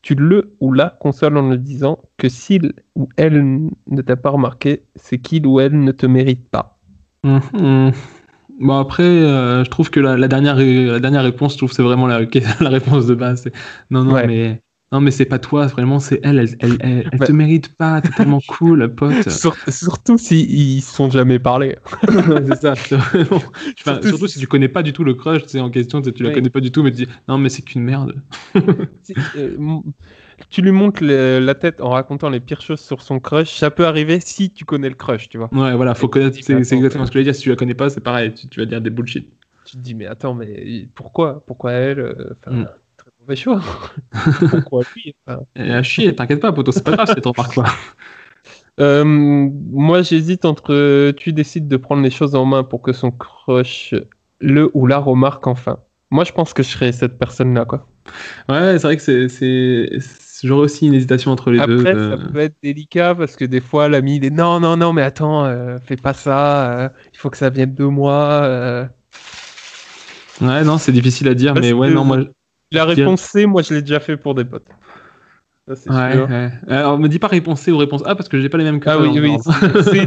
[0.01, 4.31] Tu le ou la consoles en le disant que s'il ou elle ne t'a pas
[4.31, 6.79] remarqué, c'est qu'il ou elle ne te mérite pas.
[7.23, 7.91] Mhm.
[8.61, 11.75] Bon après, euh, je trouve que la, la dernière la dernière réponse, je trouve que
[11.75, 12.21] c'est vraiment la,
[12.59, 13.41] la réponse de base.
[13.43, 13.53] C'est,
[13.89, 14.27] non non Ouais.
[14.27, 16.37] mais non mais c'est pas toi, vraiment c'est elle.
[16.39, 17.25] Elle, elle, elle, elle Ouais.
[17.27, 18.01] te mérite pas.
[18.01, 19.29] T'es tellement cool, pote.
[19.29, 21.77] Sur- surtout s'ils ne sont jamais parlé.
[22.07, 22.75] c'est ça.
[22.75, 23.41] c'est vraiment-
[23.79, 26.13] Enfin, Surtout surtout si tu connais pas du tout le crush, sais, en question, tu
[26.13, 28.21] tu la connais pas du tout, mais tu dis non mais c'est qu'une merde.
[29.01, 29.57] Si, euh,
[30.49, 33.57] tu lui montes le- la tête en racontant les pires choses sur son crush.
[33.57, 35.49] Ça peut arriver si tu connais le crush, tu vois.
[35.53, 36.37] Ouais voilà, faut Et connaître.
[36.41, 37.35] C'est, c'est exactement ce que je voulais dire.
[37.35, 38.33] Si tu la connais pas, c'est pareil.
[38.33, 39.29] Tu, tu vas dire des bullshit.
[39.65, 42.67] Tu te dis, mais attends, mais pourquoi Pourquoi elle euh, enfin, Mm.
[42.97, 43.61] Très mauvais choix.
[44.51, 47.55] pourquoi lui Enfin, Et à chier, t'inquiète pas, poto, c'est pas grave si t'en remarques
[47.55, 47.65] pas.
[48.79, 52.93] euh, Moi, j'hésite entre euh, tu décides de prendre les choses en main pour que
[52.93, 53.93] son crush
[54.39, 55.79] le ou la remarque enfin.
[56.09, 57.87] Moi, je pense que je serais cette personne-là, quoi.
[58.49, 61.87] Ouais, c'est vrai que c'est, c'est, c'est- j'aurais aussi une hésitation entre les Après, deux.
[61.87, 62.17] ça euh.
[62.31, 65.45] peut être délicat parce que des fois, l'ami, il est non, non, non, mais attends,
[65.45, 68.13] euh, fais pas ça, euh, il faut que ça vienne de moi.
[68.43, 68.85] euh.
[70.41, 72.19] Ouais, non, c'est difficile à dire, Parce mais ouais, non, moi.
[72.71, 74.67] La réponse C, moi, je l'ai déjà fait pour des potes.
[75.67, 76.51] Ça, Ouais, ouais.
[76.67, 78.79] Alors, me dis pas réponse C ou réponse A parce que j'ai pas les mêmes
[78.79, 79.37] que Ah oui, dans- oui,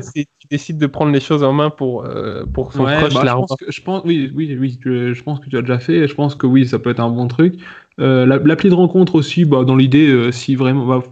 [0.03, 3.15] c'est- tu décides de prendre les choses en main pour, euh, pour son Ouais, crush
[3.15, 5.61] bah, la je, pense que, je pense, oui, oui, oui, je pense que tu as
[5.63, 6.07] déjà fait.
[6.09, 7.55] Je pense que oui, ça peut être un bon truc.
[8.01, 11.03] Euh, la- l'appli de rencontre aussi, bah, dans l'idée, euh, si vraiment, bah,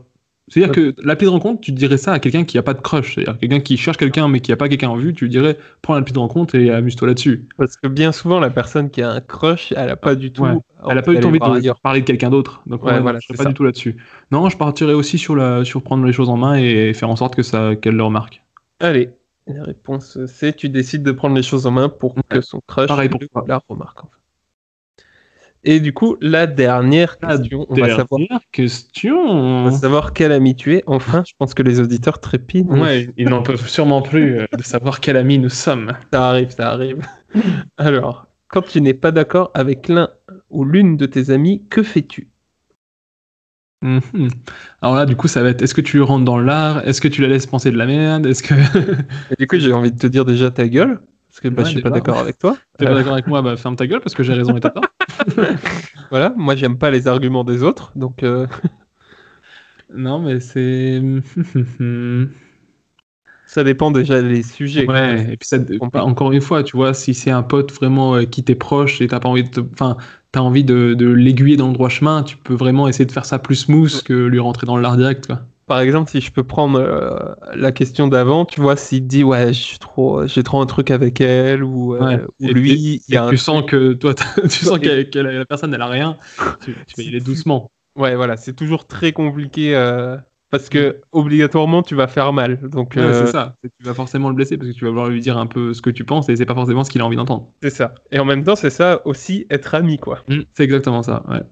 [0.49, 3.15] c'est-à-dire que l'appli de rencontre, tu dirais ça à quelqu'un qui a pas de crush,
[3.15, 5.95] c'est-à-dire quelqu'un qui cherche quelqu'un mais qui a pas quelqu'un en vue, tu dirais prends
[5.95, 7.49] l'appli de rencontre et amuse-toi là-dessus.
[7.57, 10.43] Parce que bien souvent, la personne qui a un crush, elle a pas du tout.
[10.43, 10.59] Ouais.
[10.91, 11.81] Elle a pas d'aller envie de ailleurs.
[11.81, 12.63] parler de quelqu'un d'autre.
[12.67, 13.49] Donc, Ouais, ouais, voilà, je c'est pas ça.
[13.51, 13.97] du tout là-dessus.
[14.33, 17.17] Non, je partirais aussi sur, la, sur prendre les choses en main et faire en
[17.17, 18.43] sorte que ça, qu'elle le remarque.
[18.81, 19.11] Allez,
[19.47, 22.89] la réponse C, tu décides de prendre les choses en main pour que son crush
[22.89, 23.99] Pareil pour la remarque.
[24.05, 24.17] enfin.
[25.65, 29.17] Et du coup, la dernière question, on va, Dernière savoir, question.
[29.21, 30.83] on va savoir quel ami tu es.
[30.87, 32.77] Enfin, je pense que les auditeurs trépident.
[32.81, 35.93] Ouais, ils n'en peuvent sûrement plus euh, de savoir quel ami nous sommes.
[36.13, 37.07] Ça arrive, ça arrive.
[37.77, 40.09] Alors, quand tu n'es pas d'accord avec l'un
[40.51, 42.29] ou l'une de tes amis, que fais-tu?
[43.83, 44.29] Mhm.
[44.81, 46.87] Alors là, du coup, ça va être est-ce que tu rentres dans l'art?
[46.87, 48.27] Est-ce que tu la laisses penser de la merde?
[48.27, 48.55] Est-ce que
[49.33, 51.69] Et Du coup, j'ai envie de te dire déjà ta gueule, parce que bah, Ouais,
[51.69, 52.57] je suis pas d'accord avec toi.
[52.79, 54.61] t'es pas Euh, d'accord avec moi Bah ferme ta gueule parce que j'ai raison et
[54.61, 54.85] t'as tort.
[56.11, 58.47] Voilà, moi j'aime pas les arguments des autres, donc euh,
[59.95, 61.01] non, mais c'est.
[63.47, 64.87] ça dépend déjà des sujets.
[64.87, 65.59] Ouais, et puis ça,
[65.93, 69.01] bah, encore une fois, tu vois, si c'est un pote vraiment euh, qui t'est proche
[69.01, 69.97] et t'as pas envie de, te- enfin,
[70.33, 73.27] t'as envie de, de l'aiguiller dans le droit chemin, tu peux vraiment essayer de faire
[73.27, 75.43] ça plus smooth que lui rentrer dans le lard direct, quoi.
[75.67, 79.53] Par exemple, si je peux prendre euh, la question d'avant, tu vois, s'il dit ouais,
[79.53, 82.21] suis trop, j'ai trop un truc avec elle ou, euh, Ouais.
[82.41, 85.19] ou Et lui, il y a et un tu sens que toi, tu sens que
[85.19, 86.17] la la personne, elle a rien.
[86.65, 87.71] Tu, tu vas y aller doucement.
[87.97, 90.17] Ouais, voilà, c'est toujours très compliqué euh,
[90.51, 92.59] parce que obligatoirement tu vas faire mal.
[92.71, 93.55] Donc Ouais, c'est ça.
[93.63, 95.83] Tu vas forcément le blesser parce que tu vas vouloir lui dire un peu ce
[95.83, 97.53] que tu penses et c'est pas forcément ce qu'il a envie d'entendre.
[97.63, 97.95] c'est ça.
[98.11, 100.21] Et en même temps, c'est ça aussi être ami, quoi.
[100.29, 101.23] Mm, C'est exactement ça.
[101.29, 101.43] Ouais.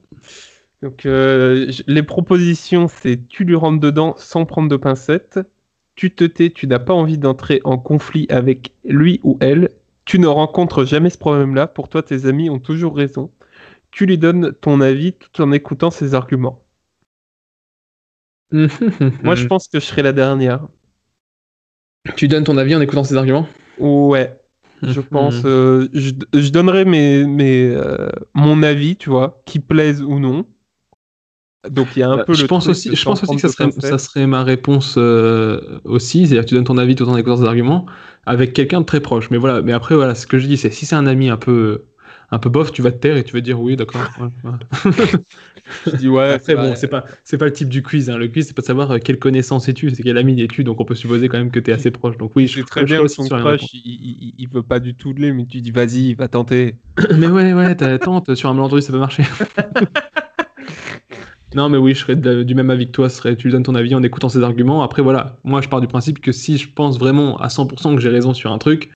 [0.82, 5.38] Donc euh, les propositions, c'est tu lui rentres dedans sans prendre de pincettes,
[5.94, 9.76] tu te tais, tu n'as pas envie d'entrer en conflit avec lui ou elle,
[10.06, 13.30] tu ne rencontres jamais ce problème-là, pour toi tes amis ont toujours raison,
[13.90, 16.64] tu lui donnes ton avis tout en écoutant ses arguments.
[19.22, 20.68] Moi je pense que je serai la dernière.
[22.16, 23.48] Tu donnes ton avis en écoutant ses arguments?
[23.78, 24.40] Ouais,
[24.82, 25.44] je pense.
[25.44, 30.46] euh, je, je donnerai mes, mes, euh, mon avis, tu vois, qui plaise ou non.
[31.68, 33.48] Donc il y a un Bah, peu je le pense aussi, je pense aussi que
[33.48, 37.16] ça serait, ça ma réponse euh, aussi, c'est-à-dire que tu donnes ton avis tout en
[37.16, 37.84] écoutant ses arguments
[38.24, 39.30] avec quelqu'un de très proche.
[39.30, 41.36] Mais voilà, mais après voilà, ce que je dis, c'est si c'est un ami un
[41.36, 41.84] peu
[42.32, 44.00] un peu bof, tu vas te taire et tu vas dire oui, d'accord.
[44.20, 44.96] ouais, ouais.
[45.86, 48.08] Je dis ouais, Après bon, c'est pas c'est pas le type du quiz.
[48.08, 48.16] Hein.
[48.16, 50.64] Le quiz, c'est pas de savoir euh, quelle connaissance es-tu, c'est quel ami es-tu.
[50.64, 52.16] Donc on peut supposer quand même que tu es assez proche.
[52.16, 54.94] Donc oui, je je très bien aussi son crush, il, il, il veut pas du
[54.94, 56.76] tout de lait, mais tu dis vas-y, va tenter.
[57.18, 59.24] Mais ouais, ouais, t'as- tente sur un malentendu, ça peut marcher.
[61.54, 63.08] non, mais oui, je serais de- du même avis que toi.
[63.08, 64.82] Ce serait, tu lui donnes ton avis en écoutant ses arguments.
[64.82, 68.00] Après, voilà, moi, je pars du principe que si je pense vraiment à 100% que
[68.00, 68.90] j'ai raison sur un truc,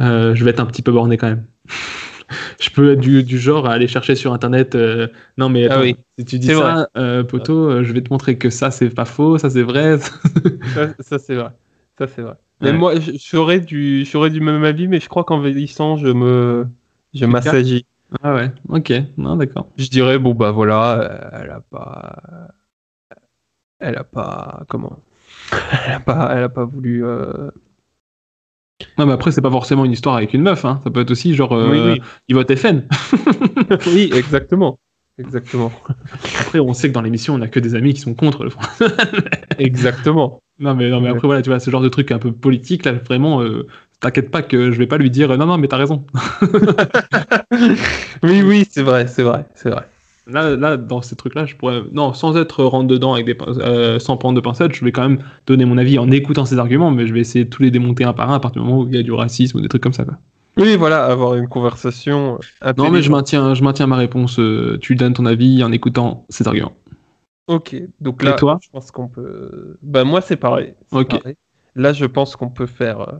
[0.00, 1.46] euh, je vais être un petit peu borné quand même.
[2.60, 4.74] je peux être du, du genre à aller chercher sur internet.
[4.74, 5.08] euh,
[5.38, 5.96] non, mais Ah oui.
[6.18, 9.38] si tu dis ça, euh, poteau, je vais te montrer que ça, c'est pas faux,
[9.38, 9.98] ça, c'est vrai.
[10.74, 11.50] Ça, ça, c'est vrai.
[11.98, 12.34] Ça c'est vrai.
[12.60, 16.66] Mais moi, serais du, serais du même avis, mais je crois qu'en vieillissant, je me,
[17.14, 17.86] je m'assagis.
[18.22, 19.68] Ah ouais, ok, non, d'accord.
[19.76, 22.48] Je dirais bon bah voilà, euh, elle a pas,
[23.78, 25.00] elle a pas, comment,
[25.86, 27.04] elle a pas, elle a pas voulu.
[27.04, 27.50] euh,
[28.98, 30.64] Non, mais après, c'est pas forcément une histoire avec une meuf.
[30.64, 30.80] Hein.
[30.84, 32.02] Ça peut être aussi genre, euh, Oui, oui.
[32.28, 32.86] il vote FN.
[33.86, 34.78] oui, exactement,
[35.18, 35.70] exactement,
[36.40, 38.50] Après, on sait que dans l'émission, on a que des amis qui sont contre le
[38.50, 38.62] Front.
[39.58, 40.40] exactement.
[40.58, 42.84] Non, mais, non, mais après, voilà, tu vois, ce genre de truc un peu politique,
[42.84, 43.66] là, vraiment, euh,
[44.00, 46.04] t'inquiète pas que je vais pas lui dire non, non, mais t'as raison.
[48.22, 49.86] Oui, oui, c'est vrai, c'est vrai, c'est vrai.
[50.26, 53.98] Là, là, dans ces trucs-là, je pourrais, non, sans être rentre dedans avec des, euh,
[53.98, 56.90] sans prendre de pincettes, je vais quand même donner mon avis en écoutant ses arguments,
[56.90, 58.82] mais je vais essayer de tous les démonter un par un à partir du moment
[58.82, 60.18] où il y a du racisme ou des trucs comme ça, quoi.
[60.56, 62.38] Oui, voilà, avoir une conversation.
[62.76, 64.38] Non, mais je maintiens, je maintiens ma réponse.
[64.38, 66.74] euh, tu donnes ton avis en écoutant ses arguments.
[67.46, 68.58] Ok, donc Et là, toi?
[68.62, 69.78] je pense qu'on peut.
[69.82, 70.74] Bah moi, c'est pareil.
[70.92, 71.08] Ok.
[71.08, 71.36] pareil.
[71.74, 73.12] Là, je pense qu'on peut faire euh,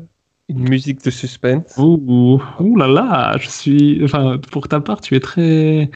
[0.50, 1.76] une musique de suspense.
[1.76, 4.00] Ouh, ouh là là, je suis.
[4.04, 5.90] Enfin, pour ta part, tu es très,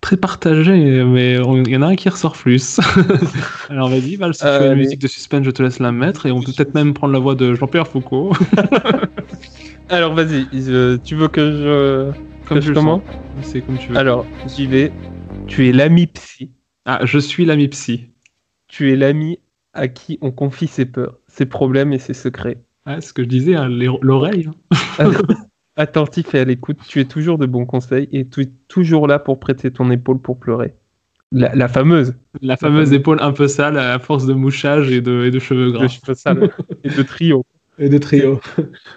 [0.00, 2.80] très partagé, mais il y en a un qui ressort plus.
[3.68, 5.92] Alors vas-y, Val, si tu Euh, as une musique de suspense, je te laisse la
[5.92, 8.32] mettre et on peut peut-être même prendre la voix de Jean-Pierre Foucault.
[9.88, 10.48] Alors, vas-y,
[11.02, 12.12] tu veux que je,
[12.44, 13.02] Comme que tu je commence
[13.42, 13.98] C'est comme tu veux.
[13.98, 14.92] Alors, j'y vais.
[15.46, 16.52] Tu es l'ami psy.
[16.84, 18.10] Ah, je suis l'ami psy.
[18.68, 19.38] Tu es l'ami
[19.72, 22.62] à qui on confie ses peurs, ses problèmes et ses secrets.
[22.96, 24.48] C'est ce que je disais, hein, l'oreille.
[24.98, 25.10] hein.
[25.76, 29.18] Attentif et à l'écoute, tu es toujours de bons conseils et tu es toujours là
[29.18, 30.74] pour prêter ton épaule pour pleurer.
[31.32, 32.14] La, la fameuse.
[32.42, 35.66] La fameuse épaule un peu sale à force de mouchage et de, et de cheveux
[35.66, 35.88] de gras.
[35.88, 36.50] cheveux sales
[36.84, 37.46] et de trio.
[37.78, 38.40] Et de trio.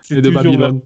[0.02, 0.82] C'est Et de toujours Babylone.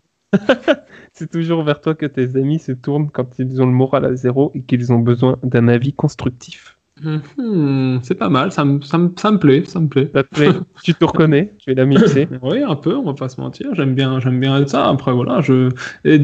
[1.14, 4.16] C'est toujours vers toi que tes amis se tournent quand ils ont le moral à
[4.16, 6.77] zéro et qu'ils ont besoin d'un avis constructif.
[7.04, 10.10] Mhm, c'est pas mal, ça me, ça, me, ça me plaît, ça me plaît.
[10.14, 10.52] Ça te plaît
[10.84, 13.74] tu te reconnais Tu es l'ami psy Oui, un peu, on va pas se mentir.
[13.74, 14.88] J'aime bien, j'aime bien ça.
[14.90, 15.70] Après, voilà, je.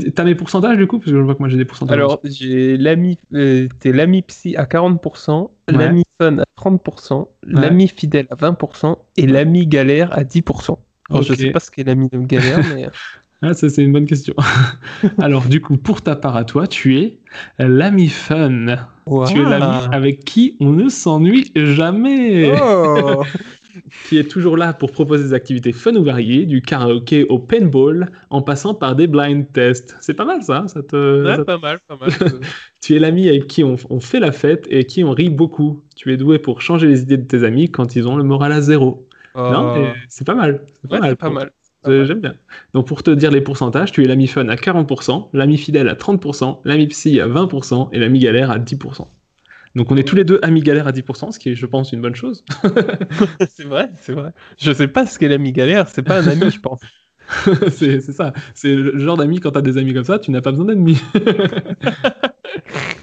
[0.09, 1.93] T'as mes pourcentages du coup, parce que je vois que moi j'ai des pourcentages.
[1.95, 5.77] Alors, j'ai l'ami, euh, t'es l'ami psy à 40%, Ouais.
[5.77, 10.79] l'ami fun à 30%, l'ami fidèle à 20% et l'ami galère à 10%.
[11.09, 11.39] Alors, je Ok.
[11.39, 12.87] sais pas ce qu'est l'ami galère, mais.
[13.45, 14.33] Ah, ça c'est une bonne question.
[15.19, 17.19] Alors, du coup, pour ta part à toi, tu es
[17.59, 18.65] l'ami fun.
[19.27, 22.53] Tu es l'ami avec qui on ne s'ennuie jamais.
[22.61, 23.23] Oh
[24.07, 28.11] Qui est toujours là pour proposer des activités fun ou variées, du karaoké au paintball,
[28.29, 29.97] en passant par des blind tests.
[29.99, 31.25] C'est pas mal ça, ça te.
[31.25, 32.11] Ouais, ça- pas mal, pas mal.
[32.81, 35.83] Tu es l'ami avec qui on, on fait la fête et qui on rit beaucoup.
[35.95, 38.51] Tu es doué pour changer les idées de tes amis quand ils ont le moral
[38.51, 39.07] à zéro.
[39.35, 40.65] Non, mais c'est pas mal.
[40.83, 41.09] C'est pas Ouais, mal.
[41.09, 41.51] c'est pas mal.
[41.87, 42.35] Euh, J'aime bien.
[42.73, 45.95] Donc pour te dire les pourcentages, tu es l'ami fun à 40%, l'ami fidèle à
[45.95, 49.07] 30%, l'ami psy à 20% et l'ami galère à 10%.
[49.75, 51.91] Donc on est tous les deux amis galère à 10%, ce qui est, je pense,
[51.91, 52.45] une bonne chose.
[53.49, 54.31] c'est vrai, c'est vrai.
[54.59, 56.79] Je sais pas ce qu'est l'ami galère, c'est pas un ami, je pense.
[57.71, 58.33] c'est c'est ça.
[58.53, 61.01] C'est le genre d'ami, quand t'as des amis comme ça, tu n'as pas besoin d'ennemis.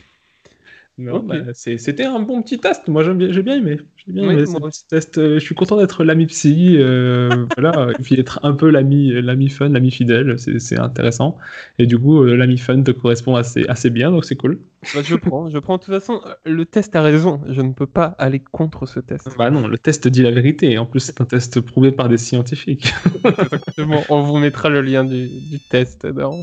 [1.24, 2.88] Bah, C'était un bon petit test.
[2.88, 3.78] Moi, bien- j'ai bien aimé.
[3.96, 5.18] J'ai bien Oui, aimé moi ce petit test.
[5.18, 6.76] Euh, Je suis content d'être l'ami psy.
[6.78, 10.36] euh, voilà, et puis être un peu l'ami, l'ami fun, l'ami fidèle.
[10.38, 11.38] C'est intéressant.
[11.78, 14.60] Et du coup, euh, l'ami fun te correspond assez, assez bien, donc c'est cool.
[14.94, 15.76] Bah, je prends, je prends.
[15.76, 17.40] De toute façon, le test a raison.
[17.48, 19.28] Je ne peux pas aller contre ce test.
[19.36, 20.76] Bah non, le test dit la vérité.
[20.78, 22.92] En plus, c'est un test prouvé par des scientifiques.
[23.24, 24.02] Exactement.
[24.08, 26.40] On vous mettra le lien du, du test dans,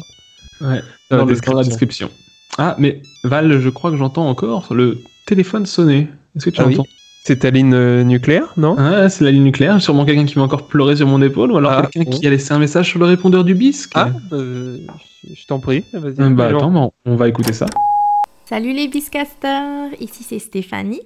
[0.62, 2.10] Ouais, dans la dans, le- dans la description.
[2.58, 6.08] Ah, mais Val, je crois que j'entends encore le téléphone sonner.
[6.36, 6.74] Est-ce que tu Ah oui.
[6.76, 6.86] entends
[7.24, 8.76] C'est ta ligne euh, nucléaire, non?
[8.78, 9.82] Ah, c'est la ligne nucléaire.
[9.82, 12.30] Sûrement quelqu'un qui va encore pleurer sur mon épaule, ou alors Ah, quelqu'un qui a
[12.30, 13.92] laissé un message sur le répondeur du bisque.
[13.96, 14.78] Ah, euh,
[15.34, 15.84] je t'en prie.
[15.94, 16.34] Vas-y.
[16.34, 17.66] Bah attends, bah, on va écouter ça.
[18.46, 21.02] Salut les biscasters, ici c'est Stéphanie.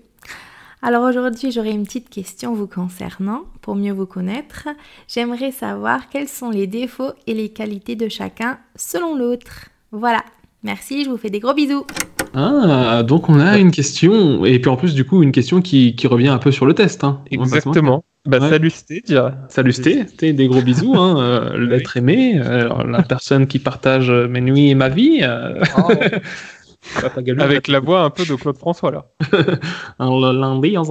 [0.84, 4.68] Alors aujourd'hui j'aurai une petite question vous concernant pour mieux vous connaître.
[5.08, 9.70] J'aimerais savoir quels sont les défauts et les qualités de chacun selon l'autre.
[9.92, 10.24] Voilà,
[10.64, 11.86] merci, je vous fais des gros bisous.
[12.34, 15.96] Ah, donc on a une question, et puis en plus, du coup, une question qui,
[15.96, 17.04] qui revient un peu sur le test.
[17.04, 17.22] Hein.
[17.30, 18.04] Exactement.
[18.26, 18.50] Bah, Ouais.
[18.50, 19.36] Salut Sté, déjà.
[19.50, 24.12] Salut Sté, Sté, des gros bisous, hein, euh, l'être aimé, euh, la personne qui partage
[24.12, 25.22] mes nuits et ma vie.
[25.24, 25.60] euh,
[27.18, 29.06] Galou, Avec la voix un peu de Claude François, là.
[30.00, 30.84] un lundi en.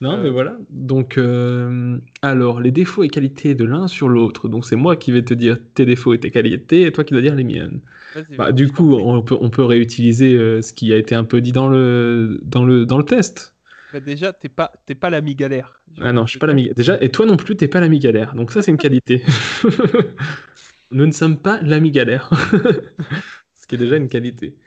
[0.00, 0.22] Non, Euh.
[0.22, 0.58] mais voilà.
[0.68, 4.48] Donc, euh, alors, les défauts et qualités de l'un sur l'autre.
[4.48, 7.14] Donc, c'est moi qui vais te dire tes défauts et tes qualités, et toi qui
[7.14, 7.80] vas dire les miennes.
[8.36, 11.40] Bah, du coup, on peut, on peut réutiliser euh, ce qui a été un peu
[11.40, 13.54] dit dans le, dans le, dans le test.
[13.92, 15.80] Bah, déjà, t'es pas, t'es pas l'ami galère.
[15.98, 16.70] Ah non, je suis pas l'ami.
[16.76, 18.34] Déjà, et toi non plus, t'es pas l'ami galère.
[18.34, 19.22] Donc ça, c'est une qualité.
[20.92, 22.30] Nous ne sommes pas l'ami galère.
[23.54, 24.58] Ce qui est déjà une qualité.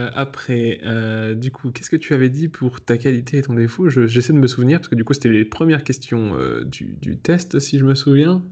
[0.00, 3.54] Euh, après, euh, du coup, qu'est-ce que tu avais dit pour ta qualité et ton
[3.54, 3.88] défaut?
[3.88, 6.96] Je- J'essaie de me souvenir, parce que du coup, c'était les premières questions euh, du,
[6.96, 8.44] du test, si je me souviens.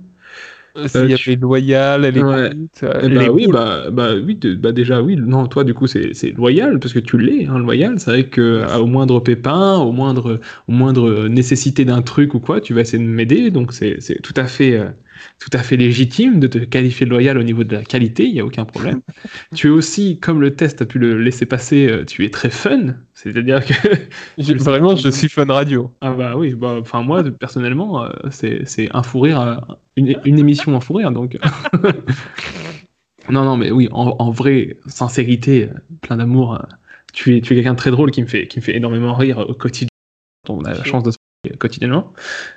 [0.86, 2.50] S'il y tu- avait loyal, elle Ouais.
[2.50, 5.16] les bah oui, bah, bah oui, de- bah déjà oui.
[5.16, 7.98] Non, toi du coup c'est loyal parce que tu l'es, hein, loyal.
[7.98, 12.38] C'est vrai que à- au moindre pépin, au moindre au moindre nécessité d'un truc ou
[12.40, 13.50] quoi, tu vas essayer de m'aider.
[13.50, 14.80] Donc c'est c'est tout à fait
[15.38, 18.24] tout à fait légitime de te qualifier de loyal au niveau de la qualité.
[18.24, 19.00] Il y a aucun problème.
[19.54, 22.50] tu es aussi, comme le test a pu le laisser passer, euh, tu es très
[22.50, 22.96] fun.
[23.14, 23.74] C'est-à-dire que
[24.58, 25.92] Vraiment, je suis fun radio.
[26.00, 29.56] ah bah oui, bah enfin moi personnellement euh, c'est un fou rire, euh,
[29.96, 31.36] une, une émission un fou rire donc.
[33.30, 35.68] non non mais oui en, en vrai sincérité,
[36.02, 36.64] plein d'amour,
[37.12, 39.14] tu es tu es quelqu'un de très drôle qui me fait qui me fait énormément
[39.14, 39.88] rire au quotidien.
[40.48, 41.16] On a la chance de se
[41.60, 42.12] quotidiennement,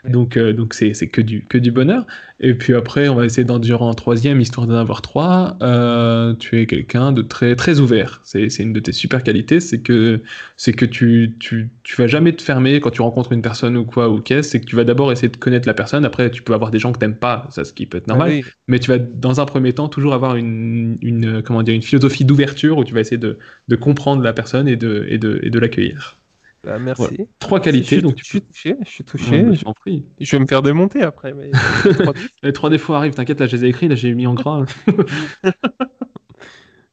[0.10, 2.08] donc euh, donc c'est c'est que du que du bonheur.
[2.40, 5.56] Et puis après on va essayer d'endurer en troisième histoire d'en avoir trois.
[5.62, 8.22] Euh, tu es quelqu'un de très très ouvert.
[8.24, 10.22] C'est c'est une de tes super qualités, c'est que
[10.58, 13.86] c'est que tu, tu, tu vas jamais te fermer quand tu rencontres une personne ou
[13.86, 16.42] quoi ou qu'est-ce, c'est que tu vas d'abord essayer de connaître la personne, après tu
[16.42, 18.44] peux avoir des gens que t'aimes pas, ça ce qui peut être normal, Ah oui.
[18.68, 22.26] mais tu vas dans un premier temps toujours avoir une, une comment dire une philosophie
[22.26, 23.38] d'ouverture où tu vas essayer de,
[23.68, 26.18] de comprendre la personne et de, et de, et de l'accueillir.
[26.64, 27.02] Bah, merci.
[27.04, 27.24] Voilà.
[27.40, 29.18] Trois qualités, donc je tu suis touché, je suis peux...
[29.18, 29.44] touché.
[29.44, 30.06] Ouais, je, prie.
[30.20, 31.34] je vais me faire démonter après.
[31.34, 31.52] Mais...
[32.44, 34.64] Les trois défauts arrivent, t'inquiète, là je les ai écrits, là j'ai mis en gras.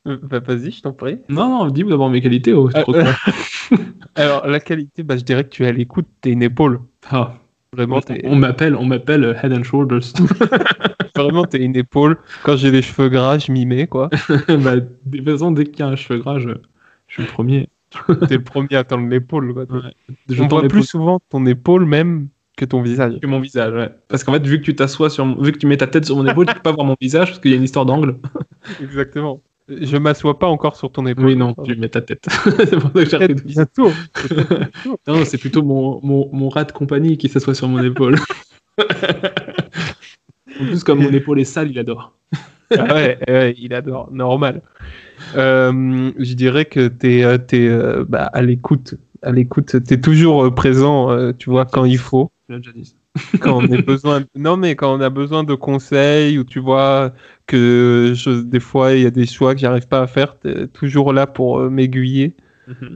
[0.07, 1.19] Euh, bah, vas-y, je t'en prie.
[1.29, 2.53] non, non, dis-moi d'abord mes qualités.
[2.55, 3.05] Oh, Ah, euh.
[4.15, 6.81] Alors, la qualité, bah, je dirais que tu es à l'écoute, t'es une épaule.
[7.11, 7.35] Ah,
[7.75, 10.01] Vraiment, on m'appelle, on m'appelle euh, Head and Shoulders.
[11.15, 12.17] vraiment, t'es une épaule.
[12.43, 14.09] Quand j'ai les cheveux gras, je m'y mets, quoi.
[14.49, 14.89] bah, de
[15.19, 16.49] toute façon, dès qu'il y a un cheveu gras, je,
[17.09, 17.69] je suis le premier.
[18.29, 19.65] T'es le premier à tendre l'épaule, quoi.
[19.65, 19.95] Ouais.
[20.29, 23.19] Je l'épaule plus souvent ton épaule même que ton visage.
[23.21, 23.91] que mon visage, ouais.
[24.09, 26.17] Parce qu'en fait, vu que tu t'assois sur, vu que tu mets ta tête sur
[26.17, 28.17] mon épaule, tu peux pas voir mon visage parce qu'il y a une histoire d'angle.
[28.83, 29.43] Exactement.
[29.69, 31.27] Je m'assois pas encore sur ton épaule.
[31.27, 32.27] Oui, non, tu mets ta tête.
[32.31, 33.93] c'est pour ça que bientôt.
[35.07, 38.17] Non, c'est plutôt mon, mon, mon rat de compagnie qui s'assoit sur mon épaule.
[38.79, 42.15] en plus, comme mon épaule est sale, il adore.
[42.77, 44.63] Ah ouais, ouais, il adore, normal.
[45.35, 50.45] Euh, je dirais que t'es euh, t'es, euh, bah, à l'écoute, à l'écoute, t'es toujours
[50.45, 52.31] euh, présent, euh, tu vois, quand il faut,
[53.41, 54.25] quand on a besoin.
[54.37, 57.13] Non, mais quand on a besoin de conseils ou tu vois
[57.47, 60.69] que je- des fois il y a des choix que j'arrive pas à faire, t'es
[60.69, 62.37] toujours là pour euh, m'aiguiller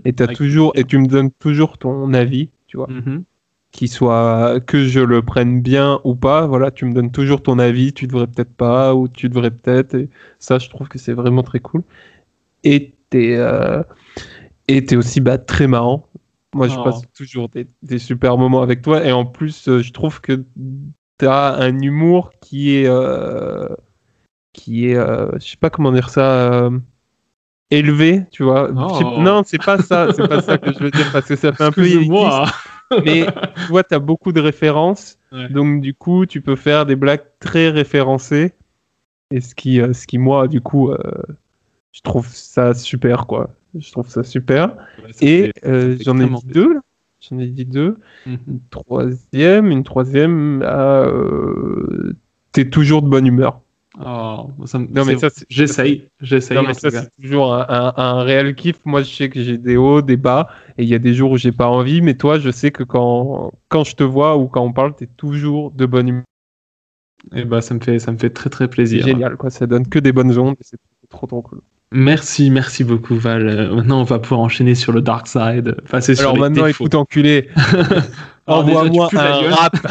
[0.04, 2.88] et t'as Avec toujours et tu me donnes toujours ton avis, tu vois.
[2.88, 3.24] Mhm.
[3.72, 7.58] qu'il soit que je le prenne bien ou pas, voilà, tu me donnes toujours ton
[7.58, 9.94] avis, tu devrais peut-être pas ou tu devrais peut-être.
[9.94, 11.82] Et ça, je trouve que c'est vraiment très cool.
[12.64, 13.82] Et t'es euh,
[14.68, 16.06] et t'es aussi bah, très marrant.
[16.54, 16.84] Moi, je Oh.
[16.84, 19.04] passe toujours des, des super moments avec toi.
[19.04, 20.44] Et en plus, euh, je trouve que
[21.18, 23.68] t'as un humour qui est euh,
[24.52, 26.68] qui est, euh, je sais pas comment dire ça.
[27.70, 29.18] élevé tu vois Oh.
[29.20, 31.64] Non c'est pas ça c'est pas ça que je veux dire parce que ça fait
[31.64, 31.82] un peu
[33.06, 33.24] mais
[33.56, 35.48] tu vois, tu as beaucoup de références, Ouais.
[35.48, 38.52] donc du coup, tu peux faire des blagues très référencées.
[39.30, 40.98] Et ce qui, euh, ce qui moi, du coup, euh,
[41.92, 43.50] je trouve ça super, quoi.
[43.78, 44.76] Je trouve ça super.
[45.02, 46.74] Ouais, ça Et euh, j'en ai dit deux.
[46.74, 46.80] là.
[47.20, 47.96] J'en ai dit deux.
[48.26, 50.62] Une troisième, une troisième.
[50.66, 52.14] ah, euh,
[52.52, 53.60] T'es toujours de bonne humeur.
[54.04, 56.56] Oh, ça me- Non mais ça, j'essaye, j'essaye.
[56.56, 58.84] Non mais ça c'est toujours un, un- un réel kiff.
[58.86, 60.48] Moi je sais que j'ai des hauts, des bas,
[60.78, 62.00] et il y a des jours où j'ai pas envie.
[62.00, 65.06] Mais toi, je sais que quand quand je te vois ou quand on parle, t'es
[65.06, 66.24] toujours de bonne humeur.
[67.34, 69.04] Et bah, ça me fait, ça me fait très très plaisir.
[69.04, 69.50] génial quoi.
[69.50, 70.56] Ça donne que des bonnes ondes.
[70.60, 70.78] C'est
[71.10, 71.60] trop trop cool.
[71.92, 73.48] Merci, merci beaucoup Val.
[73.48, 75.76] Euh, Maintenant, on va pouvoir enchaîner sur le dark side.
[75.90, 76.84] Passer sur Alors maintenant, défauts.
[76.84, 77.48] écoute enculé.
[78.46, 79.76] Envoie-moi un rap.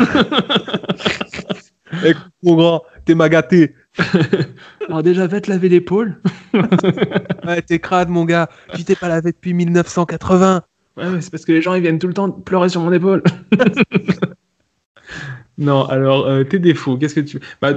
[2.05, 3.75] Écoute, mon grand, t'es ma gâté.
[4.87, 6.19] Alors déjà, va te laver l'épaule.
[7.45, 8.49] Ouais, t'es crade, mon gars.
[8.75, 10.61] Tu t'es pas lavé depuis 1980.
[10.95, 12.91] Ouais, ouais, c'est parce que les gens ils viennent tout le temps pleurer sur mon
[12.93, 13.23] épaule.
[15.57, 17.39] non, alors euh, tes défauts, qu'est-ce que tu.
[17.61, 17.73] Bah,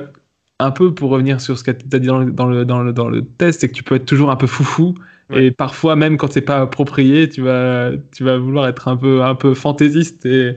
[0.61, 2.83] un peu pour revenir sur ce que tu as dit dans le, dans, le, dans,
[2.83, 4.95] le, dans le test, c'est que tu peux être toujours un peu foufou.
[5.31, 5.47] Ouais.
[5.47, 9.23] Et parfois, même quand c'est pas approprié, tu vas, tu vas vouloir être un peu,
[9.23, 10.57] un peu fantaisiste et,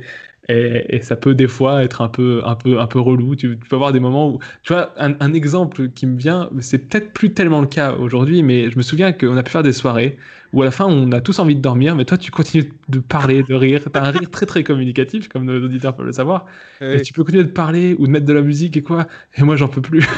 [0.49, 3.35] et, et ça peut des fois être un peu, un peu, un peu relou.
[3.35, 6.49] Tu, tu peux avoir des moments où, tu vois, un, un exemple qui me vient,
[6.59, 9.63] c'est peut-être plus tellement le cas aujourd'hui, mais je me souviens qu'on a pu faire
[9.63, 10.17] des soirées
[10.53, 12.99] où à la fin on a tous envie de dormir, mais toi tu continues de
[12.99, 13.81] parler, de rire.
[13.91, 16.45] T'as un rire très très communicatif, comme nos auditeurs peuvent le savoir.
[16.93, 19.07] Et tu peux continuer de parler ou de mettre de la musique et quoi.
[19.35, 20.05] Et moi j'en peux plus.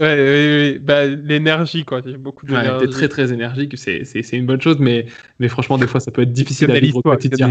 [0.00, 0.78] Ouais, oui, oui.
[0.80, 2.00] Bah, l'énergie, quoi.
[2.04, 2.86] J'ai beaucoup Ouais, d'énergie.
[2.86, 5.06] t'es très très énergique, c'est, c'est, c'est une bonne chose, mais,
[5.38, 7.50] mais franchement des fois ça peut être difficile à vivre au quotidien.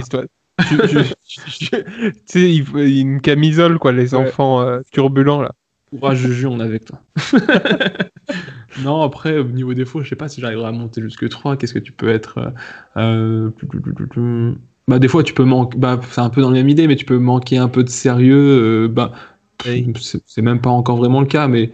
[0.58, 0.78] Tu
[2.26, 4.28] sais, il faut une camisole, quoi, les Ouais.
[4.28, 5.52] enfants euh, turbulents, là.
[5.90, 7.02] Courage Juju, on est avec toi.
[8.84, 11.58] non, après, au niveau défaut, je sais pas si j'arriverai à monter jusque 3.
[11.58, 12.54] Qu'est-ce que tu peux être
[12.98, 14.56] euh, euh.
[14.88, 15.78] Bah, des fois, tu peux manquer.
[15.78, 17.90] Bah, c'est un peu dans la même idée, mais tu peux manquer un peu de
[17.90, 18.86] sérieux.
[18.86, 19.12] euh, bah,
[20.00, 21.72] c'est même pas encore vraiment le cas, mais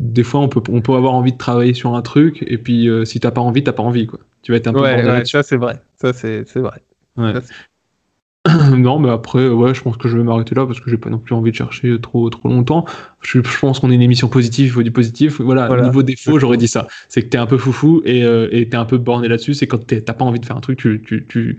[0.00, 2.88] des fois, on peut, on peut avoir envie de travailler sur un truc, et puis
[2.88, 4.20] euh, si t'as pas envie, t'as pas envie, quoi.
[4.42, 5.82] Tu vas être un peu Ouais, ouais, ça, c'est vrai.
[6.00, 6.82] Ça, c'est vrai.
[7.16, 7.34] Ouais.
[7.34, 7.40] Ça,
[8.76, 11.10] non, mais après, ouais, je pense que je vais m'arrêter là parce que j'ai pas
[11.10, 12.84] non plus envie de chercher trop, trop longtemps.
[13.20, 15.40] Je, je pense qu'on est une émission positive, il faut du positif.
[15.40, 15.84] Voilà, Voilà.
[15.84, 16.86] niveau défaut, j'aurais dit ça.
[17.08, 19.54] C'est que t'es un peu foufou et euh, t'es un peu borné là-dessus.
[19.54, 21.56] C'est quand t'as pas envie de faire un truc, tu, tu, tu,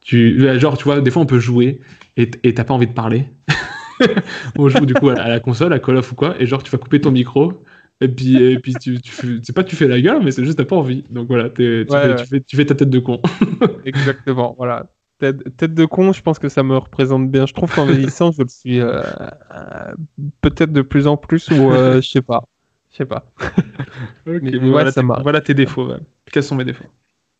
[0.00, 1.80] tu, genre, tu vois, des fois on peut jouer
[2.16, 3.26] et t'as pas envie de parler.
[4.58, 6.46] on joue du coup à la, à la console, à Call of ou quoi, et
[6.46, 7.62] genre tu vas couper ton micro.
[8.00, 10.32] Et puis, et puis tu, tu fais, c'est pas que tu fais la gueule, mais
[10.32, 11.04] c'est juste t'as pas envie.
[11.10, 12.16] Donc voilà, t'es- tu, Ouais, fais, ouais.
[12.16, 13.22] tu, fais, tu fais ta tête de con.
[13.84, 14.90] Exactement, voilà.
[15.22, 17.46] Tête, tête de con, je pense que ça me représente bien.
[17.46, 19.02] Je trouve qu'en vieillissant, je le suis euh,
[19.54, 19.94] euh,
[20.40, 22.48] peut-être de plus en plus, ou euh, je sais pas.
[22.90, 23.26] Je sais pas.
[24.26, 25.86] Mais bon, ouais, voilà, ça voilà tes défauts.
[25.86, 26.00] ouais.
[26.32, 26.86] Quels sont mes défauts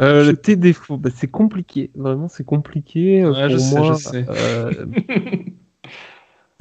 [0.01, 1.91] Euh, tes défauts, bah, c'est compliqué.
[1.97, 5.51] Vraiment, c'est compliqué euh, Ouais, je sais, je.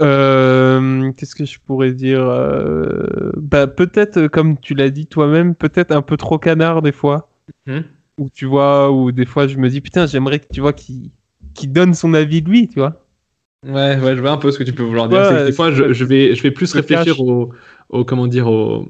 [0.01, 2.25] Euh, Qu'est-ce que je pourrais dire
[3.37, 7.29] bah, Peut-être, comme tu l'as dit toi-même, peut-être un peu trop canard des fois.
[7.67, 7.83] Mhm.
[8.17, 11.11] Ou tu vois, ou des fois je me dis, putain, j'aimerais que tu vois qu'il
[11.53, 13.05] qu'il donne son avis de lui, tu vois.
[13.65, 15.19] Ouais, ouais, je vois un peu ce que tu peux vouloir dire.
[15.19, 17.51] Ouais, des fois, je, vais, je vais plus réfléchir aux,
[17.89, 18.87] aux, comment dire, aux,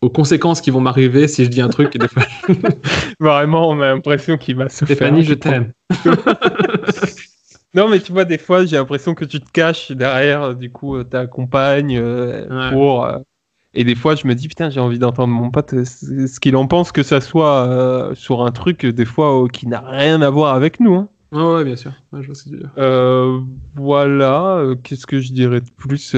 [0.00, 1.94] aux conséquences qui vont m'arriver si je dis un truc.
[1.96, 2.22] Et des fois,
[3.20, 5.72] Vraiment, on a l'impression qu'il va se Stéphanie, je t'aime.
[7.74, 10.70] Non, mais tu vois, des fois, j'ai l'impression que tu te caches derrière, euh, du
[10.72, 12.72] coup, euh, ta compagne euh, Ouais.
[12.72, 13.04] pour.
[13.04, 13.18] euh,
[13.76, 16.56] Et des fois, je me dis, putain, j'ai envie d'entendre mon pote euh, ce qu'il
[16.56, 19.80] en pense, que ça soit euh, sur un truc, euh, des fois, euh, qui n'a
[19.80, 20.94] rien à voir avec nous.
[20.94, 21.08] hein.
[21.32, 21.92] Ouais, ouais, bien sûr.
[22.12, 22.70] Ouais, je vois ce que tu veux dire.
[22.78, 23.40] Euh,
[23.74, 26.14] voilà, qu'est-ce que je dirais de plus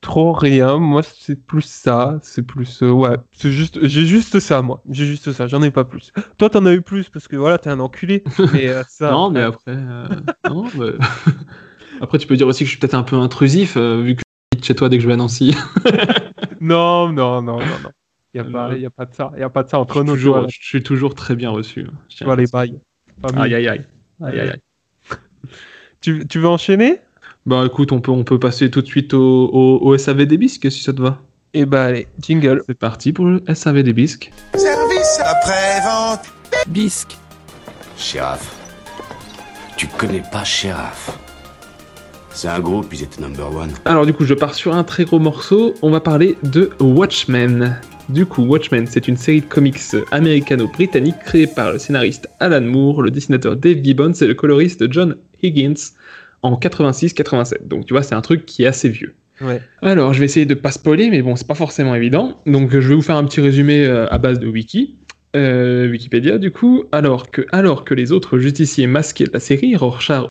[0.00, 4.80] Trop rien, moi c'est plus ça, c'est plus ouais, c'est juste j'ai juste ça moi,
[4.88, 6.12] j'ai juste ça, j'en ai pas plus.
[6.38, 8.22] Toi t'en as eu plus parce que voilà, t'es un enculé,
[8.52, 9.74] mais ça non, mais après,
[10.48, 10.92] non, mais-
[12.00, 14.22] après, tu peux dire aussi que je suis peut-être un peu intrusif vu que
[14.60, 15.54] je chez toi dès que je vais à Nancy.
[16.60, 17.90] non, non, non, non, non.
[18.34, 20.12] Y a pas, y a pas de ça, y a pas de ça entre nous.
[20.12, 21.86] toujours, tu vois, je suis toujours très bien reçu.
[22.10, 22.78] Je tu vois les bails.
[23.34, 23.86] Aïe, aïe, aïe.
[24.22, 24.62] Aïe, aïe, aïe.
[26.00, 27.00] Tu, tu veux enchaîner?
[27.44, 30.36] Bah écoute, on peut, on peut passer tout de suite au, au, au SAV des
[30.36, 31.22] bisques si ça te va.
[31.54, 32.62] Eh bah allez, jingle.
[32.68, 34.30] C'est parti pour le SAV des bisques.
[34.54, 36.26] Service après-vente.
[36.68, 37.16] Bisque.
[37.96, 38.54] Sheriff.
[39.76, 41.18] Tu connais pas Sheriff.
[42.40, 43.70] C'est un groupe, ils étaient number one.
[43.84, 45.74] Alors du coup, je pars sur un très gros morceau.
[45.82, 47.80] On va parler de Watchmen.
[48.10, 49.80] Du coup, Watchmen, c'est une série de comics
[50.12, 55.16] américano-britannique créée par le scénariste Alan Moore, le dessinateur Dave Gibbons et le coloriste John
[55.42, 55.96] Higgins
[56.42, 57.66] en 86-87.
[57.66, 59.16] Donc tu vois, c'est un truc qui est assez vieux.
[59.40, 59.60] Ouais.
[59.82, 62.36] Alors, je vais essayer de pas spoiler, mais bon, c'est pas forcément évident.
[62.46, 64.94] Donc, je vais vous faire un petit résumé euh, à base de wiki.
[65.34, 66.84] Euh, Wikipédia, du coup.
[66.92, 70.28] Alors que, alors que les autres justiciers masqués de la série, Rorschach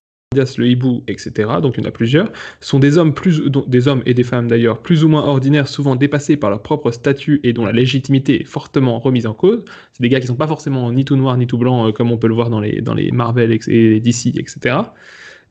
[0.58, 1.50] le hibou, etc.
[1.62, 2.30] Donc il y en a plusieurs.
[2.60, 5.96] sont des hommes plus, des hommes et des femmes d'ailleurs, plus ou moins ordinaires, souvent
[5.96, 9.66] dépassés par leur propre statut et dont la légitimité est fortement remise en cause.
[9.92, 12.12] C'est des gars qui sont pas forcément ni tout noirs ni tout blancs euh, comme
[12.12, 14.76] on peut le voir dans les dans les Marvel et DC, etc.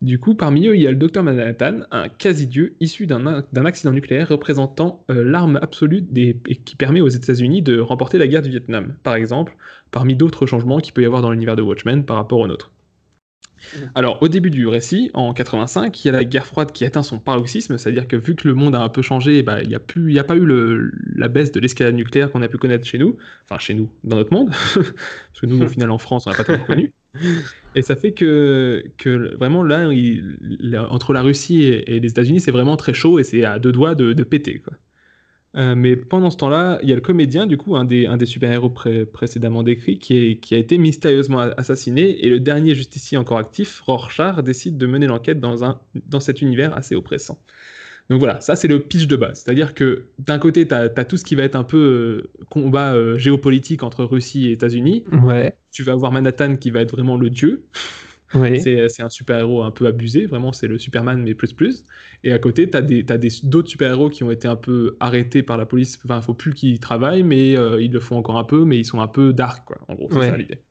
[0.02, 3.24] Du coup, parmi eux, il y a le docteur Manhattan, un quasi-dieu issu d'un
[3.64, 8.42] accident nucléaire représentant euh, l'arme absolue des, qui permet aux États-Unis de remporter la guerre
[8.42, 9.56] du Vietnam, par exemple,
[9.90, 12.75] parmi d'autres changements qu'il peut y avoir dans l'univers de Watchmen par rapport au nôtre.
[13.94, 17.02] Alors, au début du récit, en 85, il y a la guerre froide qui atteint
[17.02, 19.74] son paroxysme, c'est-à-dire que vu que le monde a un peu changé, bah, il n'y
[19.74, 23.16] a, a pas eu la baisse de l'escalade nucléaire qu'on a pu connaître chez nous,
[23.44, 26.36] enfin chez nous, dans notre monde, parce que nous, au final, en France, on n'a
[26.36, 26.92] pas trop connu.
[27.74, 28.84] Et ça fait que,
[29.36, 29.88] vraiment, là,
[30.90, 33.72] entre la Russie et, et les États-Unis, c'est vraiment très chaud et c'est à deux
[33.72, 34.58] doigts de, de péter.
[34.58, 34.74] Quoi.
[35.56, 38.18] Euh, mais pendant ce temps-là, il y a le comédien, du coup, un des, un
[38.18, 42.74] des super-héros pré- précédemment décrits, qui, est- qui a été mystérieusement assassiné, et le dernier
[42.74, 47.42] justicier encore actif, Rorschach, décide de mener l'enquête dans, un, dans cet univers assez oppressant.
[48.08, 49.42] Donc voilà, ça c'est le pitch de base.
[49.42, 52.94] C'est-à-dire que d'un côté, tu as, tout ce qui va être un peu euh, combat
[52.94, 55.04] euh, géopolitique entre Russie et États-Unis.
[55.24, 55.56] Ouais.
[55.72, 57.66] Tu vas avoir Manhattan qui va être vraiment le dieu.
[58.34, 58.60] Oui.
[58.60, 61.84] C'est un super-héros un peu abusé, vraiment, c'est le Superman, mais plus plus.
[62.24, 64.96] Et à côté, tu as des, t'as des, d'autres super-héros qui ont été un peu
[65.00, 65.98] arrêtés par la police.
[66.04, 68.84] Enfin, faut plus qu'ils travaillent, mais euh, ils le font encore un peu, mais ils
[68.84, 69.78] sont un peu dark, quoi.
[69.88, 70.30] En gros, c'est Ouais.
[70.30, 70.65] ça l'idée.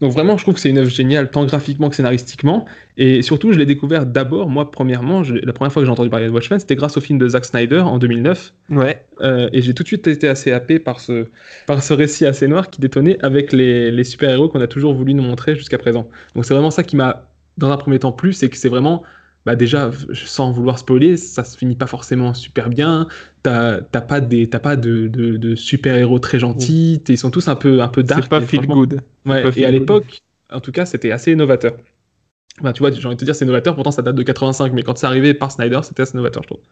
[0.00, 2.66] Donc vraiment, je trouve que c'est une œuvre géniale, tant graphiquement que scénaristiquement.
[2.96, 6.10] Et surtout, je l'ai découvert d'abord, moi, premièrement, je- la première fois que j'ai entendu
[6.10, 8.52] parler de Watchmen, c'était grâce au film de Zack Snyder en 2009.
[8.70, 9.06] Ouais.
[9.22, 11.26] Euh, et j'ai tout de suite été assez happé par ce,
[11.66, 15.14] par ce récit assez noir qui détonnait avec les, les super-héros qu'on a toujours voulu
[15.14, 16.08] nous montrer jusqu'à présent.
[16.34, 19.02] Donc c'est vraiment ça qui m'a, dans un premier temps, plu, c'est que c'est vraiment,
[19.46, 23.06] bah déjà, sans vouloir spoiler, ça se finit pas forcément super bien.
[23.44, 27.00] T'as pas, des, t'as pas de, de, de super-héros très gentils.
[27.08, 28.24] Ils sont tous un peu, un peu dark.
[28.24, 29.00] C'est pas feel good.
[29.24, 31.76] Ouais, pas et feel à l'époque, en tout cas, c'était assez novateur.
[32.60, 34.72] Enfin, tu vois, j'ai envie de te dire c'est novateur, pourtant ça date de 85,
[34.72, 36.62] mais quand c'est arrivé par Snyder, c'était assez novateur, je trouve.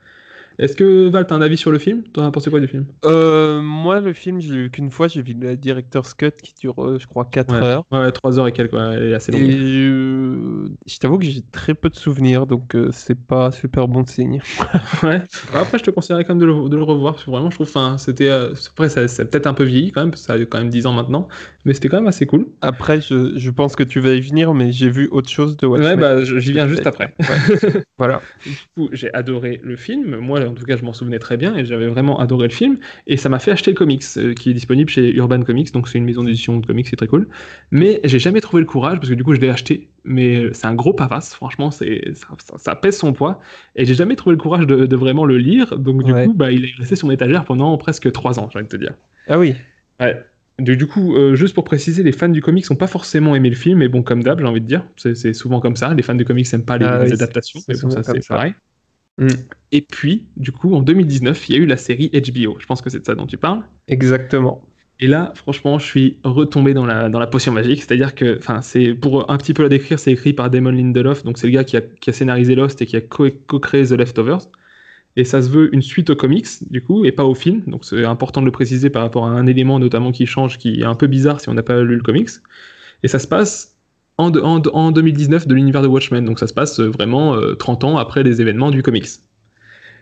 [0.59, 2.03] Est-ce que Val, t'as un avis sur le film?
[2.05, 2.87] T'en as pensé quoi du film?
[3.05, 5.09] Euh, moi, le film, je l'ai vu qu'une fois.
[5.09, 7.77] J'ai vu le director's cut qui dure, euh, je crois, 4 Ouais.
[7.91, 8.05] Ouais.
[8.05, 9.43] Ouais, 3 heures et quelques, ouais, elle est assez longue.
[9.43, 13.89] Et je, je t'avoue que j'ai très peu de souvenirs, donc euh, c'est pas super
[13.89, 14.41] bon signe.
[15.03, 15.21] Ouais.
[15.53, 17.57] Après, je te conseillerais quand même de le, de le revoir, parce que vraiment, je
[17.57, 20.27] trouve, enfin, c'était, euh, après, ça, ça peut-être un peu vieilli quand même, parce que
[20.27, 21.29] ça a quand même 10 ans maintenant,
[21.65, 22.47] mais c'était quand même assez cool.
[22.61, 25.67] Après, je, je pense que tu vas y venir, mais j'ai vu autre chose de
[25.67, 25.93] Watchmen.
[25.93, 27.15] Ouais, bah, j'y viens juste après.
[27.21, 27.83] Ouais.
[27.99, 28.21] voilà.
[28.45, 30.17] Du coup, j'ai adoré le film.
[30.17, 32.77] Moi, en tout cas, je m'en souvenais très bien et j'avais vraiment adoré le film.
[33.07, 35.73] Et ça m'a fait acheter le comics euh, qui est disponible chez Urban Comics.
[35.73, 37.29] Donc, c'est une maison d'édition de comics, c'est très cool.
[37.71, 39.91] Mais j'ai jamais trouvé le courage parce que du coup, je l'ai acheté.
[40.05, 41.35] Mais c'est un gros pavasse.
[41.35, 43.41] Franchement, c'est ça, ça- ça pèse son poids.
[43.75, 45.79] Et j'ai jamais trouvé le courage de, de vraiment le lire.
[45.79, 46.27] Donc, du Ouais.
[46.27, 48.71] coup, bah, il est resté sur mon étagère pendant presque trois ans, j'ai envie de
[48.71, 48.95] te dire.
[49.29, 49.55] Ah oui.
[49.99, 50.23] Ouais.
[50.61, 53.51] Du, du coup, euh, juste pour préciser, les fans du comics n'ont pas forcément aimé
[53.51, 55.93] le film, mais bon, comme d'hab, j'ai envie de dire, c'est souvent comme ça.
[55.95, 58.27] Les fans de comics n'aiment pas les, Ah oui, adaptations, c'est mais bon, ça c'est
[58.29, 58.55] pareil.
[59.19, 59.29] Mm.
[59.73, 62.57] Et puis, du coup, en 2019, il y a eu la série HBO.
[62.61, 63.65] Je pense que c'est de ça dont tu parles.
[63.89, 64.69] Exactement.
[65.01, 67.83] Et là, franchement, je suis retombé dans la, dans la potion magique.
[67.83, 71.25] C'est-à-dire que, enfin, c'est pour un petit peu la décrire, c'est écrit par Damon Lindelof,
[71.25, 73.87] donc c'est le gars qui a, qui a scénarisé Lost et qui a co- co-créé
[73.87, 74.49] The Leftovers.
[75.17, 77.63] Et ça se veut une suite aux comics, du coup, et pas au film.
[77.67, 80.81] Donc c'est important de le préciser par rapport à un élément notamment qui change, qui
[80.81, 82.31] est un peu bizarre si on n'a pas lu le comics.
[83.03, 83.77] Et ça se passe
[84.19, 86.25] en, de- en, en 2019 de l'univers de Watchmen.
[86.25, 89.07] Donc ça se passe euh, vraiment euh, 30 ans après les événements du comics.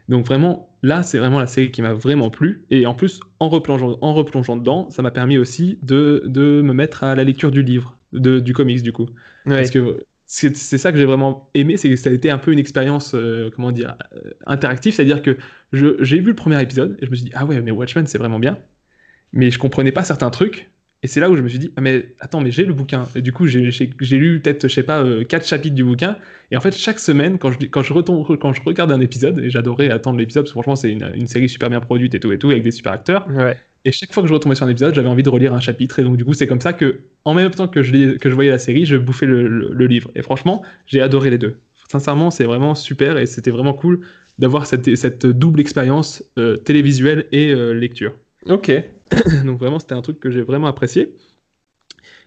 [0.09, 2.65] Donc vraiment, là, c'est vraiment la série qui m'a vraiment plu.
[2.71, 6.73] Et en plus, en replongeant, en replongeant dedans, ça m'a permis aussi de, de me
[6.73, 9.09] mettre à la lecture du livre, de, du comics du coup.
[9.47, 9.57] Ouais.
[9.57, 12.53] Parce que c'est ça que j'ai vraiment aimé, c'est que ça a été un peu
[12.53, 14.95] une expérience, euh, comment dire, euh, interactive.
[14.95, 15.37] C'est-à-dire que
[15.73, 18.17] j'ai vu le premier épisode et je me suis dit, ah ouais, mais Watchmen, c'est
[18.17, 18.59] vraiment bien.
[19.35, 20.71] Mais je comprenais pas certains trucs.
[21.03, 23.09] Et c'est là où je me suis dit, ah mais attends, mais j'ai le bouquin.
[23.15, 26.17] Et du coup, j'ai lu peut-être, je sais pas, euh, quatre chapitres du bouquin.
[26.51, 29.39] Et en fait, chaque semaine, quand je, quand je, retombe, quand je regarde un épisode,
[29.39, 32.21] et j'adorais attendre l'épisode, parce que franchement, c'est une, une série super bien produite et
[32.21, 33.29] tout et tout, avec des super acteurs.
[33.29, 33.59] Ouais.
[33.85, 35.99] Et chaque fois que je retombais sur un épisode, j'avais envie de relire un chapitre.
[35.99, 38.31] Et donc, du coup, c'est comme ça que, en même temps que je, lis- que
[38.31, 40.11] je voyais la série, je bouffais le, le- le livre.
[40.15, 41.57] Et franchement, j'ai adoré les deux.
[41.91, 44.01] Sincèrement, c'est vraiment super et c'était vraiment cool
[44.39, 48.15] d'avoir cette, cette double expérience euh, télévisuelle et euh, lecture.
[48.47, 48.71] Ok.
[49.45, 51.17] donc, vraiment, c'était un truc que j'ai vraiment apprécié.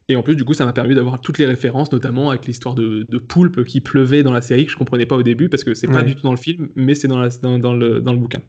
[0.07, 2.76] Et en plus, du coup, ça m'a permis d'avoir toutes les références, notamment avec l'histoire
[2.76, 5.64] de, de poulpe qui pleuvait dans la série, que je comprenais pas au début, parce
[5.64, 6.03] que c'est pas Ouais.
[6.03, 8.41] du tout dans le film, mais c'est dans, la- dans, dans le, dans le bouquin.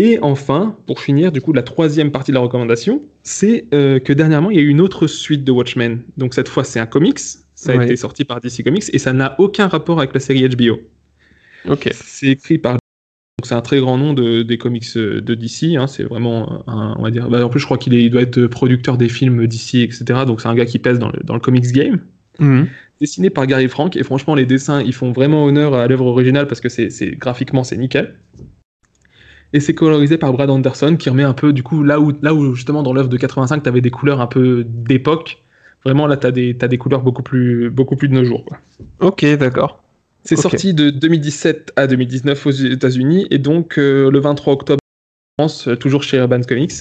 [0.00, 4.12] Et enfin, pour finir, du coup, la troisième partie de la recommandation, c'est euh, que
[4.12, 6.04] dernièrement, il y a eu une autre suite de Watchmen.
[6.16, 7.18] Donc cette fois, c'est un comics.
[7.18, 7.84] Ça a Ouais.
[7.86, 10.78] été sorti par DC Comics et ça n'a aucun rapport avec la série HBO.
[11.68, 11.88] Ok.
[11.92, 12.74] C'est écrit par.
[12.74, 15.74] Donc c'est un très grand nom de, des comics euh, de DC.
[15.76, 17.28] hein, c'est vraiment un, on va dire.
[17.28, 20.04] bah, en plus, je crois qu'il il doit être producteur des films DC, etc.
[20.26, 22.00] Donc c'est un gars qui pèse dans le, dans le comics game.
[22.40, 22.68] Mhm.
[23.00, 26.46] dessiné par Gary Frank et franchement les dessins ils font vraiment honneur à l'œuvre originale
[26.46, 28.14] parce que c'est- graphiquement c'est nickel.
[29.52, 32.34] Et c'est colorisé par Brad Anderson qui remet un peu du coup là où là
[32.34, 35.38] où justement dans l'œuvre de 85 t'avais des couleurs un peu d'époque.
[35.84, 38.44] Vraiment là t'as des t'as des couleurs beaucoup plus beaucoup plus de nos jours.
[38.44, 38.58] quoi.
[39.00, 39.82] Ok, d'accord.
[40.24, 44.80] C'est sorti de 2017 à 2019 aux États-Unis et donc euh, le 23 octobre
[45.38, 46.72] en France, euh, toujours chez Urban Comics.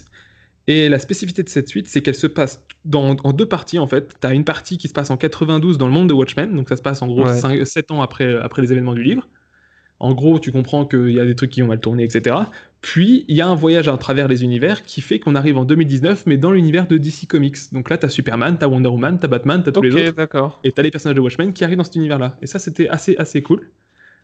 [0.70, 3.88] Et la spécificité de cette suite, c'est qu'elle se passe dans, en deux parties en
[3.88, 4.16] fait.
[4.20, 6.68] Tu as une partie qui se passe en 92 dans le monde de Watchmen, donc
[6.68, 7.66] ça se passe en gros Ouais.
[7.66, 9.30] 7 ans après, après les événements du livre.
[10.00, 12.36] En gros, tu comprends qu'il y a des trucs qui ont mal tourné, etc.
[12.82, 15.66] Puis, il y a un voyage à travers les univers qui fait qu'on arrive en
[15.66, 17.58] 2019, mais dans l'univers de DC Comics.
[17.74, 19.82] Donc là, tu as Superman, tu as Wonder Woman, tu as Batman, tu as tous
[19.82, 20.12] les autres.
[20.18, 20.60] d'accord.
[20.64, 22.38] Et t'as les personnages de Watchmen qui arrivent dans cet univers-là.
[22.44, 23.72] Et ça, c'était assez, assez cool.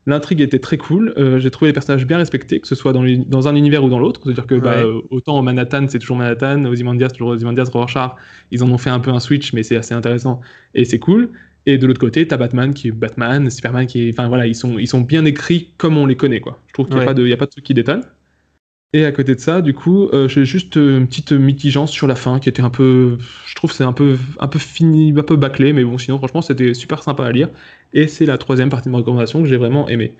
[0.05, 1.13] L'intrigue était très cool.
[1.17, 3.83] Euh, J'ai trouvé les personnages bien respectés, que ce soit dans, les- dans un univers
[3.83, 4.21] ou dans l'autre.
[4.25, 4.83] C'est-à-dire que bah, Ouais.
[4.85, 8.11] euh, autant au Manhattan, c'est toujours Manhattan, aux Ozymandias, toujours Ozymandias, Rorschach.
[8.51, 10.41] Ils en ont fait un peu un switch, mais c'est assez intéressant
[10.75, 11.29] et c'est cool.
[11.65, 14.13] Et de l'autre côté, t'as Batman qui est Batman, Superman qui est.
[14.19, 16.59] Enfin voilà, ils sont, ils sont bien écrits comme on les connaît, quoi.
[16.67, 17.05] Je trouve qu'il n'y Ouais.
[17.05, 18.03] a, pas de- il y a pas de truc qui détonne.
[18.95, 22.05] Et à côté de ça, du coup, euh, j'ai juste euh, une petite mitigence sur
[22.05, 23.17] la fin qui était un peu,
[23.47, 26.43] je trouve, c'est un peu, un peu fini, un peu bâclé, mais bon, sinon, franchement,
[26.43, 27.49] c'était super sympa à lire.
[27.93, 30.15] Et c'est la troisième partie de ma recommandation que j'ai vraiment aimé.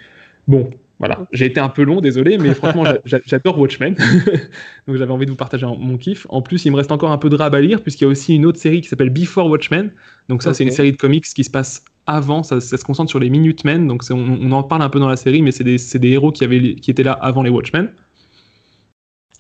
[0.48, 3.96] Bon, voilà, j'ai été un peu long, désolé, mais franchement, j'a- j'a- j'adore Watchmen.
[4.88, 6.26] Donc j'avais envie de vous partager mon kiff.
[6.30, 8.10] En plus, il me reste encore un peu de rab à lire, puisqu'il y a
[8.10, 9.92] aussi une autre série qui s'appelle Before Watchmen.
[10.30, 13.10] Donc ça, c'est une série de comics qui se passe avant, ça, ça se concentre
[13.10, 13.88] sur les Minutemen.
[13.88, 16.44] Donc on, on en parle un peu dans la série, mais c'est des, héros qui,
[16.44, 17.90] avaient, qui étaient là avant les Watchmen.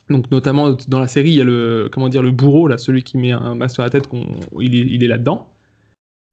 [0.09, 3.03] Donc notamment dans la série, il y a le comment dire le bourreau là, celui
[3.03, 4.25] qui met un masque sur la tête, qu'on,
[4.59, 5.52] il est, il est là-dedans.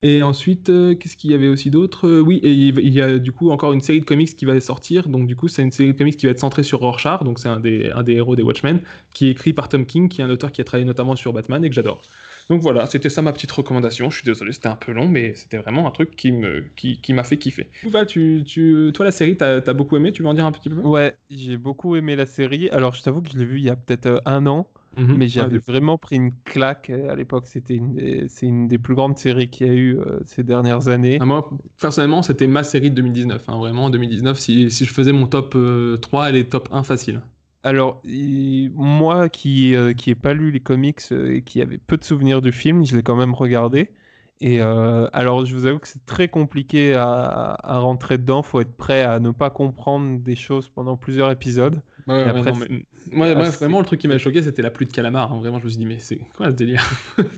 [0.02, 2.06] Et ensuite, euh, qu'est-ce qu'il y avait aussi d'autre?
[2.08, 4.58] Euh, Oui, et il y a du coup encore une série de comics qui va
[4.60, 5.08] sortir.
[5.10, 7.38] Donc du coup, c'est une série de comics qui va être centrée sur Rorschach, donc
[7.38, 8.82] c'est un des, un des héros des Watchmen,
[9.12, 11.32] qui est écrit par Tom King, qui est un auteur qui a travaillé notamment sur
[11.34, 12.02] Batman et que j'adore.
[12.50, 14.10] Donc voilà, c'était ça ma petite recommandation.
[14.10, 17.00] Je suis désolé, c'était un peu long, mais c'était vraiment un truc qui me qui,
[17.00, 17.68] qui m'a fait kiffer.
[17.84, 20.12] Val, tu, tu, toi la série, t'as as beaucoup aimé?
[20.12, 20.74] Tu veux en dire un petit peu?
[20.80, 22.68] Ouais, j'ai beaucoup aimé la série.
[22.70, 25.14] Alors, je t'avoue que je l'ai vue il y a peut-être euh, un an, Mhm.
[25.16, 27.46] mais j'avais Ouais, vraiment pris une claque euh, à l'époque.
[27.46, 30.88] C'était une, c'est une des plus grandes séries qu'il y a eu euh, ces dernières
[30.88, 31.18] années.
[31.20, 31.48] Ah, moi,
[31.80, 33.44] personnellement, c'était ma série de 2019.
[33.48, 36.68] hein, vraiment, en 2019, si, si je faisais mon top euh, 3, elle est top
[36.72, 37.22] 1 facile.
[37.62, 41.78] Alors, il- moi qui euh, qui ai pas lu les comics euh, et qui avait
[41.78, 43.90] peu de souvenirs du film, je l'ai quand même regardé.
[44.42, 48.42] Et euh, alors, je vous avoue que c'est très compliqué à, à rentrer dedans.
[48.42, 51.82] Faut être prêt à ne pas comprendre des choses pendant plusieurs épisodes.
[52.06, 54.70] Ouais, ouais, après, non, mais- c'est- moi, vraiment, le truc qui m'a choqué, c'était la
[54.70, 55.30] pluie de calamar.
[55.30, 55.38] hein.
[55.40, 56.82] Vraiment, je me suis dit, mais c'est quoi ce délire?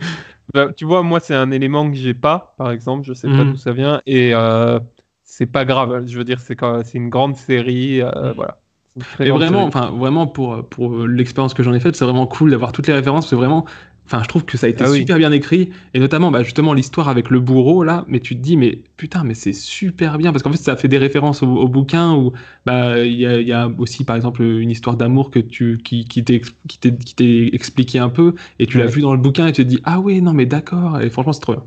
[0.54, 3.04] Bah, tu vois, moi, c'est un élément que j'ai pas, par exemple.
[3.06, 3.52] Je sais pas Mhm.
[3.52, 4.00] d'où ça vient.
[4.06, 4.78] Et euh,
[5.22, 6.04] c'est pas grave.
[6.06, 8.02] Je veux dire, c'est quand- c'est une grande série.
[8.02, 8.58] euh, Voilà.
[9.20, 12.72] Et vraiment, enfin, vraiment pour, pour l'expérience que j'en ai faite, c'est vraiment cool d'avoir
[12.72, 13.30] toutes les références.
[13.30, 13.64] C'est vraiment,
[14.04, 14.98] enfin, je trouve que ça a été Ah oui.
[14.98, 15.70] super bien écrit.
[15.94, 18.04] Et notamment, bah, justement, l'histoire avec le bourreau, là.
[18.06, 20.30] Mais tu te dis, mais putain, mais c'est super bien.
[20.32, 22.32] Parce qu'en fait, ça fait des références au, au bouquin où,
[22.66, 25.78] bah, il y a, il y a aussi, par exemple, une histoire d'amour que tu,
[25.82, 28.34] qui, qui t'est, qui t'est, qui t'est expliqué un peu.
[28.58, 28.90] Et tu l'as Ouais.
[28.90, 31.00] vu dans le bouquin et tu te dis, ah oui, non, mais d'accord.
[31.00, 31.64] Et franchement, c'est trop bien.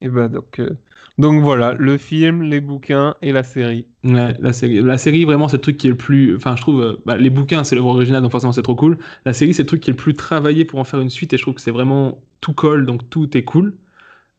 [0.00, 0.74] Et bah, donc, euh,
[1.18, 3.86] donc voilà, le film, les bouquins et la série.
[4.04, 6.60] Ouais, la série, la série vraiment c'est le truc qui est le plus, enfin je
[6.60, 8.98] trouve, euh, bah, les bouquins c'est l'œuvre originale donc forcément c'est trop cool.
[9.24, 11.32] La série c'est le truc qui est le plus travaillé pour en faire une suite
[11.32, 13.78] et je trouve que c'est vraiment tout colle donc tout est cool.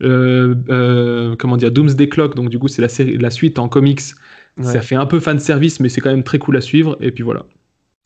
[0.03, 3.67] Euh, euh, comment dire, Doomsday Clock donc du coup c'est la série, la suite en
[3.69, 4.01] comics.
[4.57, 4.63] Ouais.
[4.63, 7.11] Ça fait un peu fan service mais c'est quand même très cool à suivre et
[7.11, 7.47] puis voilà.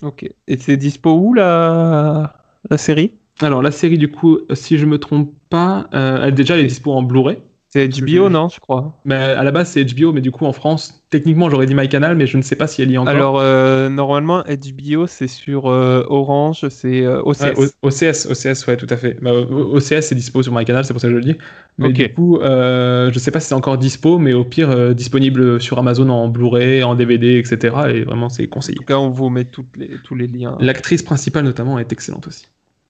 [0.02, 0.23] Ok.
[0.48, 2.35] Et c'est dispo où la,
[2.69, 3.11] la série?
[3.41, 6.69] Alors la série du coup si je me trompe pas, euh, elle déjà elle est
[6.69, 7.39] dispo en Blu-ray.
[7.73, 8.99] C'est HBO, non, je crois?
[9.06, 12.18] Mais à la base c'est HBO mais du coup en France techniquement j'aurais dit MyCanal
[12.18, 13.14] mais je ne sais pas si elle y est encore.
[13.14, 17.41] Alors, euh, normalement, HBO, c'est sur euh, Orange, c'est euh, OCS.
[17.41, 19.18] Ouais, OCS, OCS, ouais, tout à fait.
[19.22, 21.38] Bah, OCS c'est dispo sur MyCanal, c'est pour ça que je le dis.
[21.77, 25.77] Mais du coup, je sais pas si c'est encore dispo, mais au pire, disponible sur
[25.80, 27.76] Amazon en Blu-ray, en DVD, etc.
[27.93, 28.77] Et vraiment, c'est conseillé.
[28.80, 30.57] En tout cas, on vous met toutes les, tous les liens.
[30.60, 32.48] L'actrice principale, notamment, est excellente aussi.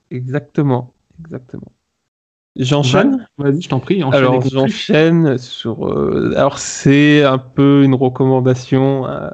[0.09, 0.93] Exactement.
[1.19, 1.71] Exactement.
[2.57, 4.03] J'enchaîne Vas-y, je t'en prie.
[4.03, 5.87] enchaîne Alors, j'enchaîne sur.
[5.87, 9.29] euh, alors, c'est un peu une recommandation euh,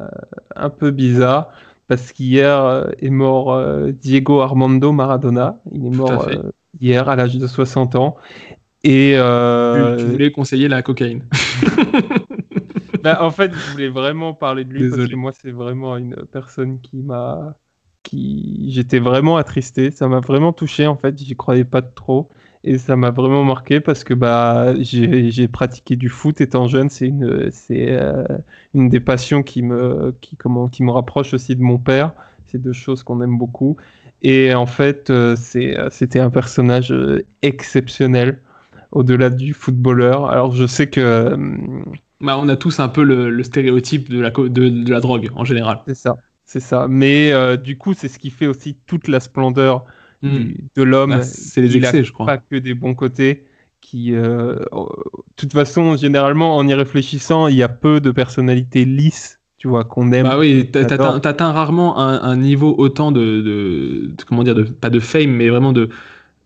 [0.56, 1.50] un peu bizarre
[1.88, 3.60] parce qu'hier euh, est mort
[3.92, 5.62] Diego Armando Maradona.
[5.72, 6.30] Il est Tout mort
[6.80, 8.18] hier à l'âge de 60 ans.
[8.84, 11.28] Et Tu, tu voulais conseiller la cocaïne.
[13.04, 15.10] bah, en fait, je voulais vraiment parler de lui parce Désolé.
[15.12, 17.58] que moi, c'est vraiment une personne qui m'a.
[18.04, 19.92] qui J'étais vraiment attristé.
[19.92, 21.18] Ça m'a vraiment touché, en fait.
[21.18, 22.30] J'y croyais pas trop.
[22.70, 26.90] Et ça m'a vraiment marqué parce que bah, j'ai pratiqué du foot étant jeune.
[26.90, 28.26] C'est une, c'est, euh,
[28.74, 32.14] une des passions qui me, qui, comment, qui me rapproche aussi de mon père.
[32.46, 33.78] C'est deux choses qu'on aime beaucoup.
[34.22, 36.94] Et en fait, euh, c'est, euh, c'était un personnage
[37.42, 38.42] exceptionnel.
[38.92, 40.26] au-delà du footballeur.
[40.30, 41.36] Alors je sais que
[42.22, 45.30] Bah, on a tous un peu le, le stéréotype de la, de, de la drogue
[45.36, 45.82] en général.
[45.88, 46.88] c'est ça, c'est ça.
[46.90, 49.86] Mais euh, du coup, c'est ce qui fait aussi toute la splendeur
[50.24, 51.12] Du- de l'homme.
[51.12, 52.26] Bah, c'est les excès, je crois.
[52.26, 53.44] Pas que des bons côtés.
[53.80, 54.66] Qui, euh, de
[55.36, 59.84] toute façon, généralement, en y réfléchissant, il y a peu de personnalités lisses, tu vois,
[59.86, 60.24] qu'on aime.
[60.28, 63.42] Bah oui, t'atteins t'atteins rarement un, un niveau autant de, de,
[64.18, 65.90] de- comment dire, de, pas de fame, mais vraiment de,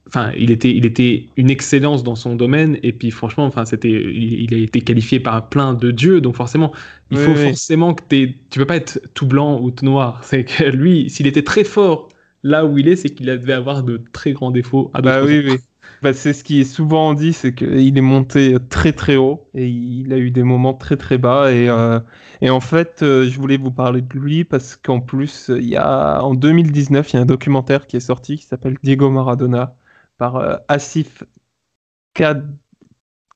[0.07, 3.89] enfin, il était, il était une excellence dans son domaine, et puis franchement, enfin, c'était,
[3.89, 6.73] il, il a été qualifié par plein de dieux, donc forcément,
[7.11, 7.47] il Oui, faut oui.
[7.47, 10.21] forcément que t'es, tu peux pas être tout blanc ou tout noir.
[10.25, 12.09] C'est que lui, s'il était très fort
[12.43, 14.91] là où il est, c'est qu'il devait avoir de très grands défauts.
[14.93, 15.57] À Bah oui.
[16.01, 19.67] Bah, c'est ce qui est souvent dit, c'est qu'il est monté très très haut et
[19.67, 21.51] il a eu des moments très très bas.
[21.51, 21.99] Et, euh,
[22.41, 25.75] et en fait, euh, je voulais vous parler de lui parce qu'en plus, il y
[25.75, 29.75] a, en 2019, il y a un documentaire qui est sorti qui s'appelle Diego Maradona
[30.17, 31.23] par euh, Asif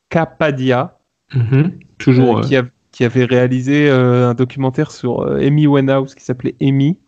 [0.10, 0.98] Kapadia,
[1.34, 1.80] Mhm.
[1.98, 2.38] Toujours.
[2.38, 6.24] euh, euh, qui, a- qui avait réalisé euh, un documentaire sur euh, Amy Winehouse qui
[6.24, 7.00] s'appelait Amy.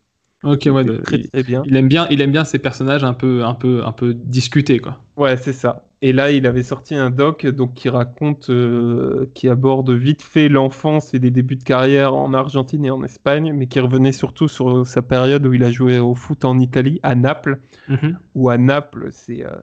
[0.43, 0.85] Ok, ouais.
[1.01, 1.63] Très il, très bien.
[1.65, 4.79] il aime bien, il aime bien ces personnages un peu, un peu, un peu discutés,
[4.79, 5.01] quoi.
[5.15, 5.85] Ouais, c'est ça.
[6.03, 10.47] Et là, il avait sorti un doc donc qui raconte, euh, qui aborde vite fait
[10.47, 14.47] l'enfance et des débuts de carrière en Argentine et en Espagne, mais qui revenait surtout
[14.47, 17.59] sur sa période où il a joué au foot en Italie, à Naples,
[17.89, 18.19] Mhm.
[18.35, 19.55] où à Naples, c'est euh,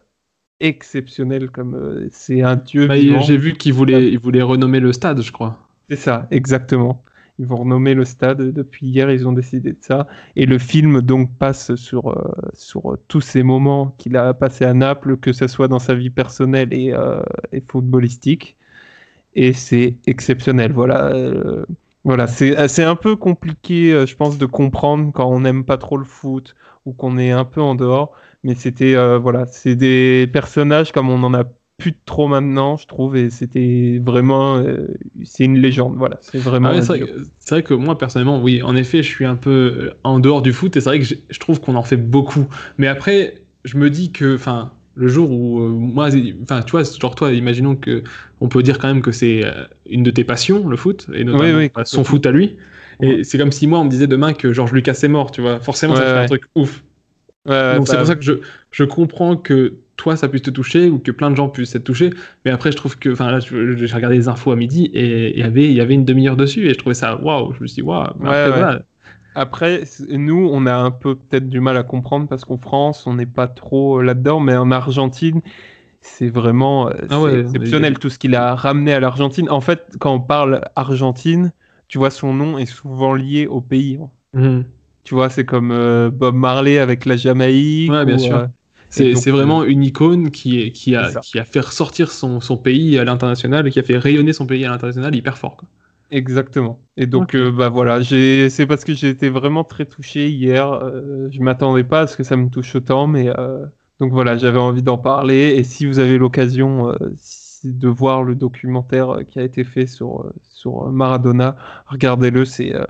[0.58, 2.88] exceptionnel comme euh, c'est un dieu.
[2.88, 2.96] Bah.
[2.98, 5.60] J'ai vu qu'il voulait, il voulait renommer le stade, je crois.
[5.88, 7.02] C'est ça, exactement.
[7.38, 8.38] Ils vont renommer le stade.
[8.52, 10.06] Depuis hier, ils ont décidé de ça.
[10.36, 14.64] Et le film donc passe sur euh, sur euh, tous ces moments qu'il a passé
[14.64, 18.56] à Naples, que ce soit dans sa vie personnelle et, euh, et footballistique.
[19.34, 20.72] Et c'est exceptionnel.
[20.72, 21.64] Voilà, euh,
[22.04, 22.26] voilà.
[22.28, 26.54] C'est un peu compliqué, je pense, de comprendre quand on n'aime pas trop le foot
[26.84, 28.12] ou qu'on est un peu en dehors.
[28.44, 31.44] Mais c'était voilà, c'est des personnages comme on en a
[31.76, 34.86] plus de trop maintenant, je trouve, et c'était vraiment, euh,
[35.24, 36.68] c'est une légende, voilà, c'est vraiment.
[36.68, 39.24] Ah ouais, c'est vrai, que- c'est vrai que moi personnellement, oui, en effet, je suis
[39.24, 41.82] un peu euh, en dehors du foot et c'est vrai que je trouve qu'on en
[41.82, 42.46] fait beaucoup.
[42.78, 46.10] Mais après, je me dis que, enfin, le jour où euh, moi,
[46.42, 48.04] enfin, tu vois, genre toi, imaginons que
[48.40, 49.42] on peut dire quand même que c'est
[49.86, 52.56] une de tes passions, le foot, et notamment Oui, oui, son foot à lui.
[53.02, 55.40] Et c'est comme si moi, on me disait demain que Georges Lucas est mort, tu
[55.40, 55.58] vois.
[55.60, 56.84] Forcément, ça Ouais, fait un truc ouf.
[57.74, 58.32] Donc c'est bah, pour ça que je,
[58.70, 61.84] je comprends que toi ça puisse te toucher ou que plein de gens puissent être
[61.84, 62.10] touchés.
[62.44, 65.38] Mais après je trouve que, enfin là j'ai regardé les infos à midi et il
[65.38, 67.54] y avait il y avait une demi-heure dessus et je trouvais ça waouh.
[67.54, 68.12] Je me suis dit waouh.
[68.20, 68.50] Mais Ouais,
[69.36, 70.16] après, ouais.
[70.16, 73.26] nous, on a un peu peut-être du mal à comprendre parce qu'en France, on n'est
[73.26, 75.42] pas trop euh, là-dedans, mais en Argentine,
[76.00, 79.50] c'est vraiment euh, Ah ouais, exceptionnel tout ce qu'il a ramené à l'Argentine.
[79.50, 81.52] En fait, quand on parle Argentine,
[81.88, 83.98] tu vois, son nom est souvent lié au pays.
[84.34, 84.66] Mhm.
[85.02, 87.90] Tu vois, c'est comme euh, Bob Marley avec la Jamaïque.
[87.90, 88.36] Ouais, bien ou, sûr.
[88.36, 88.46] euh,
[88.96, 91.20] C'est c'est vraiment une icône qui, est, qui, C'est a, ça.
[91.20, 94.46] qui a fait ressortir son, son pays à l'international et qui a fait rayonner son
[94.46, 95.56] pays à l'international hyper fort.
[95.56, 95.68] Quoi.
[96.10, 96.80] Exactement.
[96.96, 100.70] Et donc, euh, bah voilà, c'est parce que j'ai été vraiment très touché hier.
[100.72, 103.66] Euh, je m'attendais pas à ce que ça me touche autant, mais euh,
[103.98, 105.54] donc voilà, j'avais envie d'en parler.
[105.56, 109.64] Et si vous avez l'occasion euh, si- de voir le documentaire euh, qui a été
[109.64, 111.56] fait sur euh, sur Maradona,
[111.86, 112.44] regardez-le.
[112.44, 112.84] C'est euh,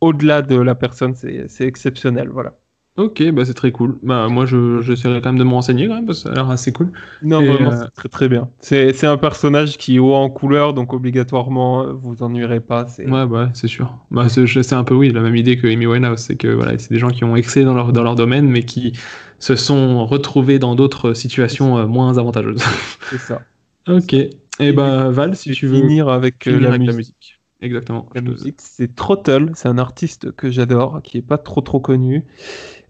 [0.00, 2.28] au-delà de la personne, c'est c'est exceptionnel.
[2.30, 2.54] Voilà.
[3.00, 3.98] Ok, bah c'est très cool.
[4.02, 6.34] Bah moi je j'essaierai quand même de me renseigner quand même parce que ça a
[6.34, 6.92] l'air assez cool.
[7.22, 8.50] Non, Et, vraiment, euh, c'est très très bien.
[8.60, 12.86] C'est c'est un personnage qui est haut en couleur, donc obligatoirement, vous ennuierez pas.
[12.86, 13.98] C'est Ouais, bah, c'est sûr.
[14.10, 16.18] Bah, c'est un peu, oui, la même idée que Amy Winehouse.
[16.20, 18.62] C'est que voilà, c'est des gens qui ont excellé dans leur, dans leur domaine, mais
[18.64, 18.92] qui
[19.38, 22.62] se sont retrouvés dans d'autres situations euh, moins avantageuses.
[23.10, 23.42] c'est ça.
[23.88, 24.12] ok.
[24.12, 27.16] Et ben, Val, si tu veux finir avec, euh, finir la avec la musique.
[27.16, 27.40] musique.
[27.62, 28.08] Exactement.
[28.14, 31.60] La Je te- musique, c'est Trottle, c'est un artiste que j'adore, qui est pas trop
[31.60, 32.26] trop connu,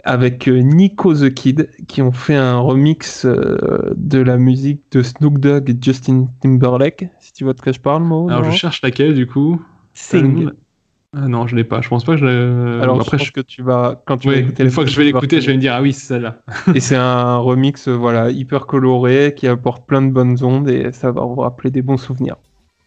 [0.05, 5.02] avec euh, Nico the Kid, qui ont fait un remix euh, de la musique de
[5.02, 8.28] Snoop Dogg et Justin Timberlake, si tu vois de quoi je parle, Mo.
[8.28, 9.60] Alors, je cherche laquelle, du coup.
[9.94, 10.51] Sing.
[11.16, 11.81] Ah non, je l'ai pas.
[11.81, 12.82] Je pense pas que je l'ai.
[12.82, 14.90] Alors, après, je pense que tu vas, quand tu Oui, vas écouter une fois que
[14.90, 16.43] je vais l'écouter, je vais me dire, ah oui, c'est celle-là.
[16.74, 21.10] et c'est un remix, voilà, hyper coloré, qui apporte plein de bonnes ondes et ça
[21.10, 22.36] va vous rappeler des bons souvenirs.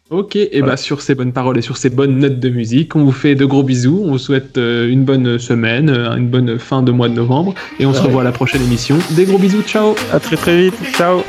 [0.09, 0.73] Ok, et Voilà.
[0.73, 3.35] bah sur ces bonnes paroles et sur ces bonnes notes de musique, on vous fait
[3.35, 6.91] de gros bisous, on vous souhaite euh, une bonne semaine, euh, une bonne fin de
[6.91, 8.97] mois de novembre, et on se revoit à la prochaine émission.
[9.11, 11.21] Des gros bisous, ciao À très très vite, ciao.